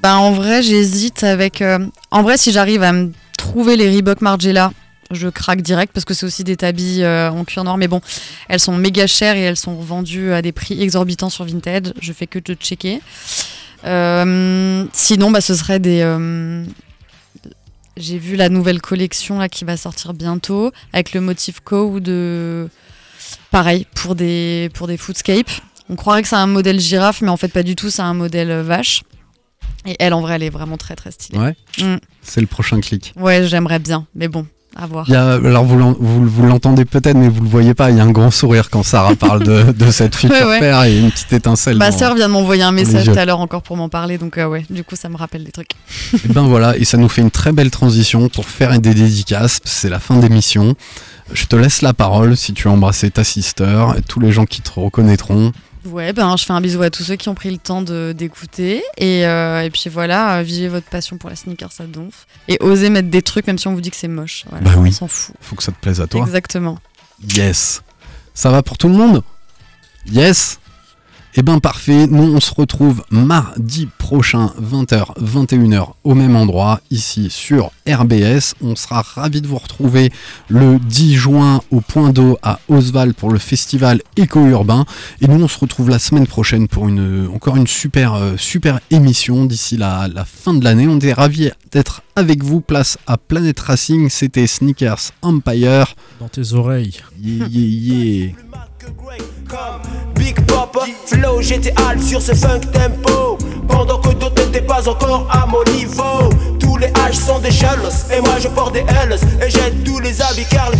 Bah 0.03 0.17
en 0.17 0.33
vrai, 0.33 0.63
j'hésite 0.63 1.25
avec. 1.25 1.61
euh, 1.63 1.79
En 2.11 2.23
vrai, 2.23 2.37
si 2.39 2.53
j'arrive 2.53 2.83
à 2.83 2.93
me 2.93 3.13
trouver 3.37 3.77
les 3.77 3.95
Reebok 3.95 4.23
Margiela, 4.23 4.73
je 5.11 5.29
craque 5.29 5.61
direct 5.61 5.93
parce 5.93 6.05
que 6.05 6.15
c'est 6.15 6.25
aussi 6.25 6.45
des 6.45 6.57
tabis 6.57 7.03
euh, 7.03 7.31
en 7.31 7.45
cuir 7.45 7.65
noir. 7.65 7.77
Mais 7.77 7.89
bon, 7.89 8.01
elles 8.49 8.61
sont 8.61 8.75
méga 8.77 9.07
chères 9.07 9.37
et 9.37 9.41
elles 9.43 9.57
sont 9.59 9.75
vendues 9.75 10.33
à 10.33 10.41
des 10.41 10.53
prix 10.53 10.81
exorbitants 10.83 11.29
sur 11.31 11.45
Vinted. 11.45 11.93
Je 12.01 12.13
fais 12.13 12.27
que 12.27 12.39
de 12.39 12.55
checker. 12.55 13.01
Euh, 13.85 14.85
sinon, 14.93 15.31
bah 15.31 15.41
ce 15.41 15.55
serait 15.55 15.81
des. 15.81 16.03
J'ai 17.97 18.17
vu 18.19 18.37
la 18.37 18.49
nouvelle 18.49 18.81
collection 18.81 19.39
là 19.39 19.51
qui 19.51 19.67
va 19.67 19.77
sortir 19.77 20.15
bientôt 20.15 20.73
avec 20.95 21.13
le 21.13 21.21
motif 21.21 21.61
Co 21.61 22.01
de. 22.01 22.69
Pareil 23.51 23.87
pour 23.95 24.15
des 24.15 24.71
pour 24.73 24.87
des 24.87 24.97
foodscapes. 24.97 25.51
On 25.91 25.97
croirait 25.97 26.23
que 26.23 26.29
c'est 26.29 26.37
un 26.37 26.47
modèle 26.47 26.81
girafe, 26.81 27.21
mais 27.21 27.29
en 27.29 27.37
fait 27.37 27.49
pas 27.49 27.63
du 27.63 27.77
tout. 27.77 27.91
C'est 27.91 28.01
un 28.03 28.15
modèle 28.15 28.63
vache. 28.63 29.03
Et 29.87 29.97
elle, 29.99 30.13
en 30.13 30.21
vrai, 30.21 30.35
elle 30.35 30.43
est 30.43 30.51
vraiment 30.51 30.77
très 30.77 30.95
très 30.97 31.11
stylée. 31.11 31.39
Ouais. 31.39 31.57
Mm. 31.79 31.97
C'est 32.23 32.41
le 32.41 32.47
prochain 32.47 32.81
clic. 32.81 33.15
Ouais, 33.19 33.47
j'aimerais 33.47 33.79
bien, 33.79 34.07
mais 34.15 34.29
bon, 34.29 34.47
à 34.77 34.87
voir. 34.87 35.07
Il 35.09 35.13
y 35.13 35.17
a, 35.17 35.33
alors 35.33 35.65
vous, 35.65 35.97
vous, 35.99 36.27
vous 36.29 36.47
l'entendez 36.47 36.85
peut-être, 36.85 37.17
mais 37.17 37.29
vous 37.29 37.43
le 37.43 37.49
voyez 37.49 37.73
pas. 37.75 37.91
Il 37.91 37.97
y 37.97 38.01
a 38.01 38.05
un 38.05 38.11
grand 38.11 38.31
sourire 38.31 38.69
quand 38.69 38.83
Sarah 38.83 39.15
parle 39.17 39.43
de, 39.43 39.73
de 39.73 39.91
cette 39.91 40.15
future 40.17 40.37
Ouais, 40.37 40.45
ouais. 40.45 40.61
paire 40.61 40.83
et 40.85 40.99
une 40.99 41.11
petite 41.11 41.33
étincelle. 41.33 41.77
Ma 41.79 41.93
sœur 41.93 42.15
vient 42.15 42.29
de 42.29 42.33
m'envoyer 42.35 42.63
un 42.63 42.73
message 42.73 43.07
tout 43.07 43.19
à 43.19 43.25
l'heure 43.25 43.41
encore 43.41 43.63
pour 43.63 43.77
m'en 43.77 43.89
parler, 43.89 44.19
donc 44.19 44.37
euh, 44.37 44.47
ouais, 44.47 44.65
du 44.69 44.85
coup 44.85 44.97
ça 44.97 45.09
me 45.09 45.17
rappelle 45.17 45.45
des 45.45 45.53
trucs. 45.53 45.73
Et 46.13 46.29
ben 46.29 46.43
voilà, 46.43 46.77
et 46.77 46.85
ça 46.85 46.99
nous 46.99 47.09
fait 47.09 47.23
une 47.23 47.31
très 47.31 47.53
belle 47.53 47.71
transition 47.71 48.29
pour 48.29 48.45
faire 48.45 48.79
des 48.79 48.95
dédicaces. 48.95 49.61
C'est 49.65 49.89
la 49.89 49.99
fin 49.99 50.17
d'émission. 50.19 50.75
Je 51.33 51.47
te 51.47 51.57
laisse 51.57 51.81
la 51.81 51.95
parole 51.95 52.37
si 52.37 52.53
tu 52.53 52.65
veux 52.65 52.71
embrasser 52.75 53.11
ta 53.11 53.25
sister 53.25 53.87
et 53.97 54.03
tous 54.03 54.21
les 54.21 54.31
gens 54.33 54.45
qui 54.47 54.61
te 54.61 54.71
reconnaîtront. 54.79 55.53
Ouais, 55.87 56.13
ben 56.13 56.37
je 56.37 56.45
fais 56.45 56.53
un 56.53 56.61
bisou 56.61 56.83
à 56.83 56.91
tous 56.91 57.03
ceux 57.03 57.17
qui 57.17 57.29
ont 57.29 57.35
pris 57.35 57.51
le 57.51 57.57
temps 57.59 57.81
de 57.81 58.13
d'écouter 58.17 58.83
et, 58.99 59.27
euh, 59.27 59.63
et 59.63 59.71
puis 59.71 59.89
voilà, 59.91 60.39
euh, 60.39 60.43
vivez 60.43 60.69
votre 60.69 60.87
passion 60.87 61.17
pour 61.17 61.31
la 61.31 61.37
sneaker, 61.37 61.73
ça 61.73 61.87
donf 61.87 62.27
et 62.49 62.59
osez 62.61 62.91
mettre 62.91 63.09
des 63.09 63.23
trucs 63.23 63.47
même 63.47 63.59
si 63.59 63.67
on 63.67 63.75
vous 63.75 63.81
dit 63.81 63.91
que 63.91 63.97
c'est 63.97 64.09
moche. 64.09 64.45
Voilà, 64.51 64.65
bah 64.65 64.75
oui, 64.77 64.91
on 64.91 64.93
s'en 64.93 65.09
fout. 65.09 65.35
faut 65.41 65.57
que 65.57 65.63
ça 65.63 65.73
te 65.73 65.81
plaise 65.81 66.01
à 66.01 66.07
toi. 66.07 66.21
Exactement. 66.21 66.79
Yes. 67.35 67.83
Ça 68.35 68.51
va 68.51 68.63
pour 68.63 68.79
tout 68.79 68.89
le 68.89 68.95
monde? 68.95 69.23
Yes 70.07 70.60
Eh 71.37 71.43
ben 71.43 71.61
parfait, 71.61 72.09
nous 72.09 72.25
on 72.25 72.41
se 72.41 72.53
retrouve 72.53 73.05
mardi 73.13 73.87
prochain 73.99 74.53
20h 74.61 75.17
21h 75.23 75.93
au 76.03 76.15
même 76.17 76.35
endroit 76.35 76.81
ici 76.91 77.31
sur 77.31 77.71
RBS. 77.89 78.55
On 78.61 78.75
sera 78.75 79.03
ravis 79.03 79.41
de 79.41 79.47
vous 79.47 79.59
retrouver 79.59 80.11
le 80.49 80.81
10 80.81 81.15
juin 81.15 81.63
au 81.71 81.81
Point 81.81 82.11
d'eau 82.11 82.37
à 82.43 82.59
Osval 82.69 83.15
pour 83.15 83.31
le 83.31 83.39
festival 83.39 84.03
éco-urbain 84.17 84.87
et 85.21 85.29
nous 85.29 85.45
on 85.45 85.47
se 85.47 85.61
retrouve 85.61 85.89
la 85.89 86.01
semaine 86.01 86.27
prochaine 86.27 86.67
pour 86.67 86.89
une 86.89 87.29
encore 87.33 87.57
une 87.57 87.69
super 87.69 88.15
euh, 88.15 88.37
super 88.37 88.81
émission 88.91 89.45
d'ici 89.45 89.77
la, 89.77 90.09
la 90.13 90.25
fin 90.25 90.53
de 90.53 90.65
l'année. 90.65 90.89
On 90.89 90.99
est 90.99 91.13
ravis 91.13 91.53
d'être 91.71 92.03
avec 92.17 92.43
vous 92.43 92.61
place 92.61 92.99
à 93.07 93.17
Planet 93.17 93.59
Racing, 93.61 94.11
c'était 94.11 94.49
Sneakers 94.49 95.13
Empire. 95.23 95.95
Dans 96.19 96.29
tes 96.29 96.55
oreilles. 96.55 96.97
Yeah, 97.23 97.47
yeah, 97.47 98.27
yeah. 98.27 98.33
Big 100.15 100.41
Papa, 100.47 100.81
flow, 101.07 101.43
j'étais 101.43 101.75
alt 101.87 102.03
sur 102.03 102.23
ce 102.23 102.33
funk 102.33 102.61
tempo. 102.73 103.37
Pendant 103.69 103.99
que 103.99 104.11
d'autres 104.15 104.43
n'étaient 104.47 104.63
pas 104.63 104.89
encore 104.89 105.27
à 105.31 105.47
mon 105.47 105.63
niveau. 105.73 106.31
Tous 106.59 106.77
les 106.79 106.89
H 106.89 107.13
sont 107.13 107.39
des 107.41 107.51
jealous, 107.51 108.11
et 108.11 108.21
moi 108.21 108.39
je 108.41 108.49
porte 108.49 108.73
des 108.73 108.83
L's. 108.83 109.21
Et 109.45 109.51
j'aide 109.51 109.85
tous 109.85 110.01
les 110.01 110.23
habits 110.23 110.47
Carl. 110.51 110.73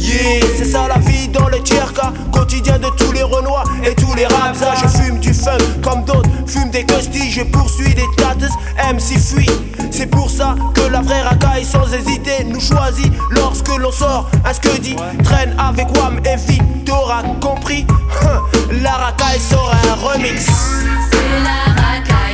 Yeah, 0.00 0.40
c'est 0.56 0.64
ça 0.64 0.86
la 0.88 0.98
vie 0.98 1.28
dans 1.28 1.48
le 1.48 1.60
tierka. 1.60 2.12
Quotidien 2.32 2.78
de 2.78 2.88
tous 2.96 3.12
les 3.12 3.22
Renois 3.22 3.64
et 3.84 3.94
tous 3.94 4.14
les 4.14 4.26
Rapsa. 4.26 4.74
Je 4.82 4.88
fume 4.88 5.18
du 5.18 5.34
funk 5.34 5.58
comme 5.82 6.04
d'autres, 6.04 6.30
fume 6.46 6.70
des 6.70 6.84
costilles. 6.84 7.30
Je 7.30 7.42
poursuis 7.42 7.94
des 7.94 8.06
tatas, 8.16 8.54
MC 8.92 9.18
fuit. 9.18 9.50
C'est 9.90 10.06
pour 10.06 10.30
ça 10.30 10.54
que 10.74 10.82
la 10.82 11.00
vraie 11.00 11.22
racaille 11.22 11.64
sans 11.64 11.92
hésiter 11.92 12.44
nous 12.44 12.60
choisit 12.60 13.12
lorsque 13.30 13.68
l'on 13.76 13.90
sort. 13.90 14.30
Un 14.44 14.52
scuddy 14.52 14.94
traîne 15.24 15.54
avec 15.58 15.88
Wam 15.96 16.20
et 16.24 16.36
Vic. 16.36 16.62
T'auras 16.84 17.22
compris, 17.40 17.86
la 18.82 18.92
racaille 18.92 19.40
sera 19.40 19.76
un 19.90 20.12
remix. 20.12 20.46
C'est 21.10 21.42
la 21.42 21.72
racaille, 21.82 22.27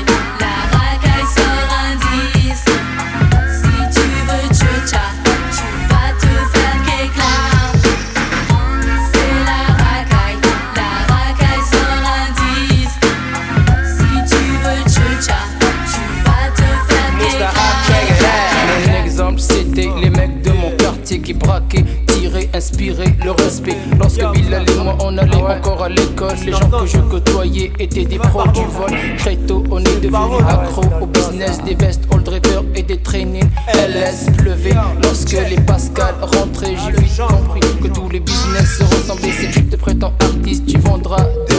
on 25.04 25.18
allait 25.18 25.36
encore 25.36 25.82
à 25.82 25.88
l'école, 25.88 26.36
les 26.44 26.52
gens 26.52 26.70
que 26.70 26.86
je 26.86 26.98
côtoyais 26.98 27.72
étaient 27.78 28.04
des 28.04 28.18
pros 28.18 28.46
du 28.48 28.64
vol. 28.64 28.90
Très 29.18 29.36
tôt, 29.36 29.62
on 29.70 29.78
est 29.80 30.00
devenu 30.00 30.42
accro 30.48 30.82
au 31.00 31.06
business 31.06 31.62
des 31.62 31.74
vestes, 31.74 32.04
old 32.10 32.26
river 32.26 32.60
et 32.74 32.82
des 32.82 32.96
trainings. 32.98 33.48
LS 33.74 34.30
pleuvait 34.36 34.74
lorsque 35.02 35.32
les 35.32 35.60
Pascal 35.60 36.14
rentraient. 36.20 36.76
J'ai 36.84 37.02
vite 37.02 37.20
compris 37.28 37.60
que 37.82 37.88
tous 37.88 38.08
les 38.08 38.20
business 38.20 38.78
se 38.78 38.84
ressemblaient. 38.84 39.32
Si 39.32 39.50
tu 39.50 39.64
te 39.66 39.76
prétends 39.76 40.12
artiste, 40.20 40.66
tu 40.66 40.78
vendras 40.78 41.24
des 41.48 41.53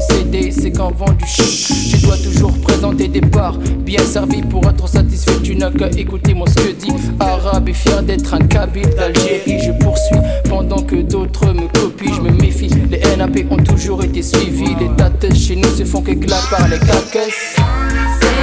CD, 0.00 0.50
c'est 0.50 0.70
quand 0.70 0.92
vend 0.94 1.12
du 1.12 1.26
shit. 1.26 1.90
Tu 1.90 2.04
dois 2.04 2.16
toujours 2.16 2.52
présenter 2.58 3.08
des 3.08 3.20
parts 3.20 3.58
bien 3.58 4.04
servi 4.04 4.42
pour 4.42 4.64
être 4.68 4.88
satisfait. 4.88 5.40
Tu 5.42 5.56
n'as 5.56 5.70
qu'à 5.70 5.88
écouter 5.90 6.34
mon 6.34 6.46
ce 6.46 6.54
que 6.54 6.72
dit. 6.72 6.92
Arabe 7.20 7.68
et 7.68 7.72
fier 7.72 8.02
d'être 8.02 8.34
un 8.34 8.38
kabyle 8.38 8.88
d'Algérie. 8.96 9.60
Je 9.64 9.72
poursuis 9.84 10.16
pendant 10.48 10.82
que 10.82 10.96
d'autres 10.96 11.52
me 11.52 11.66
copient. 11.78 12.14
Je 12.14 12.20
me 12.20 12.30
méfie. 12.30 12.70
Les 12.90 13.00
NAP 13.16 13.50
ont 13.50 13.62
toujours 13.62 14.02
été 14.04 14.22
suivis. 14.22 14.74
Les 14.80 14.88
dates 14.96 15.34
chez 15.34 15.56
nous 15.56 15.70
se 15.70 15.84
font 15.84 16.02
qu'éclat 16.02 16.40
par 16.50 16.68
les 16.68 16.78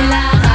la 0.10 0.51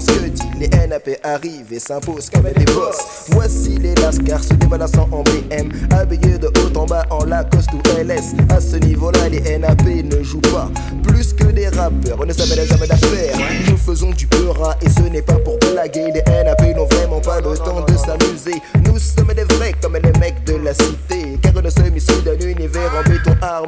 ce 0.00 0.06
que 0.06 0.28
dit 0.28 0.42
Les 0.58 0.68
NAP 0.68 1.08
arrivent 1.22 1.72
et 1.72 1.78
s'imposent 1.78 2.30
comme 2.30 2.44
des 2.44 2.64
boss. 2.72 3.26
Voici 3.30 3.78
les 3.78 3.94
lascars 3.96 4.42
se 4.42 4.54
déballassant 4.54 5.08
en 5.12 5.22
BM 5.22 5.70
Habillés 5.92 6.38
de 6.38 6.48
haut 6.48 6.78
en 6.78 6.86
bas 6.86 7.04
en 7.10 7.24
Lacoste 7.24 7.70
ou 7.72 7.80
LS 8.00 8.34
À 8.50 8.60
ce 8.60 8.76
niveau-là 8.76 9.28
les 9.28 9.58
NAP 9.58 9.84
ne 9.86 10.22
jouent 10.22 10.40
pas. 10.40 10.70
Plus 11.02 11.32
que 11.32 11.44
des 11.44 11.68
rappeurs, 11.68 12.18
on 12.20 12.26
ne 12.26 12.32
s'appelle 12.32 12.66
jamais 12.66 12.86
d'affaires. 12.86 13.36
Nous 13.68 13.76
faisons 13.76 14.10
du 14.10 14.26
peurat 14.26 14.76
et 14.82 14.88
ce 14.88 15.02
n'est 15.02 15.22
pas 15.22 15.36
pour 15.36 15.58
blaguer. 15.58 16.12
Les 16.12 16.22
NAP 16.44 16.76
n'ont 16.76 16.86
vraiment 16.86 17.20
pas 17.20 17.40
le 17.40 17.56
temps 17.56 17.84
de 17.84 17.96
s'amuser. 17.96 18.60
Nous 18.86 18.98
sommes 18.98 19.32
des 19.34 19.44
vrais 19.54 19.74
comme 19.80 19.94
les 19.96 20.18
mecs 20.20 20.44
de 20.44 20.56
la 20.56 20.74
cité 20.74 21.38
Car 21.42 21.52
nous 21.54 21.70
sommes 21.70 21.96
issus 21.96 22.22
d'un 22.24 22.38
univers 22.46 22.90
en 22.98 23.08
béton 23.08 23.34
armé 23.42 23.64